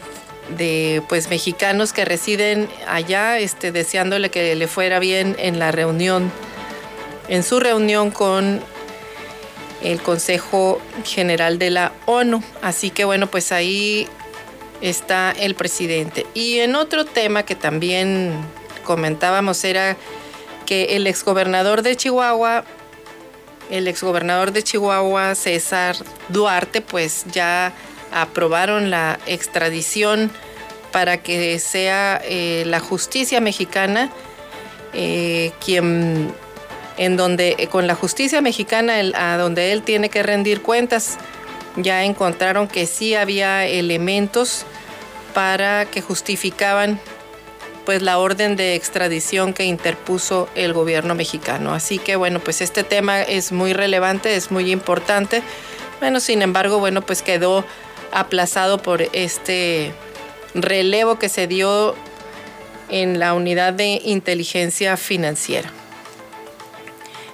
de 0.56 1.04
pues 1.10 1.30
mexicanos 1.30 1.94
que 1.94 2.06
residen 2.06 2.70
allá, 2.88 3.38
este, 3.40 3.72
deseándole 3.72 4.30
que 4.30 4.56
le 4.56 4.68
fuera 4.68 5.00
bien 5.00 5.36
en 5.40 5.60
la 5.60 5.72
reunión, 5.72 6.32
en 7.28 7.44
su 7.44 7.60
reunión 7.60 8.12
con 8.12 8.62
el 9.82 10.02
Consejo 10.02 10.82
General 11.06 11.60
de 11.60 11.70
la 11.70 11.92
ONU. 12.06 12.42
Así 12.62 12.90
que 12.90 13.06
bueno, 13.06 13.28
pues 13.28 13.52
ahí 13.52 14.08
está 14.82 15.32
el 15.32 15.56
presidente. 15.56 16.26
Y 16.34 16.60
en 16.60 16.76
otro 16.76 17.06
tema 17.06 17.44
que 17.44 17.56
también 17.56 18.34
comentábamos 18.84 19.64
era 19.64 19.98
que 20.66 20.96
el 20.96 21.08
exgobernador 21.08 21.82
de 21.82 21.96
Chihuahua 21.96 22.64
el 23.70 23.88
exgobernador 23.88 24.52
de 24.52 24.64
Chihuahua, 24.64 25.36
César 25.36 25.96
Duarte, 26.30 26.82
pues 26.82 27.26
ya 27.32 27.74
aprobaron 28.12 28.90
la 28.90 29.20
extradición 29.26 30.32
para 30.92 31.18
que 31.18 31.60
sea 31.60 32.22
eh, 32.24 32.64
la 32.66 32.80
justicia 32.80 33.42
mexicana 33.42 34.10
eh, 34.94 35.52
quien 35.64 36.34
en 36.98 37.18
donde 37.18 37.68
con 37.70 37.86
la 37.86 37.94
justicia 37.94 38.42
mexicana 38.42 38.96
a 39.14 39.38
donde 39.38 39.72
él 39.72 39.84
tiene 39.84 40.10
que 40.10 40.24
rendir 40.24 40.62
cuentas. 40.62 41.18
Ya 41.76 42.04
encontraron 42.04 42.68
que 42.68 42.88
sí 42.88 43.14
había 43.14 43.68
elementos 43.68 44.66
para 45.36 45.86
que 45.86 46.02
justificaban 46.02 47.00
pues 47.88 48.02
la 48.02 48.20
orden 48.20 48.58
de 48.58 48.76
extradición 48.76 49.54
que 49.54 49.64
interpuso 49.64 50.50
el 50.56 50.74
gobierno 50.74 51.16
mexicano. 51.16 51.74
Así 51.74 52.00
que 52.00 52.18
bueno, 52.18 52.42
pues 52.42 52.60
este 52.60 52.84
tema 52.84 53.22
es 53.22 53.54
muy 53.54 53.72
relevante, 53.72 54.36
es 54.36 54.52
muy 54.52 54.74
importante. 54.74 55.42
Bueno, 56.02 56.20
sin 56.20 56.42
embargo, 56.42 56.80
bueno, 56.80 57.02
pues 57.02 57.22
quedó 57.22 57.64
aplazado 58.12 58.80
por 58.80 59.04
este 59.14 59.94
relevo 60.54 61.18
que 61.18 61.30
se 61.30 61.48
dio 61.48 61.96
en 62.90 63.20
la 63.20 63.34
unidad 63.34 63.72
de 63.72 64.02
inteligencia 64.04 64.98
financiera. 64.98 65.72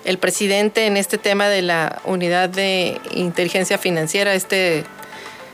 El 0.05 0.19
presidente 0.19 0.85
en 0.85 0.97
este 0.97 1.17
tema 1.17 1.49
de 1.49 1.63
la 1.63 1.99
unidad 2.03 2.49
de 2.49 3.01
inteligencia 3.15 3.79
financiera, 3.79 4.35
este 4.35 4.83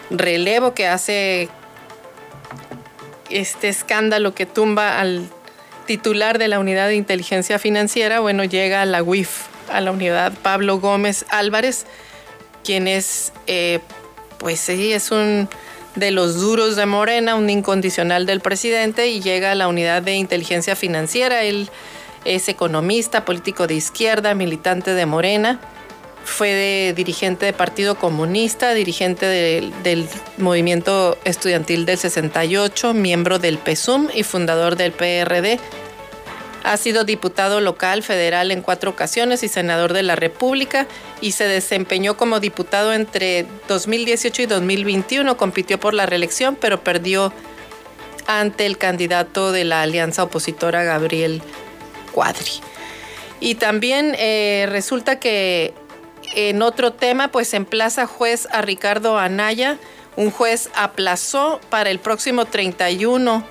relevo 0.10 0.74
que 0.74 0.88
hace 0.88 1.48
este 3.30 3.70
escándalo 3.70 4.34
que 4.34 4.46
tumba 4.46 5.00
al 5.00 5.28
titular 5.86 6.38
de 6.38 6.48
la 6.48 6.60
unidad 6.60 6.88
de 6.88 6.96
inteligencia 6.96 7.60
financiera, 7.60 8.20
bueno, 8.20 8.44
llega 8.44 8.82
a 8.82 8.86
la 8.86 9.02
UIF, 9.02 9.46
a 9.72 9.82
la 9.82 9.92
unidad 9.92 10.34
Pablo 10.42 10.80
Gómez 10.80 11.26
Álvarez, 11.30 11.86
quien 12.64 12.88
es, 12.88 13.34
eh, 13.48 13.80
pues 14.38 14.60
sí, 14.60 14.94
es 14.94 15.12
un 15.12 15.50
de 15.96 16.12
los 16.12 16.40
duros 16.40 16.76
de 16.76 16.86
Morena, 16.86 17.36
un 17.36 17.50
incondicional 17.50 18.26
del 18.26 18.42
presidente, 18.42 19.08
y 19.08 19.22
llega 19.22 19.52
a 19.52 19.56
la 19.56 19.68
unidad 19.68 20.04
de 20.04 20.16
inteligencia 20.16 20.76
financiera. 20.76 21.44
Él 21.44 21.70
es 22.26 22.48
economista, 22.50 23.26
político 23.26 23.66
de 23.66 23.76
izquierda, 23.76 24.36
militante 24.36 24.94
de 24.94 25.06
Morena 25.06 25.60
fue 26.30 26.94
dirigente 26.96 27.46
de 27.46 27.54
Partido 27.54 27.96
Comunista, 27.96 28.74
dirigente 28.74 29.26
del 29.26 30.08
movimiento 30.38 31.18
estudiantil 31.26 31.86
del 31.86 31.98
68, 31.98 32.94
miembro 32.94 33.40
del 33.40 33.58
PESUM 33.58 34.10
y 34.14 34.24
fundador 34.24 34.76
del 34.76 34.92
PRD. 34.92 35.60
Ha 36.64 36.78
sido 36.78 37.04
diputado 37.04 37.62
local 37.62 38.04
federal 38.04 38.52
en 38.52 38.62
cuatro 38.62 38.92
ocasiones 38.92 39.44
y 39.44 39.48
senador 39.48 39.94
de 39.94 40.04
la 40.04 40.16
República 40.16 40.88
y 41.20 41.32
se 41.32 41.48
desempeñó 41.48 42.16
como 42.16 42.40
diputado 42.40 42.94
entre 42.94 43.46
2018 43.68 44.44
y 44.44 44.46
2021. 44.46 45.36
Compitió 45.36 45.80
por 45.80 45.94
la 45.94 46.06
reelección, 46.06 46.56
pero 46.56 46.84
perdió 46.84 47.34
ante 48.28 48.66
el 48.66 48.78
candidato 48.78 49.52
de 49.52 49.64
la 49.64 49.82
alianza 49.82 50.24
opositora, 50.24 50.84
Gabriel 50.84 51.42
Cuadri. 52.12 52.62
Y 53.40 53.56
también 53.56 54.16
eh, 54.20 54.68
resulta 54.70 55.20
que 55.20 55.74
en 56.36 56.62
otro 56.62 56.94
tema, 56.94 57.30
pues 57.30 57.54
emplaza 57.54 58.06
juez 58.06 58.48
a 58.52 58.62
Ricardo 58.62 59.18
Anaya. 59.18 59.78
Un 60.16 60.32
juez 60.32 60.70
aplazó 60.76 61.60
para 61.70 61.90
el 61.90 62.00
próximo 62.00 62.46
31 62.46 63.44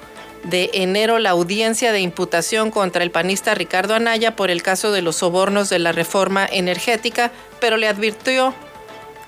de 0.44 0.70
enero 0.72 1.18
la 1.18 1.30
audiencia 1.30 1.92
de 1.92 2.00
imputación 2.00 2.70
contra 2.70 3.02
el 3.02 3.10
panista 3.10 3.54
Ricardo 3.54 3.94
Anaya 3.94 4.36
por 4.36 4.50
el 4.50 4.62
caso 4.62 4.92
de 4.92 5.02
los 5.02 5.16
sobornos 5.16 5.68
de 5.68 5.78
la 5.78 5.92
reforma 5.92 6.46
energética, 6.46 7.32
pero 7.60 7.76
le 7.76 7.88
advirtió 7.88 8.54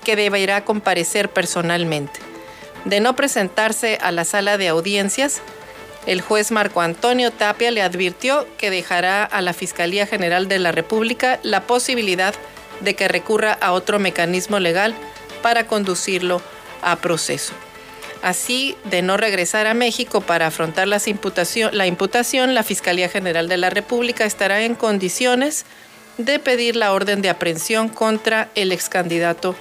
que 0.03 0.15
deberá 0.15 0.63
comparecer 0.63 1.29
personalmente. 1.29 2.19
De 2.85 2.99
no 2.99 3.15
presentarse 3.15 3.97
a 4.01 4.11
la 4.11 4.25
sala 4.25 4.57
de 4.57 4.69
audiencias, 4.69 5.41
el 6.07 6.21
juez 6.21 6.51
Marco 6.51 6.81
Antonio 6.81 7.31
Tapia 7.31 7.69
le 7.69 7.83
advirtió 7.83 8.47
que 8.57 8.71
dejará 8.71 9.23
a 9.23 9.41
la 9.41 9.53
Fiscalía 9.53 10.07
General 10.07 10.47
de 10.47 10.57
la 10.57 10.71
República 10.71 11.39
la 11.43 11.61
posibilidad 11.67 12.33
de 12.33 12.39
que 12.95 13.07
recurra 13.07 13.53
a 13.61 13.71
otro 13.71 13.99
mecanismo 13.99 14.59
legal 14.59 14.95
para 15.41 15.67
conducirlo 15.67 16.41
a 16.81 16.97
proceso. 16.97 17.53
Así, 18.21 18.75
de 18.83 19.01
no 19.01 19.17
regresar 19.17 19.65
a 19.65 19.73
México 19.73 20.21
para 20.21 20.47
afrontar 20.47 20.87
la 20.87 20.99
imputación, 21.05 21.75
la 21.75 21.87
imputación, 21.87 22.53
la 22.53 22.63
Fiscalía 22.63 23.09
General 23.09 23.47
de 23.47 23.57
la 23.57 23.71
República 23.71 24.25
estará 24.25 24.61
en 24.61 24.75
condiciones 24.75 25.65
de 26.17 26.37
pedir 26.37 26.75
la 26.75 26.93
orden 26.93 27.21
de 27.21 27.29
aprehensión 27.29 27.89
contra 27.89 28.49
el 28.53 28.71
ex 28.71 28.89
candidato 28.89 29.55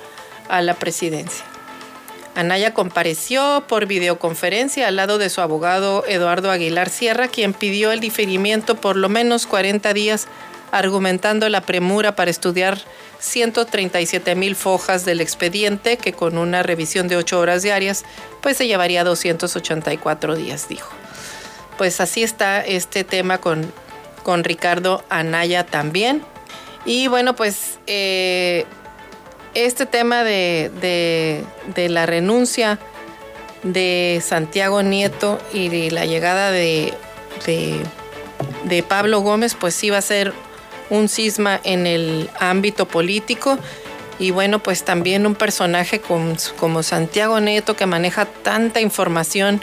a 0.48 0.60
la 0.60 0.74
presidencia. 0.74 1.44
Anaya 2.34 2.74
compareció 2.74 3.64
por 3.66 3.86
videoconferencia 3.86 4.88
al 4.88 4.96
lado 4.96 5.18
de 5.18 5.30
su 5.30 5.40
abogado 5.40 6.04
Eduardo 6.06 6.50
Aguilar 6.50 6.88
Sierra, 6.88 7.28
quien 7.28 7.54
pidió 7.54 7.92
el 7.92 8.00
diferimiento 8.00 8.76
por 8.76 8.96
lo 8.96 9.08
menos 9.08 9.46
40 9.46 9.92
días, 9.94 10.28
argumentando 10.70 11.48
la 11.48 11.62
premura 11.62 12.14
para 12.14 12.30
estudiar 12.30 12.78
137 13.20 14.34
mil 14.34 14.56
fojas 14.56 15.04
del 15.04 15.20
expediente, 15.20 15.96
que 15.96 16.12
con 16.12 16.38
una 16.38 16.62
revisión 16.62 17.06
de 17.08 17.16
8 17.16 17.38
horas 17.38 17.62
diarias, 17.62 18.04
pues 18.40 18.56
se 18.56 18.66
llevaría 18.66 19.04
284 19.04 20.36
días, 20.36 20.68
dijo. 20.68 20.90
Pues 21.78 22.00
así 22.00 22.22
está 22.22 22.60
este 22.62 23.04
tema 23.04 23.38
con, 23.38 23.72
con 24.22 24.44
Ricardo 24.44 25.04
Anaya 25.08 25.64
también. 25.64 26.22
Y 26.84 27.08
bueno, 27.08 27.36
pues 27.36 27.78
eh, 27.86 28.64
este 29.54 29.86
tema 29.86 30.24
de, 30.24 31.44
la 31.76 32.06
renuncia 32.06 32.78
de 33.62 34.22
Santiago 34.24 34.82
Nieto 34.82 35.38
y 35.52 35.68
de 35.68 35.90
la 35.90 36.06
llegada 36.06 36.50
de, 36.50 36.94
de, 37.44 37.80
de 38.64 38.82
Pablo 38.82 39.20
Gómez, 39.20 39.54
pues 39.54 39.74
sí 39.74 39.90
va 39.90 39.98
a 39.98 40.02
ser 40.02 40.32
un 40.90 41.08
cisma 41.08 41.60
en 41.64 41.86
el 41.86 42.28
ámbito 42.38 42.86
político. 42.86 43.58
Y 44.18 44.32
bueno, 44.32 44.58
pues 44.58 44.84
también 44.84 45.26
un 45.26 45.34
personaje 45.34 46.00
como, 46.00 46.82
Santiago 46.82 47.40
Neto 47.40 47.74
que 47.74 47.86
maneja 47.86 48.26
tanta 48.26 48.80
información, 48.80 49.62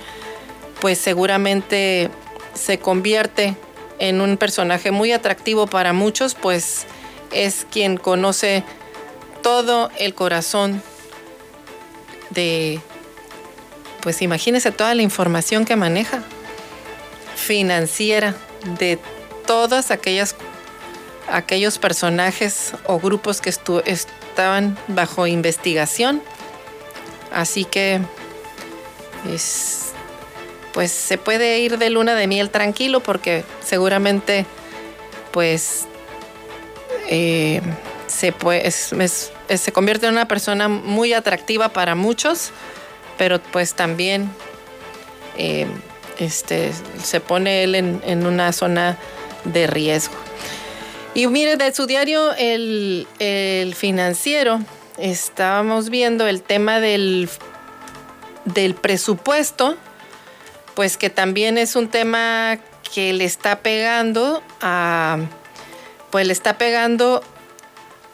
pues 0.82 0.98
seguramente 0.98 2.10
se 2.56 2.80
convierte 2.80 3.56
en 4.00 4.20
un 4.20 4.38
personaje 4.38 4.90
muy 4.90 5.12
atractivo 5.12 5.68
para 5.68 5.94
muchos, 5.94 6.34
pues 6.34 6.86
es 7.32 7.68
quien 7.70 7.98
conoce 7.98 8.64
todo 9.44 9.92
el 10.00 10.16
corazón 10.16 10.82
de, 12.32 12.80
pues 14.02 14.22
imagínese 14.22 14.72
toda 14.72 14.96
la 14.96 15.04
información 15.04 15.66
que 15.66 15.76
maneja, 15.76 16.24
financiera, 17.36 18.36
de 18.80 19.00
todas 19.46 19.92
aquellas 19.92 20.36
aquellos 21.30 21.78
personajes 21.78 22.74
o 22.86 23.00
grupos 23.00 23.42
que 23.42 23.50
estaban 23.50 24.78
bajo 24.88 25.28
investigación. 25.28 26.22
Así 27.32 27.66
que 27.66 28.02
pues 30.74 30.92
se 30.92 31.18
puede 31.18 31.60
ir 31.60 31.78
de 31.78 31.90
luna 31.90 32.16
de 32.16 32.28
miel 32.28 32.50
tranquilo 32.50 33.02
porque 33.02 33.44
seguramente 33.66 34.46
pues 35.32 35.86
eh, 37.10 37.62
se, 38.08 38.32
convierte 39.72 40.06
en 40.06 40.14
una 40.14 40.28
persona 40.28 40.68
muy 40.68 41.14
atractiva 41.14 41.70
para 41.70 41.96
muchos, 41.96 42.52
pero 43.18 43.42
pues 43.42 43.74
también 43.74 44.30
eh, 45.38 45.68
este, 46.20 46.72
se 47.04 47.20
pone 47.20 47.64
él 47.64 47.76
en 47.76 48.26
una 48.26 48.54
zona 48.54 48.98
de 49.44 49.68
riesgo. 49.68 50.27
Y 51.18 51.26
mire, 51.26 51.58
de 51.58 51.74
su 51.74 51.88
diario 51.88 52.32
el, 52.38 53.74
financiero, 53.76 54.60
estábamos 55.00 55.90
viendo 55.90 56.28
el 56.28 56.44
tema 56.44 56.80
del, 56.80 57.28
del 58.46 58.76
presupuesto, 58.76 59.78
pues 60.76 60.96
que 60.96 61.10
también 61.10 61.58
es 61.58 61.76
un 61.76 61.88
tema 61.88 62.60
que 62.94 63.14
le 63.14 63.26
está 63.26 63.62
pegando 63.62 64.44
a, 64.62 65.18
pues 66.12 66.28
le 66.28 66.34
está 66.34 66.60
pegando 66.60 67.24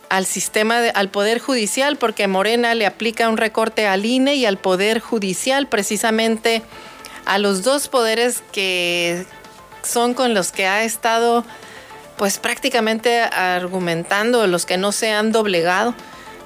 al 0.07 0.25
sistema, 0.25 0.77
al 0.93 1.09
Poder 1.09 1.39
Judicial, 1.39 1.97
porque 1.97 2.29
Morena 2.29 2.73
le 2.73 2.85
aplica 2.85 3.27
un 3.27 3.35
recorte 3.35 3.85
al 3.85 4.05
INE 4.05 4.35
y 4.35 4.45
al 4.45 4.55
Poder 4.55 5.01
Judicial, 5.01 5.67
precisamente 5.67 6.61
a 7.25 7.37
los 7.37 7.63
dos 7.63 7.89
poderes 7.89 8.41
que 8.53 9.25
son 9.83 10.13
con 10.13 10.33
los 10.33 10.53
que 10.53 10.67
ha 10.67 10.85
estado 10.85 11.43
pues 12.18 12.38
prácticamente 12.38 13.22
argumentando 13.22 14.45
los 14.47 14.66
que 14.66 14.78
no 14.78 14.91
se 14.91 15.11
han 15.11 15.32
doblegado. 15.32 15.95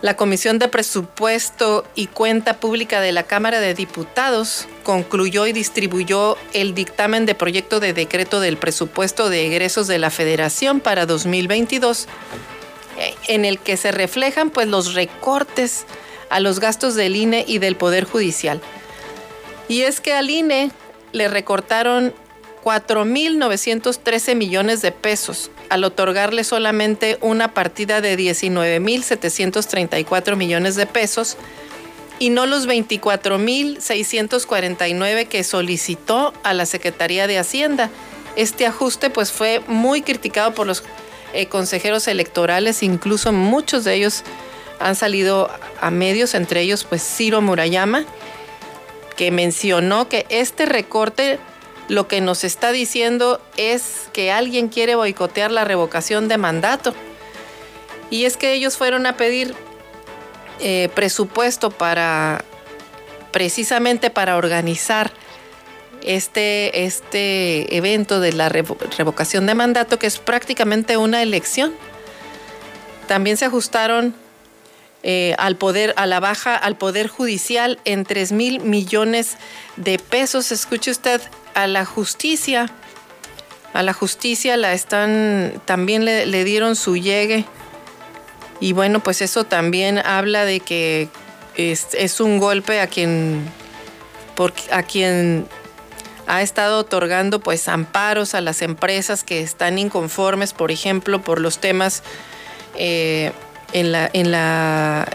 La 0.01 0.15
Comisión 0.15 0.59
de 0.59 0.67
Presupuesto 0.67 1.83
y 1.95 2.05
Cuenta 2.05 2.59
Pública 2.59 3.01
de 3.01 3.11
la 3.11 3.23
Cámara 3.23 3.59
de 3.59 3.73
Diputados 3.73 4.67
concluyó 4.83 5.47
y 5.47 5.53
distribuyó 5.53 6.37
el 6.53 6.75
dictamen 6.75 7.25
de 7.25 7.33
proyecto 7.33 7.79
de 7.79 7.93
decreto 7.93 8.39
del 8.39 8.57
presupuesto 8.57 9.29
de 9.29 9.47
egresos 9.47 9.87
de 9.87 9.97
la 9.97 10.11
Federación 10.11 10.81
para 10.81 11.07
2022, 11.07 12.07
en 13.27 13.43
el 13.43 13.57
que 13.57 13.75
se 13.75 13.91
reflejan 13.91 14.51
pues 14.51 14.67
los 14.67 14.93
recortes 14.93 15.87
a 16.29 16.39
los 16.39 16.59
gastos 16.59 16.93
del 16.93 17.15
INE 17.15 17.43
y 17.47 17.57
del 17.57 17.75
Poder 17.75 18.05
Judicial. 18.05 18.61
Y 19.67 19.81
es 19.81 19.99
que 19.99 20.13
al 20.13 20.29
INE 20.29 20.69
le 21.11 21.27
recortaron 21.27 22.13
4.913 22.67 24.35
millones 24.35 24.81
de 24.81 24.91
pesos 24.91 25.49
al 25.69 25.85
otorgarle 25.85 26.43
solamente 26.43 27.17
una 27.21 27.53
partida 27.53 28.01
de 28.01 28.17
19.734 28.17 30.35
millones 30.35 30.75
de 30.75 30.85
pesos 30.85 31.37
y 32.19 32.29
no 32.29 32.45
los 32.45 32.67
24.649 32.67 35.29
que 35.29 35.45
solicitó 35.45 36.33
a 36.43 36.53
la 36.53 36.65
Secretaría 36.65 37.25
de 37.25 37.39
Hacienda. 37.39 37.89
Este 38.35 38.65
ajuste 38.65 39.09
pues 39.09 39.31
fue 39.31 39.61
muy 39.67 40.01
criticado 40.01 40.53
por 40.53 40.67
los 40.67 40.83
eh, 41.31 41.45
consejeros 41.45 42.09
electorales, 42.09 42.83
incluso 42.83 43.31
muchos 43.31 43.85
de 43.85 43.93
ellos 43.93 44.25
han 44.81 44.97
salido 44.97 45.49
a 45.79 45.89
medios, 45.89 46.35
entre 46.35 46.59
ellos 46.59 46.83
pues 46.83 47.01
Ciro 47.01 47.41
Murayama, 47.41 48.03
que 49.15 49.31
mencionó 49.31 50.09
que 50.09 50.25
este 50.27 50.65
recorte 50.65 51.39
lo 51.87 52.07
que 52.07 52.21
nos 52.21 52.43
está 52.43 52.71
diciendo 52.71 53.41
es 53.55 54.09
que 54.13 54.31
alguien 54.31 54.67
quiere 54.67 54.95
boicotear 54.95 55.51
la 55.51 55.63
revocación 55.63 56.27
de 56.27 56.37
mandato. 56.37 56.93
Y 58.09 58.25
es 58.25 58.37
que 58.37 58.53
ellos 58.53 58.77
fueron 58.77 59.05
a 59.05 59.17
pedir 59.17 59.55
eh, 60.59 60.89
presupuesto 60.95 61.69
para 61.69 62.43
precisamente 63.31 64.09
para 64.09 64.37
organizar 64.37 65.11
este, 66.01 66.85
este 66.85 67.75
evento 67.75 68.19
de 68.19 68.33
la 68.33 68.49
revocación 68.49 69.45
de 69.45 69.55
mandato, 69.55 69.99
que 69.99 70.07
es 70.07 70.17
prácticamente 70.19 70.97
una 70.97 71.21
elección. 71.21 71.73
También 73.07 73.37
se 73.37 73.45
ajustaron 73.45 74.15
eh, 75.09 75.35
al 75.37 75.55
poder, 75.55 75.93
a 75.95 76.05
la 76.05 76.19
baja 76.19 76.53
al 76.57 76.75
poder 76.75 77.07
judicial 77.07 77.79
en 77.85 78.03
3 78.03 78.33
mil 78.33 78.59
millones 78.59 79.37
de 79.77 79.99
pesos. 79.99 80.51
Escuche 80.51 80.91
usted, 80.91 81.21
a 81.53 81.65
la 81.65 81.85
justicia, 81.85 82.69
a 83.71 83.83
la 83.83 83.93
justicia 83.93 84.57
la 84.57 84.73
están, 84.73 85.61
también 85.63 86.03
le, 86.03 86.43
dieron 86.43 86.75
su 86.75 86.97
llegue 86.97 87.45
Y 88.59 88.73
bueno, 88.73 88.99
pues 88.99 89.21
eso 89.21 89.45
también 89.45 89.97
habla 89.97 90.43
de 90.43 90.59
que 90.59 91.07
es, 91.55 92.19
un 92.19 92.37
golpe 92.37 92.81
a 92.81 92.87
quien, 92.87 93.49
por, 94.35 94.53
a 94.73 94.83
quien 94.83 95.47
ha 96.27 96.41
estado 96.41 96.79
otorgando 96.79 97.39
pues 97.39 97.69
amparos 97.69 98.35
a 98.35 98.41
las 98.41 98.61
empresas 98.61 99.23
que 99.23 99.39
están 99.39 99.77
inconformes, 99.77 100.51
por 100.51 100.69
ejemplo, 100.69 101.21
por 101.21 101.39
los 101.39 101.59
temas 101.59 102.03
eh, 102.75 103.31
en, 103.73 103.91
la, 103.91 104.09
en, 104.13 104.31
la, 104.31 105.07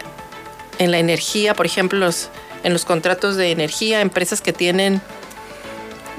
en 0.79 0.91
la 0.91 0.99
energía, 0.99 1.53
por 1.53 1.65
ejemplo, 1.65 1.99
los, 1.99 2.29
en 2.63 2.73
los 2.73 2.85
contratos 2.85 3.35
de 3.35 3.51
energía, 3.51 4.01
empresas 4.01 4.41
que 4.41 4.53
tienen 4.53 5.01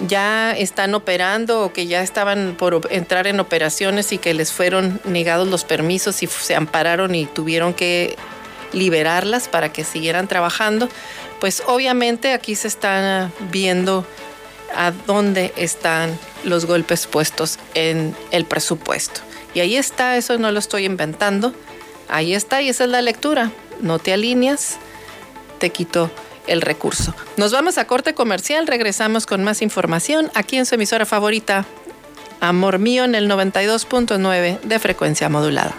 ya 0.07 0.53
están 0.53 0.95
operando 0.95 1.63
o 1.63 1.73
que 1.73 1.87
ya 1.87 2.03
estaban 2.03 2.57
por 2.59 2.89
entrar 2.91 3.27
en 3.27 3.41
operaciones 3.41 4.13
y 4.13 4.19
que 4.19 4.35
les 4.35 4.53
fueron 4.53 5.01
negados 5.05 5.49
los 5.49 5.65
permisos 5.65 6.23
y 6.23 6.27
se 6.27 6.55
ampararon 6.55 7.15
y 7.15 7.27
tuvieron 7.27 7.75
que 7.75 8.17
liberarlas 8.73 9.49
para 9.49 9.73
que 9.73 9.85
siguieran 9.85 10.27
trabajando, 10.27 10.89
pues 11.41 11.63
obviamente 11.67 12.33
aquí 12.33 12.57
se 12.57 12.69
está 12.69 13.31
viendo 13.53 14.05
a 14.75 14.93
dónde 15.07 15.53
están 15.57 16.19
los 16.43 16.67
golpes 16.67 17.07
puestos 17.07 17.59
en 17.75 18.17
el 18.33 18.45
presupuesto. 18.45 19.21
Y 19.55 19.61
ahí 19.61 19.77
está, 19.77 20.17
eso 20.17 20.37
no 20.37 20.51
lo 20.51 20.59
estoy 20.59 20.85
inventando, 20.85 21.55
ahí 22.09 22.35
está 22.35 22.63
y 22.63 22.69
esa 22.69 22.85
es 22.85 22.91
la 22.91 23.03
lectura. 23.03 23.51
No 23.81 23.99
te 23.99 24.13
alineas, 24.13 24.79
te 25.59 25.71
quito 25.71 26.11
el 26.47 26.61
recurso. 26.61 27.15
Nos 27.37 27.53
vamos 27.53 27.79
a 27.79 27.87
corte 27.87 28.15
comercial, 28.15 28.67
regresamos 28.67 29.27
con 29.27 29.45
más 29.45 29.63
información 29.63 30.31
aquí 30.35 30.57
en 30.57 30.67
su 30.67 30.75
emisora 30.75 31.07
favorita, 31.07 31.65
Amor 32.41 32.79
Mío 32.79 33.05
en 33.05 33.15
el 33.15 33.31
92.9 33.31 34.61
de 34.61 34.79
frecuencia 34.79 35.29
modulada. 35.29 35.75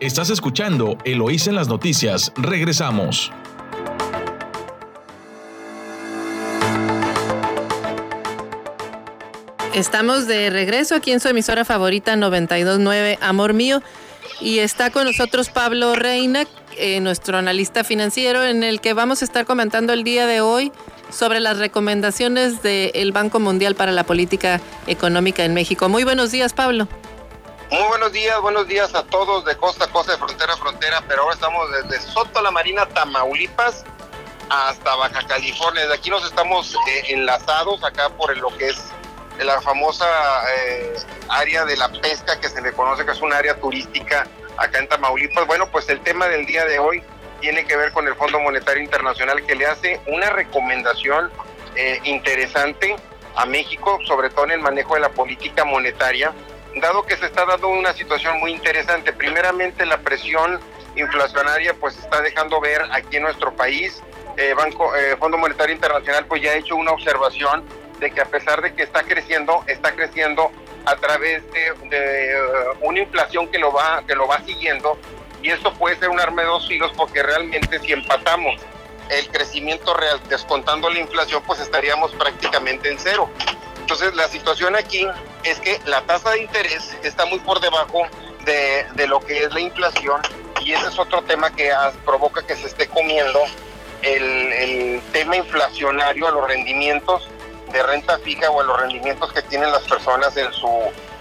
Estás 0.00 0.30
escuchando 0.30 0.98
Eloís 1.04 1.46
en 1.46 1.54
las 1.54 1.68
noticias. 1.68 2.32
Regresamos. 2.36 3.32
Estamos 9.74 10.26
de 10.28 10.50
regreso 10.50 10.94
aquí 10.94 11.10
en 11.10 11.20
su 11.20 11.28
emisora 11.28 11.64
favorita 11.64 12.16
929 12.16 13.18
Amor 13.20 13.54
Mío 13.54 13.82
y 14.40 14.58
está 14.58 14.90
con 14.90 15.04
nosotros 15.04 15.48
Pablo 15.48 15.94
Reina, 15.94 16.46
eh, 16.76 17.00
nuestro 17.00 17.38
analista 17.38 17.84
financiero, 17.84 18.44
en 18.44 18.62
el 18.62 18.80
que 18.80 18.94
vamos 18.94 19.22
a 19.22 19.24
estar 19.24 19.46
comentando 19.46 19.92
el 19.92 20.04
día 20.04 20.26
de 20.26 20.40
hoy 20.40 20.72
sobre 21.10 21.40
las 21.40 21.58
recomendaciones 21.58 22.62
del 22.62 23.12
Banco 23.12 23.40
Mundial 23.40 23.74
para 23.74 23.92
la 23.92 24.04
Política 24.04 24.60
Económica 24.86 25.44
en 25.44 25.54
México. 25.54 25.88
Muy 25.88 26.04
buenos 26.04 26.30
días, 26.30 26.52
Pablo. 26.52 26.88
Muy 27.70 27.88
buenos 27.88 28.12
días, 28.12 28.40
buenos 28.40 28.68
días 28.68 28.94
a 28.94 29.02
todos 29.04 29.44
de 29.44 29.56
costa 29.56 29.86
a 29.86 29.88
costa, 29.88 30.12
de 30.12 30.18
frontera 30.18 30.52
a 30.52 30.56
frontera, 30.56 31.02
pero 31.08 31.22
ahora 31.22 31.34
estamos 31.34 31.66
desde 31.70 32.00
Soto 32.12 32.40
la 32.42 32.50
Marina, 32.50 32.86
Tamaulipas, 32.86 33.84
hasta 34.48 34.94
Baja 34.94 35.26
California. 35.26 35.86
De 35.86 35.94
aquí 35.94 36.10
nos 36.10 36.24
estamos 36.24 36.74
eh, 36.74 37.04
enlazados 37.08 37.82
acá 37.82 38.10
por 38.10 38.36
lo 38.36 38.56
que 38.56 38.68
es 38.68 38.76
la 39.42 39.60
famosa 39.60 40.06
eh, 40.56 40.94
área 41.28 41.64
de 41.64 41.76
la 41.76 41.88
pesca 41.88 42.38
que 42.40 42.48
se 42.48 42.60
le 42.62 42.72
conoce 42.72 43.04
que 43.04 43.12
es 43.12 43.20
un 43.20 43.32
área 43.32 43.56
turística 43.56 44.26
acá 44.56 44.78
en 44.78 44.88
Tamaulipas. 44.88 45.46
Bueno, 45.46 45.68
pues 45.70 45.88
el 45.88 46.00
tema 46.00 46.28
del 46.28 46.46
día 46.46 46.64
de 46.66 46.78
hoy 46.78 47.02
tiene 47.40 47.64
que 47.64 47.76
ver 47.76 47.92
con 47.92 48.06
el 48.06 48.14
Fondo 48.14 48.38
Monetario 48.38 48.82
Internacional 48.82 49.44
que 49.44 49.56
le 49.56 49.66
hace 49.66 50.00
una 50.06 50.30
recomendación 50.30 51.30
eh, 51.74 52.00
interesante 52.04 52.94
a 53.34 53.46
México, 53.46 53.98
sobre 54.06 54.30
todo 54.30 54.44
en 54.44 54.52
el 54.52 54.60
manejo 54.60 54.94
de 54.94 55.00
la 55.00 55.08
política 55.08 55.64
monetaria, 55.64 56.32
dado 56.76 57.04
que 57.04 57.16
se 57.16 57.26
está 57.26 57.44
dando 57.44 57.68
una 57.68 57.92
situación 57.92 58.38
muy 58.38 58.52
interesante. 58.52 59.12
Primeramente, 59.12 59.84
la 59.84 59.98
presión 59.98 60.60
inflacionaria 60.94 61.74
pues 61.74 61.98
está 61.98 62.20
dejando 62.20 62.60
ver 62.60 62.82
aquí 62.92 63.16
en 63.16 63.24
nuestro 63.24 63.52
país. 63.54 64.00
Eh, 64.36 64.54
Banco, 64.54 64.92
Fondo 65.18 65.38
Monetario 65.38 65.74
Internacional 65.74 66.26
pues 66.26 66.42
ya 66.42 66.52
ha 66.52 66.54
hecho 66.54 66.76
una 66.76 66.92
observación 66.92 67.64
de 68.00 68.10
que 68.10 68.20
a 68.20 68.26
pesar 68.26 68.60
de 68.62 68.74
que 68.74 68.82
está 68.82 69.02
creciendo, 69.02 69.64
está 69.66 69.92
creciendo 69.94 70.50
a 70.84 70.96
través 70.96 71.42
de, 71.52 71.72
uh, 71.72 72.86
una 72.86 73.00
inflación 73.00 73.48
que 73.48 73.58
lo 73.58 73.72
va 73.72 74.02
que 74.06 74.14
lo 74.14 74.26
va 74.26 74.40
siguiendo 74.44 74.98
y 75.42 75.50
esto 75.50 75.72
puede 75.74 75.96
ser 75.96 76.10
un 76.10 76.20
arma 76.20 76.42
de 76.42 76.48
dos 76.48 76.68
filos 76.68 76.92
porque 76.96 77.22
realmente 77.22 77.78
si 77.80 77.92
empatamos 77.92 78.60
el 79.10 79.28
crecimiento 79.28 79.94
real 79.94 80.20
descontando 80.28 80.88
la 80.90 80.98
inflación 80.98 81.42
pues 81.46 81.60
estaríamos 81.60 82.12
prácticamente 82.12 82.90
en 82.90 82.98
cero. 82.98 83.28
Entonces 83.80 84.14
la 84.14 84.28
situación 84.28 84.76
aquí 84.76 85.06
es 85.42 85.60
que 85.60 85.78
la 85.84 86.00
tasa 86.02 86.30
de 86.30 86.42
interés 86.42 86.96
está 87.02 87.26
muy 87.26 87.38
por 87.40 87.60
debajo 87.60 88.06
de, 88.44 88.86
de 88.94 89.06
lo 89.06 89.20
que 89.20 89.44
es 89.44 89.52
la 89.52 89.60
inflación 89.60 90.22
y 90.60 90.72
ese 90.72 90.88
es 90.88 90.98
otro 90.98 91.22
tema 91.22 91.54
que 91.54 91.70
provoca 92.04 92.46
que 92.46 92.56
se 92.56 92.66
esté 92.66 92.88
comiendo 92.88 93.40
el, 94.02 94.22
el 94.52 95.02
tema 95.12 95.36
inflacionario 95.36 96.26
a 96.28 96.30
los 96.30 96.48
rendimientos 96.48 97.28
de 97.74 97.82
renta 97.82 98.18
fija 98.20 98.50
o 98.50 98.60
a 98.60 98.64
los 98.64 98.80
rendimientos 98.80 99.32
que 99.32 99.42
tienen 99.42 99.70
las 99.72 99.82
personas 99.82 100.36
en 100.36 100.50
su 100.52 100.70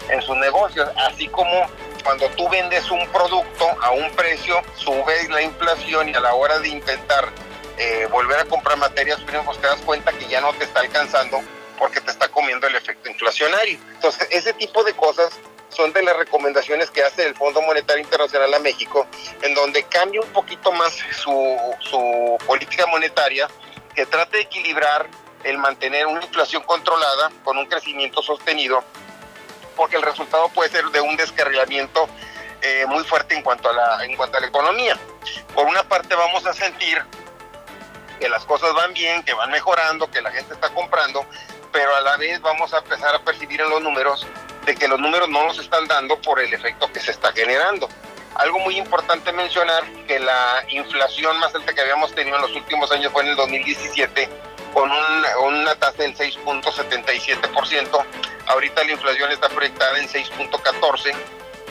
en 0.09 0.21
sus 0.21 0.35
negocios, 0.37 0.87
así 0.97 1.27
como 1.29 1.67
cuando 2.03 2.27
tú 2.31 2.47
vendes 2.49 2.91
un 2.91 3.07
producto 3.07 3.65
a 3.81 3.91
un 3.91 4.09
precio, 4.11 4.61
sube 4.75 5.27
la 5.29 5.41
inflación 5.41 6.09
y 6.09 6.13
a 6.13 6.19
la 6.19 6.33
hora 6.33 6.59
de 6.59 6.67
intentar 6.67 7.29
eh, 7.77 8.07
volver 8.11 8.39
a 8.39 8.45
comprar 8.45 8.77
materias 8.77 9.19
primas, 9.21 9.45
pues 9.45 9.59
te 9.59 9.67
das 9.67 9.79
cuenta 9.81 10.11
que 10.11 10.27
ya 10.27 10.41
no 10.41 10.53
te 10.53 10.65
está 10.65 10.81
alcanzando 10.81 11.41
porque 11.79 12.01
te 12.01 12.11
está 12.11 12.27
comiendo 12.27 12.67
el 12.67 12.75
efecto 12.75 13.09
inflacionario. 13.09 13.79
Entonces, 13.93 14.27
ese 14.31 14.53
tipo 14.53 14.83
de 14.83 14.93
cosas 14.93 15.39
son 15.69 15.91
de 15.93 16.03
las 16.03 16.17
recomendaciones 16.17 16.91
que 16.91 17.01
hace 17.01 17.25
el 17.25 17.35
Fondo 17.35 17.61
Monetario 17.61 18.03
Internacional 18.03 18.53
a 18.53 18.59
México, 18.59 19.07
en 19.41 19.55
donde 19.55 19.83
cambia 19.83 20.21
un 20.21 20.29
poquito 20.29 20.71
más 20.73 20.93
su, 21.23 21.57
su 21.79 22.37
política 22.45 22.85
monetaria, 22.87 23.47
que 23.95 24.05
trate 24.05 24.37
de 24.37 24.43
equilibrar 24.43 25.07
el 25.43 25.57
mantener 25.57 26.07
una 26.07 26.23
inflación 26.23 26.63
controlada 26.63 27.31
con 27.43 27.57
un 27.57 27.65
crecimiento 27.65 28.21
sostenido, 28.21 28.83
porque 29.75 29.97
el 29.97 30.01
resultado 30.01 30.49
puede 30.49 30.69
ser 30.69 30.85
de 30.85 31.01
un 31.01 31.15
descarrilamiento 31.15 32.07
eh, 32.61 32.85
muy 32.87 33.03
fuerte 33.03 33.35
en 33.35 33.43
cuanto, 33.43 33.69
a 33.69 33.73
la, 33.73 34.05
en 34.05 34.15
cuanto 34.15 34.37
a 34.37 34.41
la 34.41 34.47
economía. 34.47 34.97
Por 35.53 35.65
una 35.65 35.83
parte 35.83 36.15
vamos 36.15 36.45
a 36.45 36.53
sentir 36.53 37.03
que 38.19 38.29
las 38.29 38.45
cosas 38.45 38.73
van 38.73 38.93
bien, 38.93 39.23
que 39.23 39.33
van 39.33 39.51
mejorando, 39.51 40.09
que 40.09 40.21
la 40.21 40.31
gente 40.31 40.53
está 40.53 40.69
comprando, 40.69 41.25
pero 41.71 41.93
a 41.95 42.01
la 42.01 42.15
vez 42.17 42.39
vamos 42.41 42.73
a 42.73 42.77
empezar 42.77 43.15
a 43.15 43.19
percibir 43.19 43.59
en 43.59 43.69
los 43.69 43.81
números 43.81 44.25
de 44.65 44.75
que 44.75 44.87
los 44.87 44.99
números 44.99 45.27
no 45.27 45.45
nos 45.45 45.59
están 45.59 45.87
dando 45.87 46.21
por 46.21 46.39
el 46.39 46.53
efecto 46.53 46.89
que 46.91 46.99
se 46.99 47.11
está 47.11 47.33
generando. 47.33 47.89
Algo 48.35 48.59
muy 48.59 48.77
importante 48.77 49.31
mencionar 49.33 49.83
que 50.07 50.19
la 50.19 50.63
inflación 50.69 51.37
más 51.39 51.53
alta 51.53 51.73
que 51.73 51.81
habíamos 51.81 52.15
tenido 52.15 52.37
en 52.37 52.43
los 52.43 52.55
últimos 52.55 52.91
años 52.91 53.11
fue 53.11 53.23
en 53.23 53.29
el 53.29 53.35
2017 53.35 54.29
con 54.73 54.89
una 54.91 55.75
tasa 55.75 56.03
del 56.03 56.15
6.77%. 56.15 58.05
Ahorita 58.47 58.83
la 58.83 58.91
inflación 58.91 59.31
está 59.31 59.49
proyectada 59.49 59.99
en 59.99 60.07
6.14%, 60.09 61.15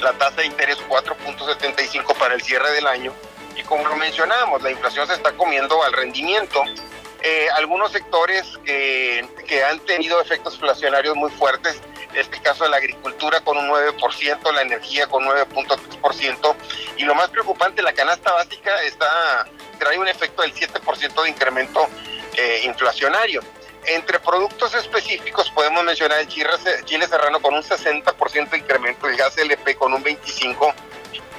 la 0.00 0.12
tasa 0.14 0.36
de 0.36 0.46
interés 0.46 0.78
4.75% 0.88 2.16
para 2.16 2.34
el 2.34 2.42
cierre 2.42 2.70
del 2.72 2.86
año. 2.86 3.12
Y 3.56 3.62
como 3.64 3.86
lo 3.86 3.96
mencionábamos, 3.96 4.62
la 4.62 4.70
inflación 4.70 5.06
se 5.06 5.14
está 5.14 5.32
comiendo 5.32 5.82
al 5.82 5.92
rendimiento. 5.92 6.62
Eh, 7.20 7.48
algunos 7.56 7.92
sectores 7.92 8.58
que, 8.64 9.28
que 9.46 9.62
han 9.62 9.78
tenido 9.80 10.20
efectos 10.20 10.54
inflacionarios 10.54 11.14
muy 11.14 11.30
fuertes, 11.30 11.80
este 12.14 12.40
caso 12.40 12.66
la 12.68 12.78
agricultura 12.78 13.40
con 13.40 13.56
un 13.56 13.68
9%, 13.68 14.52
la 14.52 14.62
energía 14.62 15.06
con 15.06 15.24
9.3%, 15.24 16.54
y 16.96 17.04
lo 17.04 17.14
más 17.14 17.30
preocupante, 17.30 17.80
la 17.80 17.92
canasta 17.92 18.32
básica 18.32 18.82
está 18.82 19.46
trae 19.78 19.98
un 19.98 20.08
efecto 20.08 20.42
del 20.42 20.54
7% 20.54 21.22
de 21.22 21.28
incremento 21.28 21.88
eh, 22.36 22.62
inflacionario. 22.64 23.42
Entre 23.84 24.20
productos 24.20 24.74
específicos 24.74 25.50
podemos 25.50 25.82
mencionar 25.84 26.20
el 26.20 26.28
chile, 26.28 27.06
serrano 27.08 27.42
con 27.42 27.54
un 27.54 27.62
60% 27.62 28.50
de 28.50 28.58
incremento, 28.58 29.08
el 29.08 29.16
gas 29.16 29.36
LP 29.36 29.74
con 29.74 29.92
un 29.92 30.04
25%, 30.04 30.72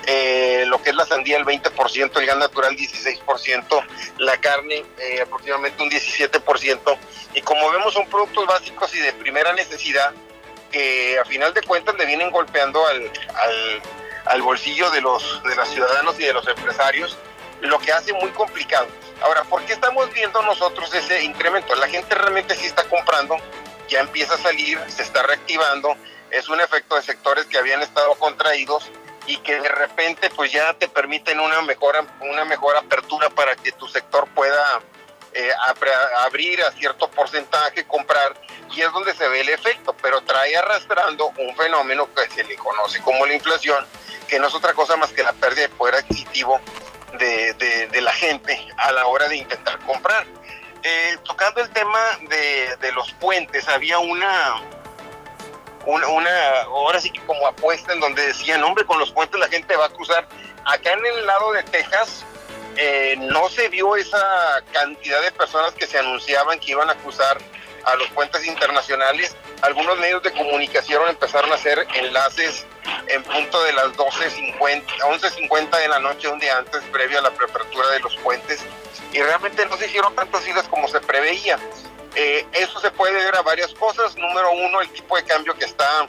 eh, 0.05 0.65
lo 0.67 0.81
que 0.81 0.89
es 0.89 0.95
la 0.95 1.05
sandía 1.05 1.37
el 1.37 1.45
20%, 1.45 2.19
el 2.19 2.25
gas 2.25 2.37
natural 2.37 2.75
16%, 2.75 3.85
la 4.17 4.37
carne 4.37 4.83
eh, 4.99 5.21
aproximadamente 5.21 5.81
un 5.81 5.89
17%. 5.89 6.97
Y 7.33 7.41
como 7.41 7.71
vemos 7.71 7.93
son 7.93 8.07
productos 8.09 8.45
básicos 8.45 8.93
y 8.93 8.99
de 8.99 9.13
primera 9.13 9.53
necesidad 9.53 10.11
que 10.69 11.17
a 11.17 11.23
final 11.23 11.53
de 11.53 11.61
cuentas 11.61 11.95
le 11.95 12.05
vienen 12.05 12.29
golpeando 12.29 12.85
al, 12.85 13.03
al, 13.35 13.81
al 14.25 14.41
bolsillo 14.41 14.89
de 14.91 14.99
los, 14.99 15.41
de 15.43 15.55
los 15.55 15.69
ciudadanos 15.69 16.19
y 16.19 16.23
de 16.23 16.33
los 16.33 16.45
empresarios, 16.47 17.17
lo 17.63 17.79
que 17.79 17.91
hace 17.91 18.13
muy 18.13 18.29
complicado 18.31 18.87
Ahora, 19.23 19.45
¿por 19.45 19.63
qué 19.63 19.71
estamos 19.71 20.11
viendo 20.13 20.41
nosotros 20.41 20.93
ese 20.93 21.23
incremento? 21.23 21.73
La 21.75 21.87
gente 21.87 22.13
realmente 22.13 22.55
sí 22.55 22.65
está 22.65 22.83
comprando, 22.89 23.37
ya 23.87 24.01
empieza 24.01 24.33
a 24.33 24.37
salir, 24.37 24.77
se 24.89 25.01
está 25.01 25.23
reactivando, 25.23 25.95
es 26.29 26.49
un 26.49 26.59
efecto 26.59 26.95
de 26.95 27.03
sectores 27.03 27.45
que 27.45 27.57
habían 27.57 27.81
estado 27.81 28.15
contraídos 28.15 28.91
y 29.25 29.37
que 29.37 29.61
de 29.61 29.69
repente 29.69 30.29
pues 30.31 30.51
ya 30.51 30.73
te 30.73 30.89
permiten 30.89 31.39
una 31.39 31.61
mejor, 31.61 32.05
una 32.19 32.43
mejor 32.43 32.75
apertura 32.75 33.29
para 33.29 33.55
que 33.55 33.71
tu 33.71 33.87
sector 33.87 34.27
pueda 34.35 34.81
eh, 35.31 35.51
abrir 36.25 36.61
a 36.63 36.71
cierto 36.73 37.09
porcentaje, 37.09 37.85
comprar, 37.85 38.33
y 38.75 38.81
es 38.81 38.91
donde 38.91 39.13
se 39.15 39.25
ve 39.29 39.39
el 39.39 39.49
efecto, 39.49 39.95
pero 40.01 40.19
trae 40.21 40.57
arrastrando 40.57 41.27
un 41.37 41.55
fenómeno 41.55 42.09
que 42.13 42.29
se 42.29 42.43
le 42.43 42.57
conoce 42.57 43.01
como 43.01 43.25
la 43.25 43.35
inflación, 43.35 43.85
que 44.27 44.37
no 44.37 44.47
es 44.47 44.53
otra 44.53 44.73
cosa 44.73 44.97
más 44.97 45.13
que 45.13 45.23
la 45.23 45.31
pérdida 45.31 45.61
de 45.61 45.69
poder 45.69 45.95
adquisitivo 45.95 46.59
de, 47.17 48.01
la 48.01 48.11
gente 48.13 48.67
a 48.77 48.91
la 48.91 49.05
hora 49.07 49.27
de 49.27 49.37
intentar 49.37 49.79
comprar. 49.79 50.25
Eh, 50.83 51.17
tocando 51.23 51.61
el 51.61 51.69
tema 51.69 51.99
de, 52.29 52.91
los 52.93 53.11
puentes, 53.13 53.67
había 53.69 53.99
una, 53.99 54.61
una, 55.85 56.61
ahora 56.63 56.99
sí 56.99 57.09
que 57.09 57.21
como 57.21 57.47
apuesta 57.47 57.93
en 57.93 57.99
donde 57.99 58.25
decían, 58.27 58.63
hombre, 58.63 58.85
con 58.85 58.99
los 58.99 59.11
puentes 59.11 59.39
la 59.39 59.47
gente 59.47 59.75
va 59.75 59.85
a 59.85 59.89
cruzar. 59.89 60.27
Acá 60.65 60.93
en 60.93 61.05
el 61.05 61.25
lado 61.25 61.53
de 61.53 61.63
Texas 61.63 62.25
eh, 62.77 63.15
no 63.17 63.49
se 63.49 63.69
vio 63.69 63.95
esa 63.95 64.61
cantidad 64.71 65.21
de 65.21 65.31
personas 65.31 65.73
que 65.73 65.87
se 65.87 65.99
anunciaban 65.99 66.59
que 66.59 66.71
iban 66.71 66.89
a 66.89 66.95
cruzar 66.95 67.37
a 67.85 67.95
los 67.95 68.09
puentes 68.09 68.45
internacionales. 68.45 69.35
Algunos 69.61 69.97
medios 69.99 70.23
de 70.23 70.31
comunicación 70.31 71.07
empezaron 71.09 71.51
a 71.51 71.55
hacer 71.55 71.85
enlaces 71.95 72.65
en 73.07 73.23
punto 73.23 73.63
de 73.63 73.73
las 73.73 73.87
12.50, 73.93 74.83
11.50 74.85 75.79
de 75.79 75.87
la 75.87 75.99
noche, 75.99 76.27
un 76.27 76.39
día 76.39 76.57
antes, 76.57 76.81
previo 76.91 77.19
a 77.19 77.21
la 77.21 77.31
preapertura 77.31 77.89
de 77.89 77.99
los 77.99 78.15
puentes, 78.17 78.61
y 79.11 79.21
realmente 79.21 79.65
no 79.65 79.77
se 79.77 79.87
hicieron 79.87 80.15
tantas 80.15 80.43
filas 80.43 80.67
como 80.67 80.87
se 80.87 80.99
preveía. 81.01 81.59
Eh, 82.15 82.45
eso 82.53 82.79
se 82.79 82.91
puede 82.91 83.13
ver 83.13 83.35
a 83.35 83.41
varias 83.41 83.73
cosas. 83.73 84.15
Número 84.15 84.51
uno, 84.51 84.81
el 84.81 84.89
tipo 84.89 85.15
de 85.15 85.23
cambio 85.23 85.55
que 85.55 85.65
está 85.65 86.07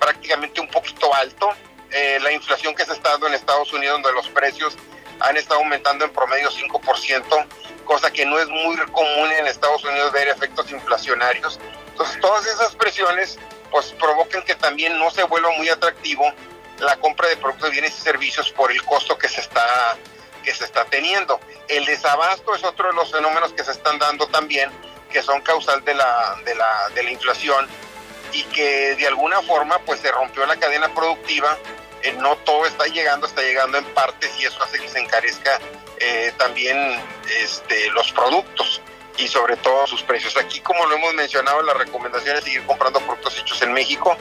prácticamente 0.00 0.60
un 0.60 0.68
poquito 0.68 1.12
alto. 1.14 1.50
Eh, 1.90 2.18
la 2.22 2.32
inflación 2.32 2.74
que 2.74 2.84
se 2.84 2.92
está 2.92 3.10
dando 3.10 3.26
en 3.26 3.34
Estados 3.34 3.72
Unidos, 3.72 4.00
donde 4.02 4.12
los 4.12 4.28
precios 4.30 4.76
han 5.20 5.36
estado 5.36 5.60
aumentando 5.60 6.04
en 6.04 6.12
promedio 6.12 6.50
5%, 6.50 7.46
cosa 7.84 8.10
que 8.10 8.24
no 8.24 8.38
es 8.38 8.48
muy 8.48 8.76
común 8.92 9.30
en 9.38 9.46
Estados 9.46 9.84
Unidos 9.84 10.10
ver 10.12 10.28
efectos 10.28 10.70
inflacionarios. 10.70 11.60
Entonces, 11.88 12.18
todas 12.20 12.46
esas 12.46 12.74
presiones 12.74 13.38
pues 13.72 13.86
provocan 13.98 14.42
que 14.42 14.54
también 14.54 14.96
no 14.98 15.10
se 15.10 15.24
vuelva 15.24 15.50
muy 15.56 15.68
atractivo 15.68 16.32
la 16.78 16.96
compra 16.96 17.28
de 17.28 17.36
productos, 17.36 17.70
bienes 17.70 17.98
y 17.98 18.02
servicios 18.02 18.50
por 18.52 18.70
el 18.70 18.82
costo 18.84 19.18
que 19.18 19.28
se 19.28 19.40
está 19.40 19.96
que 20.44 20.54
se 20.54 20.64
está 20.64 20.84
teniendo. 20.86 21.40
El 21.68 21.84
desabasto 21.84 22.54
es 22.54 22.64
otro 22.64 22.88
de 22.88 22.94
los 22.94 23.12
fenómenos 23.12 23.52
que 23.52 23.62
se 23.62 23.70
están 23.70 23.98
dando 23.98 24.26
también, 24.26 24.70
que 25.12 25.22
son 25.22 25.40
causal 25.40 25.84
de 25.84 25.94
la, 25.94 26.36
de 26.44 26.54
la, 26.56 26.88
de 26.96 27.02
la 27.04 27.10
inflación 27.12 27.68
y 28.32 28.42
que 28.44 28.96
de 28.96 29.06
alguna 29.06 29.40
forma 29.42 29.78
pues 29.80 30.00
se 30.00 30.10
rompió 30.10 30.44
la 30.46 30.56
cadena 30.56 30.92
productiva 30.92 31.56
eh, 32.02 32.12
no 32.18 32.36
todo 32.38 32.66
está 32.66 32.86
llegando, 32.86 33.26
está 33.26 33.42
llegando 33.42 33.78
en 33.78 33.84
partes 33.94 34.32
y 34.40 34.44
eso 34.44 34.60
hace 34.62 34.78
que 34.78 34.88
se 34.88 34.98
encarezca 34.98 35.60
eh, 36.00 36.32
también 36.36 37.00
este, 37.40 37.90
los 37.90 38.10
productos 38.12 38.81
y 39.18 39.28
sobre 39.28 39.56
todo 39.56 39.86
sus 39.86 40.02
precios. 40.02 40.36
Aquí, 40.36 40.60
como 40.60 40.86
lo 40.86 40.96
hemos 40.96 41.14
mencionado, 41.14 41.62
la 41.62 41.74
recomendación 41.74 42.36
es 42.36 42.44
seguir 42.44 42.64
comprando 42.66 43.00
productos 43.00 43.38
hechos 43.38 43.60
en 43.62 43.72
México. 43.72 44.16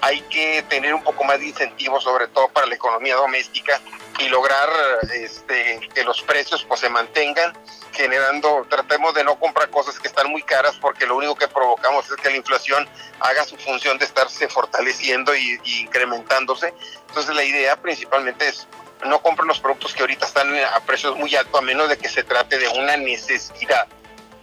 Hay 0.00 0.20
que 0.22 0.64
tener 0.68 0.94
un 0.94 1.02
poco 1.02 1.24
más 1.24 1.40
de 1.40 1.46
incentivos, 1.46 2.04
sobre 2.04 2.28
todo 2.28 2.48
para 2.48 2.66
la 2.66 2.74
economía 2.74 3.16
doméstica 3.16 3.80
y 4.18 4.28
lograr 4.28 4.68
este, 5.12 5.80
que 5.94 6.04
los 6.04 6.22
precios 6.22 6.64
pues, 6.64 6.80
se 6.80 6.88
mantengan 6.88 7.52
generando, 7.94 8.66
tratemos 8.68 9.14
de 9.14 9.24
no 9.24 9.38
comprar 9.38 9.70
cosas 9.70 9.98
que 9.98 10.08
están 10.08 10.28
muy 10.30 10.42
caras 10.42 10.76
porque 10.80 11.06
lo 11.06 11.16
único 11.16 11.36
que 11.36 11.48
provocamos 11.48 12.10
es 12.10 12.16
que 12.16 12.30
la 12.30 12.36
inflación 12.36 12.88
haga 13.20 13.44
su 13.44 13.56
función 13.56 13.98
de 13.98 14.04
estarse 14.04 14.48
fortaleciendo 14.48 15.34
y, 15.34 15.60
incrementándose. 15.80 16.74
Entonces 17.08 17.34
la 17.34 17.44
idea 17.44 17.76
principalmente 17.80 18.48
es 18.48 18.66
no 19.04 19.20
compren 19.20 19.48
los 19.48 19.60
productos 19.60 19.92
que 19.92 20.00
ahorita 20.00 20.26
están 20.26 20.48
a 20.56 20.80
precios 20.80 21.16
muy 21.16 21.34
altos 21.36 21.60
a 21.60 21.62
menos 21.62 21.88
de 21.88 21.98
que 21.98 22.08
se 22.08 22.22
trate 22.22 22.58
de 22.58 22.68
una 22.68 22.96
necesidad, 22.96 23.86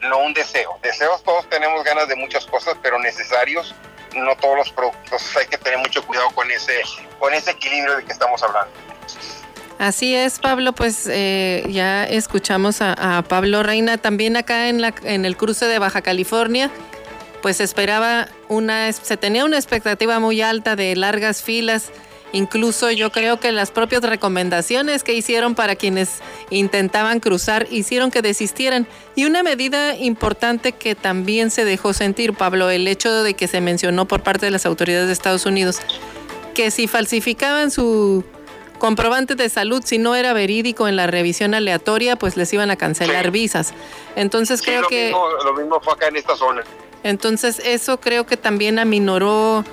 no 0.01 0.19
un 0.19 0.33
deseo. 0.33 0.77
Deseos 0.81 1.23
todos 1.23 1.49
tenemos 1.49 1.83
ganas 1.83 2.07
de 2.07 2.15
muchas 2.15 2.45
cosas, 2.45 2.75
pero 2.81 2.99
necesarios 2.99 3.75
no 4.15 4.35
todos 4.35 4.57
los 4.57 4.71
productos. 4.71 5.35
Hay 5.37 5.47
que 5.47 5.57
tener 5.57 5.79
mucho 5.79 6.05
cuidado 6.05 6.29
con 6.31 6.49
ese, 6.51 6.81
con 7.19 7.33
ese 7.33 7.51
equilibrio 7.51 7.97
de 7.97 8.05
que 8.05 8.11
estamos 8.11 8.41
hablando. 8.43 8.71
Así 9.79 10.15
es, 10.15 10.37
Pablo, 10.37 10.73
pues 10.73 11.07
eh, 11.09 11.63
ya 11.67 12.03
escuchamos 12.03 12.81
a, 12.81 13.23
Pablo 13.27 13.63
Reina 13.63 13.97
también 13.97 14.37
acá 14.37 14.69
en, 14.69 14.79
la, 14.79 14.93
en 15.03 15.25
el 15.25 15.35
cruce 15.37 15.65
de 15.65 15.79
Baja 15.79 16.03
California, 16.03 16.69
pues 17.41 17.59
esperaba 17.59 18.27
una, 18.47 18.93
se 18.93 19.17
tenía 19.17 19.43
una 19.43 19.57
expectativa 19.57 20.19
muy 20.19 20.41
alta 20.43 20.75
de 20.75 20.95
largas 20.95 21.41
filas, 21.41 21.89
incluso 22.31 22.91
yo 22.91 23.11
creo 23.11 23.39
que 23.39 23.51
las 23.51 23.71
propias 23.71 24.01
recomendaciones 24.03 25.03
que 25.03 25.13
hicieron 25.13 25.55
para 25.55 25.75
quienes 25.75 26.19
intentaban 26.49 27.19
cruzar 27.19 27.67
hicieron 27.71 28.11
que 28.11 28.21
desistieran. 28.21 28.87
Y 29.15 29.25
una 29.25 29.43
medida 29.43 29.95
importante 29.95 30.71
que 30.71 30.95
también 30.95 31.51
se 31.51 31.65
dejó 31.65 31.93
sentir, 31.93 32.33
Pablo, 32.33 32.69
el 32.69 32.87
hecho 32.87 33.23
de 33.23 33.33
que 33.33 33.47
se 33.47 33.61
mencionó 33.61 34.07
por 34.07 34.21
parte 34.23 34.45
de 34.45 34.51
las 34.51 34.65
autoridades 34.65 35.07
de 35.07 35.13
Estados 35.13 35.45
Unidos 35.45 35.81
que 36.53 36.71
si 36.71 36.87
falsificaban 36.87 37.71
su 37.71 38.23
comprobante 38.77 39.35
de 39.35 39.47
salud, 39.49 39.83
si 39.85 39.97
no 39.97 40.15
era 40.15 40.33
verídico 40.33 40.87
en 40.87 40.95
la 40.95 41.07
revisión 41.07 41.53
aleatoria, 41.53 42.15
pues 42.15 42.35
les 42.35 42.51
iban 42.53 42.71
a 42.71 42.75
cancelar 42.75 43.31
visas. 43.31 43.73
Entonces 44.15 44.61
creo 44.61 44.87
que... 44.87 45.11
lo 45.11 45.53
mismo 45.53 45.79
fue 45.81 45.93
acá 45.93 46.07
en 46.07 46.17
esta 46.17 46.35
zona. 46.35 46.63
Entonces 47.03 47.61
eso 47.63 47.99
creo 47.99 48.25
que 48.25 48.37
también 48.37 48.79
aminoró 48.79 49.63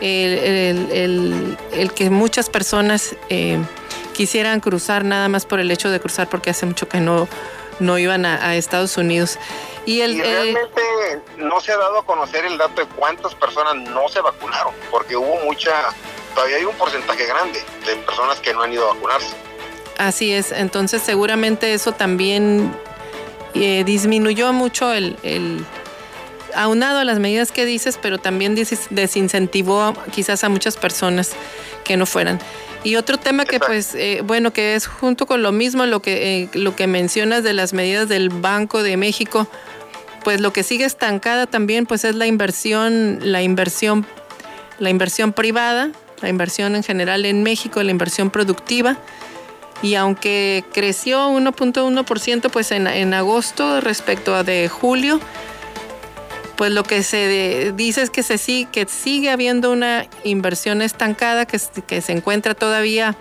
el, 0.00 1.56
que 1.94 2.10
muchas 2.10 2.50
personas 2.50 3.16
eh, 3.28 3.58
quisieran 4.12 4.60
cruzar 4.60 5.04
nada 5.04 5.28
más 5.28 5.46
por 5.46 5.60
el 5.60 5.70
hecho 5.70 5.90
de 5.90 6.00
cruzar 6.00 6.28
porque 6.28 6.50
hace 6.50 6.66
mucho 6.66 6.88
que 6.88 6.98
no, 6.98 7.28
no 7.78 7.98
iban 7.98 8.24
a, 8.26 8.56
Estados 8.56 8.96
Unidos. 8.96 9.38
Y, 9.84 10.00
el, 10.00 10.18
realmente 10.18 10.82
no 11.38 11.60
se 11.60 11.72
ha 11.72 11.76
dado 11.76 12.00
a 12.00 12.04
conocer 12.04 12.44
el 12.44 12.58
dato 12.58 12.80
de 12.80 12.88
cuántas 12.88 13.34
personas 13.34 13.76
no 13.76 14.08
se 14.08 14.20
vacunaron, 14.20 14.74
porque 14.90 15.16
hubo 15.16 15.36
mucha 15.44 15.72
todavía 16.34 16.56
hay 16.56 16.64
un 16.64 16.74
porcentaje 16.74 17.26
grande 17.26 17.58
de 17.86 17.96
personas 17.96 18.38
que 18.40 18.52
no 18.52 18.62
han 18.62 18.72
ido 18.72 18.90
a 18.90 18.94
vacunarse. 18.94 19.34
Así 19.98 20.32
es, 20.32 20.52
entonces 20.52 21.02
seguramente 21.02 21.72
eso 21.72 21.92
también 21.92 22.76
eh, 23.54 23.84
disminuyó 23.84 24.52
mucho 24.52 24.92
el, 24.92 25.16
aunado 26.56 26.98
a 26.98 27.04
las 27.04 27.18
medidas 27.18 27.52
que 27.52 27.64
dices, 27.64 27.98
pero 28.00 28.18
también 28.18 28.54
desincentivó 28.54 29.94
quizás 30.12 30.42
a 30.44 30.48
muchas 30.48 30.76
personas 30.76 31.32
que 31.84 31.96
no 31.96 32.06
fueran. 32.06 32.38
Y 32.84 32.96
otro 32.96 33.18
tema 33.18 33.44
que 33.44 33.58
pues, 33.58 33.94
eh, 33.94 34.22
bueno, 34.24 34.52
que 34.52 34.74
es 34.74 34.86
junto 34.86 35.26
con 35.26 35.42
lo 35.42 35.52
mismo, 35.52 35.86
lo 35.86 36.00
que, 36.00 36.42
eh, 36.42 36.48
lo 36.54 36.76
que 36.76 36.86
mencionas 36.86 37.42
de 37.42 37.52
las 37.52 37.72
medidas 37.72 38.08
del 38.08 38.28
Banco 38.28 38.82
de 38.82 38.96
México, 38.96 39.48
pues 40.22 40.40
lo 40.40 40.52
que 40.52 40.62
sigue 40.62 40.84
estancada 40.84 41.46
también 41.46 41.86
pues 41.86 42.04
es 42.04 42.14
la 42.14 42.26
inversión, 42.26 43.18
la 43.22 43.42
inversión, 43.42 44.06
la 44.78 44.90
inversión 44.90 45.32
privada, 45.32 45.90
la 46.20 46.28
inversión 46.28 46.76
en 46.76 46.82
general 46.82 47.24
en 47.24 47.42
México, 47.42 47.82
la 47.82 47.90
inversión 47.90 48.30
productiva. 48.30 48.96
Y 49.82 49.94
aunque 49.94 50.64
creció 50.72 51.28
1.1%, 51.28 52.50
pues 52.50 52.72
en, 52.72 52.86
en, 52.86 53.14
agosto 53.14 53.80
respecto 53.80 54.34
a 54.34 54.42
de 54.42 54.68
julio, 54.68 55.20
pues 56.56 56.72
lo 56.72 56.82
que 56.84 57.02
se 57.02 57.72
dice 57.76 58.02
es 58.02 58.10
que, 58.10 58.22
se 58.22 58.38
sigue, 58.38 59.30
habiendo 59.30 59.70
una 59.70 60.06
inversión 60.24 60.82
estancada, 60.82 61.46
que, 61.46 61.60
que 61.86 62.00
se 62.00 62.12
encuentra 62.12 62.54
todavía 62.54 63.16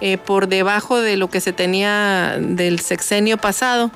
eh, 0.00 0.18
por 0.18 0.48
debajo 0.48 1.00
de 1.00 1.16
lo 1.16 1.28
que 1.28 1.40
se 1.40 1.52
tenía 1.52 2.36
del 2.38 2.80
sexenio 2.80 3.36
pasado 3.38 3.90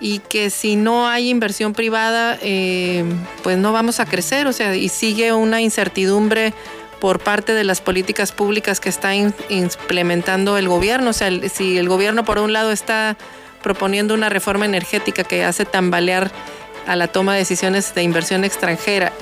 y 0.00 0.18
que 0.18 0.50
si 0.50 0.74
no 0.74 1.06
hay 1.06 1.30
inversión 1.30 1.74
privada, 1.74 2.36
eh, 2.42 3.04
pues 3.44 3.56
no 3.56 3.72
vamos 3.72 4.00
a 4.00 4.06
crecer, 4.06 4.48
o 4.48 4.52
sea, 4.52 4.74
y 4.74 4.88
sigue 4.88 5.32
una 5.32 5.60
incertidumbre 5.60 6.52
por 7.00 7.20
parte 7.20 7.54
de 7.54 7.62
las 7.62 7.80
políticas 7.80 8.32
públicas 8.32 8.80
que 8.80 8.88
está 8.88 9.14
implementando 9.14 10.58
el 10.58 10.68
gobierno. 10.68 11.10
O 11.10 11.12
sea, 11.12 11.30
si 11.48 11.78
el 11.78 11.88
gobierno 11.88 12.24
por 12.24 12.38
un 12.38 12.52
lado 12.52 12.72
está 12.72 13.16
proponiendo 13.62 14.14
una 14.14 14.28
reforma 14.28 14.64
energética 14.66 15.22
que 15.22 15.44
hace 15.44 15.64
tambalear 15.64 16.32
a 16.86 16.96
la 16.96 17.08
toma 17.08 17.32
de 17.32 17.40
decisiones 17.40 17.94
de 17.94 18.02
inversión 18.02 18.44
extranjera 18.44 19.12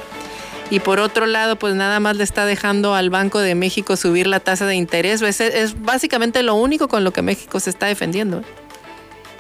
y 0.70 0.78
por 0.78 1.00
otro 1.00 1.26
lado, 1.26 1.56
pues 1.56 1.74
nada 1.74 1.98
más 1.98 2.16
le 2.16 2.22
está 2.22 2.46
dejando 2.46 2.94
al 2.94 3.10
Banco 3.10 3.40
de 3.40 3.56
México 3.56 3.96
subir 3.96 4.28
la 4.28 4.38
tasa 4.38 4.66
de 4.66 4.76
interés. 4.76 5.20
Es, 5.20 5.40
es 5.40 5.82
básicamente 5.82 6.44
lo 6.44 6.54
único 6.54 6.86
con 6.86 7.02
lo 7.02 7.12
que 7.12 7.22
México 7.22 7.58
se 7.58 7.70
está 7.70 7.86
defendiendo. 7.86 8.42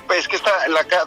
Pues 0.08 0.26
que 0.26 0.36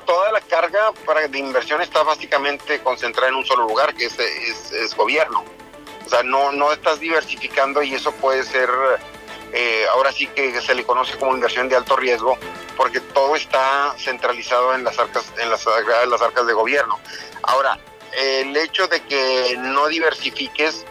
toda 0.06 0.32
la 0.32 0.40
carga 0.40 0.94
para, 1.06 1.28
de 1.28 1.38
inversión 1.38 1.82
está 1.82 2.04
básicamente 2.04 2.80
concentrada 2.80 3.28
en 3.28 3.36
un 3.36 3.46
solo 3.46 3.68
lugar, 3.68 3.94
que 3.94 4.06
es, 4.06 4.18
es 4.18 4.96
gobierno. 4.96 5.44
O 6.06 6.10
sea, 6.10 6.24
no, 6.24 6.54
no 6.54 6.72
estás 6.72 7.02
diversificando 7.02 7.84
y 7.84 7.94
eso 7.94 8.14
puede 8.14 8.44
ser, 8.44 8.70
eh, 9.56 9.86
ahora 9.92 10.12
sí 10.12 10.26
que 10.28 10.60
se 10.62 10.74
le 10.74 10.84
conoce 10.84 11.16
como 11.18 11.36
inversión 11.36 11.70
de 11.70 11.76
alto 11.76 11.96
riesgo, 11.96 12.38
porque 12.76 13.00
todo 13.00 13.36
está 13.36 13.94
centralizado 14.00 14.74
en 14.74 14.84
las 14.84 14.98
arcas, 14.98 15.32
en 15.38 15.50
las, 15.52 15.68
arcas 15.68 16.48
de 16.48 16.54
gobierno. 16.54 17.00
Ahora, 17.44 17.78
el 18.14 18.58
hecho 18.58 18.88
de 18.88 19.02
que 19.04 19.56
no 19.60 19.88
diversifiques 19.88 20.86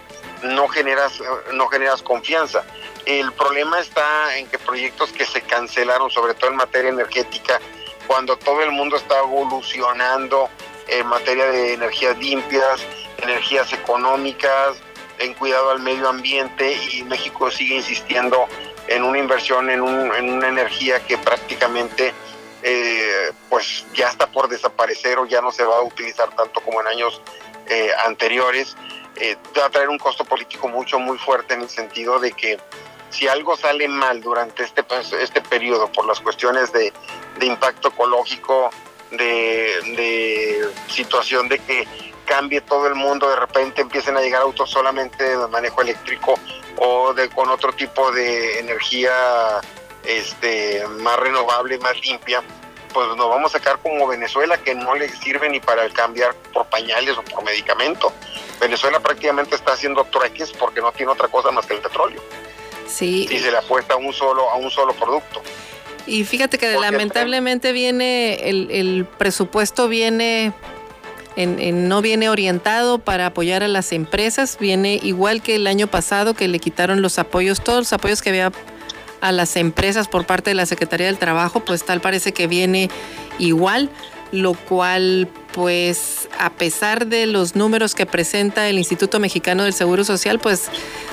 no 0.45 0.69
generas, 0.69 1.21
no 1.53 1.67
generas 1.69 2.03
confianza. 2.03 2.65
El 3.05 3.33
problema 3.33 3.81
está 3.81 4.37
en 4.39 4.47
que 4.47 4.59
proyectos 4.59 5.11
que 5.13 5.27
se 5.27 5.43
cancelaron, 5.43 6.11
sobre 6.11 6.35
todo 6.35 6.51
en 6.51 6.57
materia 6.57 6.91
energética, 6.91 7.61
cuando 8.07 8.37
todo 8.37 8.63
el 8.63 8.71
mundo 8.71 8.97
está 8.97 9.19
evolucionando 9.19 10.49
en 10.87 11.07
materia 11.07 11.47
de 11.47 11.75
energías 11.75 12.17
limpias, 12.19 12.81
energías 13.19 13.73
económicas, 13.73 14.77
en 15.23 15.35
cuidado 15.35 15.71
al 15.71 15.81
medio 15.81 16.09
ambiente 16.09 16.77
y 16.93 17.03
México 17.05 17.51
sigue 17.51 17.77
insistiendo 17.77 18.47
en 18.89 19.03
una 19.03 19.19
inversión 19.19 19.71
en, 19.71 19.81
una 19.81 20.49
energía 20.49 21.01
que 21.07 21.17
prácticamente 21.19 22.13
eh, 22.63 23.33
pues 23.49 23.85
ya 23.95 24.09
está 24.09 24.27
por 24.27 24.49
desaparecer 24.49 25.19
o 25.19 25.27
ya 25.27 25.41
no 25.41 25.51
se 25.51 25.65
va 25.65 25.79
a 25.79 25.83
utilizar 25.83 26.35
tanto 26.35 26.61
como 26.61 26.81
en 26.81 26.87
años 26.87 27.21
eh, 27.69 27.91
anteriores, 28.07 28.77
eh, 29.17 29.37
va 29.59 29.67
a 29.67 29.71
traer 29.71 29.89
un 29.89 29.99
costo 29.99 30.25
político 30.25 30.69
mucho, 30.69 30.99
muy 30.99 31.19
fuerte 31.19 31.55
en 31.55 31.63
el 31.63 31.69
sentido 31.69 32.19
de 32.19 32.33
que 32.33 32.59
si 33.11 33.29
algo 33.29 33.57
sale 33.57 33.89
mal 33.89 34.21
durante 34.21 34.65
este, 34.65 34.83
pues, 34.83 35.13
este 35.13 35.41
periodo 35.41 35.91
por 35.93 36.07
las 36.07 36.21
cuestiones 36.21 36.73
de, 36.73 36.93
impacto 37.41 37.89
ecológico, 37.89 38.71
de, 39.11 40.69
situación 40.89 41.49
de 41.49 41.59
que 41.59 41.87
cambie 42.33 42.63
todo 42.63 42.87
el 42.87 42.95
mundo, 42.95 43.29
de 43.29 43.37
repente 43.37 43.83
empiecen 43.83 44.17
a 44.17 44.23
llegar 44.23 44.41
autos 44.41 44.71
solamente 44.71 45.23
de 45.23 45.49
manejo 45.49 45.83
eléctrico 45.83 46.35
o 46.79 47.13
de 47.13 47.29
con 47.29 47.51
otro 47.51 47.75
tipo 47.75 48.11
de 48.11 48.59
energía 48.59 49.13
este, 50.03 50.83
más 51.01 51.19
renovable, 51.19 51.77
más 51.77 52.01
limpia, 52.01 52.43
pues 52.95 53.07
nos 53.19 53.29
vamos 53.29 53.55
a 53.55 53.59
sacar 53.59 53.79
como 53.81 54.07
Venezuela 54.07 54.57
que 54.57 54.75
no 54.75 54.95
le 54.95 55.11
sirve 55.11 55.51
ni 55.51 55.61
para 55.61 55.87
cambiar 55.91 56.35
por 56.55 56.65
pañales 56.71 57.19
o 57.19 57.23
por 57.23 57.45
medicamento. 57.45 58.11
Venezuela 58.59 58.99
prácticamente 58.99 59.55
está 59.55 59.75
haciendo 59.75 60.03
trueques 60.05 60.53
porque 60.53 60.81
no 60.81 60.91
tiene 60.93 61.13
otra 61.13 61.29
cosa 61.29 61.51
más 61.51 61.67
que 61.67 61.75
el 61.75 61.81
petróleo. 61.81 62.23
Sí. 62.87 63.29
Y 63.31 63.41
se 63.41 63.51
le 63.51 63.59
apuesta 63.59 63.93
a 63.93 63.97
un 63.99 64.15
solo, 64.15 64.49
a 64.49 64.57
un 64.57 64.71
solo 64.71 64.95
producto. 64.95 65.43
Y 66.07 66.25
fíjate 66.25 66.57
que 66.57 66.73
lamentablemente 66.73 67.73
viene, 67.73 68.49
el, 68.49 68.71
el, 68.71 69.05
presupuesto 69.05 69.87
viene, 69.87 70.53
en, 71.37 71.89
no 71.89 72.03
viene 72.03 72.29
orientado 72.29 72.99
para 72.99 73.27
apoyar 73.27 73.63
a 73.63 73.69
las 73.69 73.93
empresas, 73.93 74.57
viene 74.61 75.01
igual 75.03 75.43
que 75.43 75.57
el 75.57 75.67
año 75.67 75.87
pasado 75.87 76.35
que 76.35 76.49
le 76.49 76.59
quitaron 76.59 77.03
los 77.03 77.19
apoyos, 77.19 77.63
todos 77.63 77.81
los 77.81 77.93
apoyos 77.93 78.23
que 78.23 78.31
había 78.31 78.53
a 79.21 79.33
las 79.33 79.57
empresas 79.57 80.09
por 80.09 80.27
parte 80.27 80.51
de 80.51 80.55
la 80.55 80.67
Secretaría 80.67 81.07
del 81.07 81.19
Trabajo, 81.19 81.61
pues 81.61 81.85
tal 81.85 82.01
parece 82.01 82.33
que 82.33 82.49
viene 82.49 82.91
igual, 83.39 83.89
lo 84.33 84.55
cual 84.55 85.29
pues 85.53 86.29
a 86.39 86.51
pesar 86.51 87.07
de 87.07 87.27
los 87.27 87.55
números 87.55 87.95
que 87.95 88.07
presenta 88.07 88.69
el 88.69 88.79
Instituto 88.79 89.21
Mexicano 89.21 89.65
del 89.65 89.75
Seguro 89.75 90.03
Social, 90.03 90.39
pues 90.39 90.71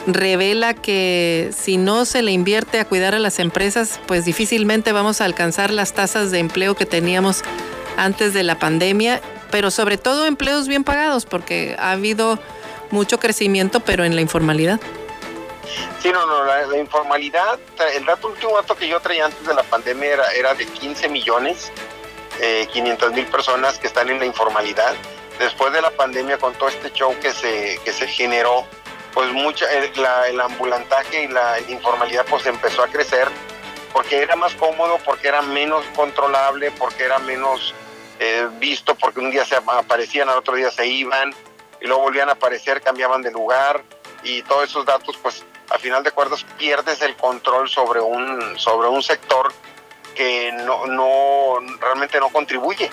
revela 0.07 0.73
que 0.73 1.51
si 1.55 1.77
no 1.77 2.05
se 2.05 2.21
le 2.21 2.31
invierte 2.31 2.79
a 2.79 2.85
cuidar 2.85 3.13
a 3.13 3.19
las 3.19 3.37
empresas, 3.39 3.99
pues 4.07 4.25
difícilmente 4.25 4.91
vamos 4.91 5.21
a 5.21 5.25
alcanzar 5.25 5.71
las 5.71 5.93
tasas 5.93 6.31
de 6.31 6.39
empleo 6.39 6.75
que 6.75 6.85
teníamos 6.85 7.43
antes 7.97 8.33
de 8.33 8.43
la 8.43 8.57
pandemia, 8.57 9.21
pero 9.51 9.71
sobre 9.71 9.97
todo 9.97 10.25
empleos 10.25 10.67
bien 10.67 10.83
pagados, 10.83 11.25
porque 11.25 11.75
ha 11.79 11.91
habido 11.91 12.39
mucho 12.91 13.19
crecimiento, 13.19 13.79
pero 13.79 14.03
en 14.03 14.15
la 14.15 14.21
informalidad. 14.21 14.79
Sí, 16.01 16.11
no, 16.11 16.25
no, 16.25 16.45
la, 16.45 16.77
informalidad, 16.77 17.59
el 17.95 18.05
dato, 18.05 18.29
último 18.29 18.55
dato 18.55 18.75
que 18.75 18.87
yo 18.87 18.99
traía 18.99 19.25
antes 19.25 19.45
de 19.45 19.53
la 19.53 19.63
pandemia 19.63 20.13
era, 20.13 20.31
era 20.31 20.53
de 20.53 20.65
15 20.65 21.09
millones, 21.09 21.71
eh, 22.39 22.67
500 22.71 23.11
mil 23.13 23.25
personas 23.25 23.77
que 23.77 23.87
están 23.87 24.09
en 24.09 24.19
la 24.19 24.25
informalidad. 24.25 24.95
Después 25.37 25.71
de 25.73 25.81
la 25.81 25.91
pandemia, 25.91 26.37
con 26.37 26.53
todo 26.53 26.69
este 26.69 26.91
show 26.91 27.13
que 27.21 27.31
se, 27.31 27.79
que 27.83 27.91
se 27.91 28.07
generó, 28.07 28.65
pues 29.13 29.31
mucha, 29.33 29.65
el, 29.73 29.91
el 30.29 30.41
ambulantaje 30.41 31.23
y 31.23 31.27
la, 31.27 31.59
informalidad 31.67 32.25
pues 32.29 32.45
empezó 32.45 32.83
a 32.83 32.87
crecer 32.87 33.27
porque 33.91 34.21
era 34.21 34.35
más 34.35 34.53
cómodo, 34.55 34.99
porque 35.03 35.27
era 35.27 35.41
menos 35.41 35.83
controlable, 35.95 36.71
porque 36.71 37.03
era 37.03 37.19
menos 37.19 37.73
eh, 38.19 38.47
visto, 38.59 38.95
porque 38.95 39.19
un 39.19 39.31
día 39.31 39.45
se 39.45 39.55
aparecían, 39.55 40.29
al 40.29 40.37
otro 40.37 40.55
día 40.55 40.71
se 40.71 40.85
iban, 40.85 41.33
y 41.81 41.87
luego 41.87 42.03
volvían 42.03 42.29
a 42.29 42.33
aparecer, 42.33 42.81
cambiaban 42.81 43.21
de 43.21 43.31
lugar, 43.31 43.83
y 44.23 44.41
todos 44.43 44.65
esos 44.65 44.85
datos 44.85 45.17
pues 45.17 45.45
a 45.69 45.77
final 45.77 46.03
de 46.03 46.11
cuentas 46.11 46.45
pierdes 46.57 47.01
el 47.01 47.15
control 47.15 47.69
sobre 47.69 48.01
un, 48.01 48.57
sobre 48.59 48.87
un 48.87 49.01
sector 49.03 49.51
que 50.15 50.51
no, 50.51 50.85
no 50.87 51.59
realmente 51.79 52.19
no 52.19 52.29
contribuye. 52.29 52.89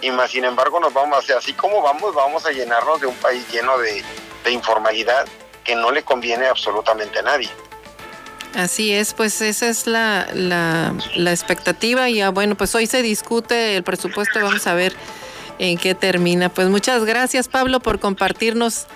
Y 0.00 0.10
más 0.10 0.30
sin 0.30 0.44
embargo 0.44 0.78
nos 0.78 0.92
vamos, 0.92 1.28
a 1.30 1.38
así 1.38 1.52
como 1.54 1.82
vamos, 1.82 2.14
vamos 2.14 2.46
a 2.46 2.52
llenarnos 2.52 3.00
de 3.00 3.06
un 3.06 3.16
país 3.16 3.46
lleno 3.50 3.78
de, 3.78 4.04
informalidad 4.48 5.26
que 5.62 5.74
no 5.74 5.90
le 5.90 6.02
conviene 6.02 6.46
absolutamente 6.46 7.18
a 7.18 7.22
nadie. 7.22 7.50
Así 8.54 8.92
es, 8.92 9.14
pues 9.14 9.40
esa 9.40 9.68
es 9.68 9.86
la, 9.86 10.26
la, 10.32 10.94
la 11.14 11.30
expectativa 11.30 12.08
y 12.08 12.26
bueno, 12.28 12.56
pues 12.56 12.74
hoy 12.74 12.86
se 12.86 13.02
discute 13.02 13.76
el 13.76 13.82
presupuesto, 13.82 14.40
vamos 14.40 14.66
a 14.66 14.74
ver 14.74 14.94
en 15.58 15.78
qué 15.78 15.94
termina. 15.94 16.48
Pues 16.48 16.68
muchas 16.68 17.04
gracias 17.04 17.48
Pablo 17.48 17.80
por 17.80 18.00
compartirnos 18.00 18.86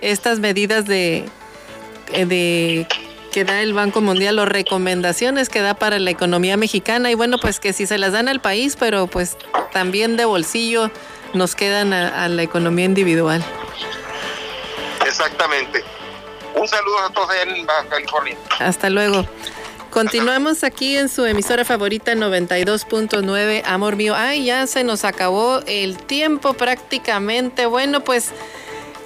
estas 0.00 0.40
medidas 0.40 0.84
de, 0.86 1.24
eh, 2.12 2.26
de 2.26 2.86
que 3.32 3.44
da 3.44 3.60
el 3.62 3.74
Banco 3.74 4.00
Mundial 4.00 4.38
o 4.38 4.46
recomendaciones 4.46 5.48
que 5.48 5.60
da 5.60 5.74
para 5.74 5.98
la 5.98 6.10
economía 6.10 6.56
mexicana 6.56 7.10
y 7.10 7.14
bueno 7.14 7.38
pues 7.38 7.60
que 7.60 7.72
si 7.72 7.86
se 7.86 7.98
las 7.98 8.12
dan 8.12 8.28
al 8.28 8.40
país 8.40 8.76
pero 8.78 9.06
pues 9.06 9.36
también 9.72 10.16
de 10.16 10.24
bolsillo 10.24 10.90
nos 11.34 11.54
quedan 11.54 11.92
a, 11.92 12.28
la 12.28 12.42
economía 12.42 12.86
individual. 12.86 13.44
Exactamente. 15.06 15.84
Un 16.58 16.66
saludo 16.66 16.98
a 16.98 17.10
todos 17.10 17.30
en 17.46 17.66
Baja 17.66 17.88
California. 17.88 18.36
Hasta 18.58 18.90
luego. 18.90 19.24
Continuamos 19.90 20.64
aquí 20.64 20.96
en 20.96 21.08
su 21.08 21.24
emisora 21.24 21.64
favorita 21.64 22.12
92.9, 22.14 23.62
Amor 23.64 23.96
Mío. 23.96 24.14
Ay, 24.16 24.44
ya 24.44 24.66
se 24.66 24.84
nos 24.84 25.04
acabó 25.04 25.60
el 25.66 25.96
tiempo 25.96 26.54
prácticamente. 26.54 27.66
Bueno, 27.66 28.04
pues 28.04 28.30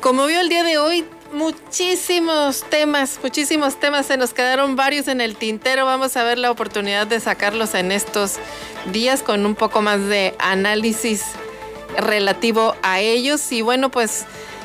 como 0.00 0.26
vio 0.26 0.40
el 0.40 0.48
día 0.48 0.64
de 0.64 0.78
hoy, 0.78 1.05
muchísimos 1.32 2.64
temas, 2.68 3.20
muchísimos 3.22 3.78
temas, 3.78 4.07
se 4.07 4.16
nos 4.16 4.34
quedaron 4.34 4.74
varios 4.74 5.07
en 5.09 5.20
el 5.20 5.36
tintero. 5.36 5.86
Vamos 5.86 6.16
a 6.16 6.24
ver 6.24 6.38
la 6.38 6.50
oportunidad 6.50 7.07
de 7.07 7.20
sacarlos 7.20 7.74
en 7.74 7.92
estos 7.92 8.36
días 8.92 9.22
con 9.22 9.46
un 9.46 9.55
poco 9.55 9.82
más 9.82 10.00
de 10.07 10.34
análisis 10.38 11.22
relativo 11.96 12.74
a 12.82 13.00
ellos. 13.00 13.53
Y 13.53 13.62
bueno, 13.62 13.90
pues 13.90 14.24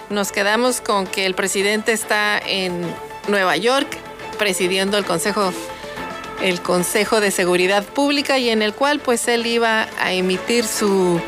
nos 0.10 0.32
quedamos 0.32 0.82
con 0.82 1.06
que 1.08 1.26
el 1.26 1.36
presidente 1.36 1.92
está 1.92 2.40
en 2.40 2.82
Nueva 3.28 3.58
York 3.58 3.88
presidiendo 4.38 4.98
el 4.98 5.06
Consejo 5.06 5.54
el 6.42 6.62
Consejo 6.62 7.20
de 7.20 7.32
Seguridad 7.32 7.84
Pública 7.84 8.38
y 8.38 8.50
en 8.50 8.62
el 8.62 8.74
cual 8.74 9.00
pues 9.00 9.28
él 9.28 9.46
iba 9.46 9.88
a 10.00 10.14
emitir 10.14 10.66
su 10.66 11.20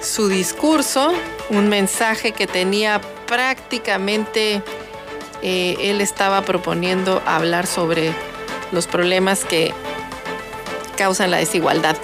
su 0.00 0.28
discurso, 0.28 1.12
un 1.50 1.68
mensaje 1.68 2.32
que 2.32 2.46
tenía 2.46 3.00
prácticamente 3.26 4.62
eh, 5.42 5.76
él 5.80 6.00
estaba 6.00 6.42
proponiendo 6.42 7.22
hablar 7.26 7.66
sobre 7.66 8.12
los 8.72 8.86
problemas 8.86 9.44
que 9.44 9.74
causan 10.96 11.30
la 11.30 11.38
desigualdad. 11.38 11.96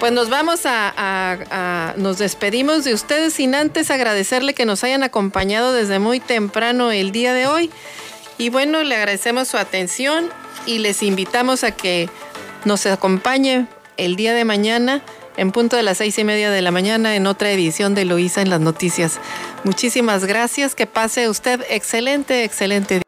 Pues 0.00 0.12
nos 0.12 0.30
vamos 0.30 0.60
a, 0.64 1.94
nos 1.96 2.18
despedimos 2.18 2.84
de 2.84 2.94
ustedes 2.94 3.34
sin 3.34 3.56
antes 3.56 3.90
agradecerle 3.90 4.54
que 4.54 4.64
nos 4.64 4.84
hayan 4.84 5.02
acompañado 5.02 5.72
desde 5.72 5.98
muy 5.98 6.20
temprano 6.20 6.92
el 6.92 7.10
día 7.10 7.34
de 7.34 7.48
hoy. 7.48 7.70
Y 8.38 8.50
bueno, 8.50 8.82
le 8.84 8.94
agradecemos 8.94 9.48
su 9.48 9.56
atención 9.56 10.30
y 10.66 10.78
les 10.78 11.02
invitamos 11.02 11.64
a 11.64 11.72
que 11.72 12.08
nos 12.64 12.86
acompañe 12.86 13.66
el 13.96 14.14
día 14.14 14.34
de 14.34 14.44
mañana 14.44 15.02
en 15.36 15.50
punto 15.50 15.76
de 15.76 15.82
las 15.82 15.98
seis 15.98 16.16
y 16.18 16.24
media 16.24 16.50
de 16.50 16.62
la 16.62 16.70
mañana 16.70 17.16
en 17.16 17.26
otra 17.26 17.50
edición 17.50 17.96
de 17.96 18.04
Loíza 18.04 18.40
en 18.40 18.50
las 18.50 18.60
noticias. 18.60 19.18
Muchísimas 19.64 20.24
gracias, 20.24 20.76
que 20.76 20.86
pase 20.86 21.28
usted 21.28 21.64
excelente, 21.70 22.44
excelente 22.44 22.94
día. 22.94 23.07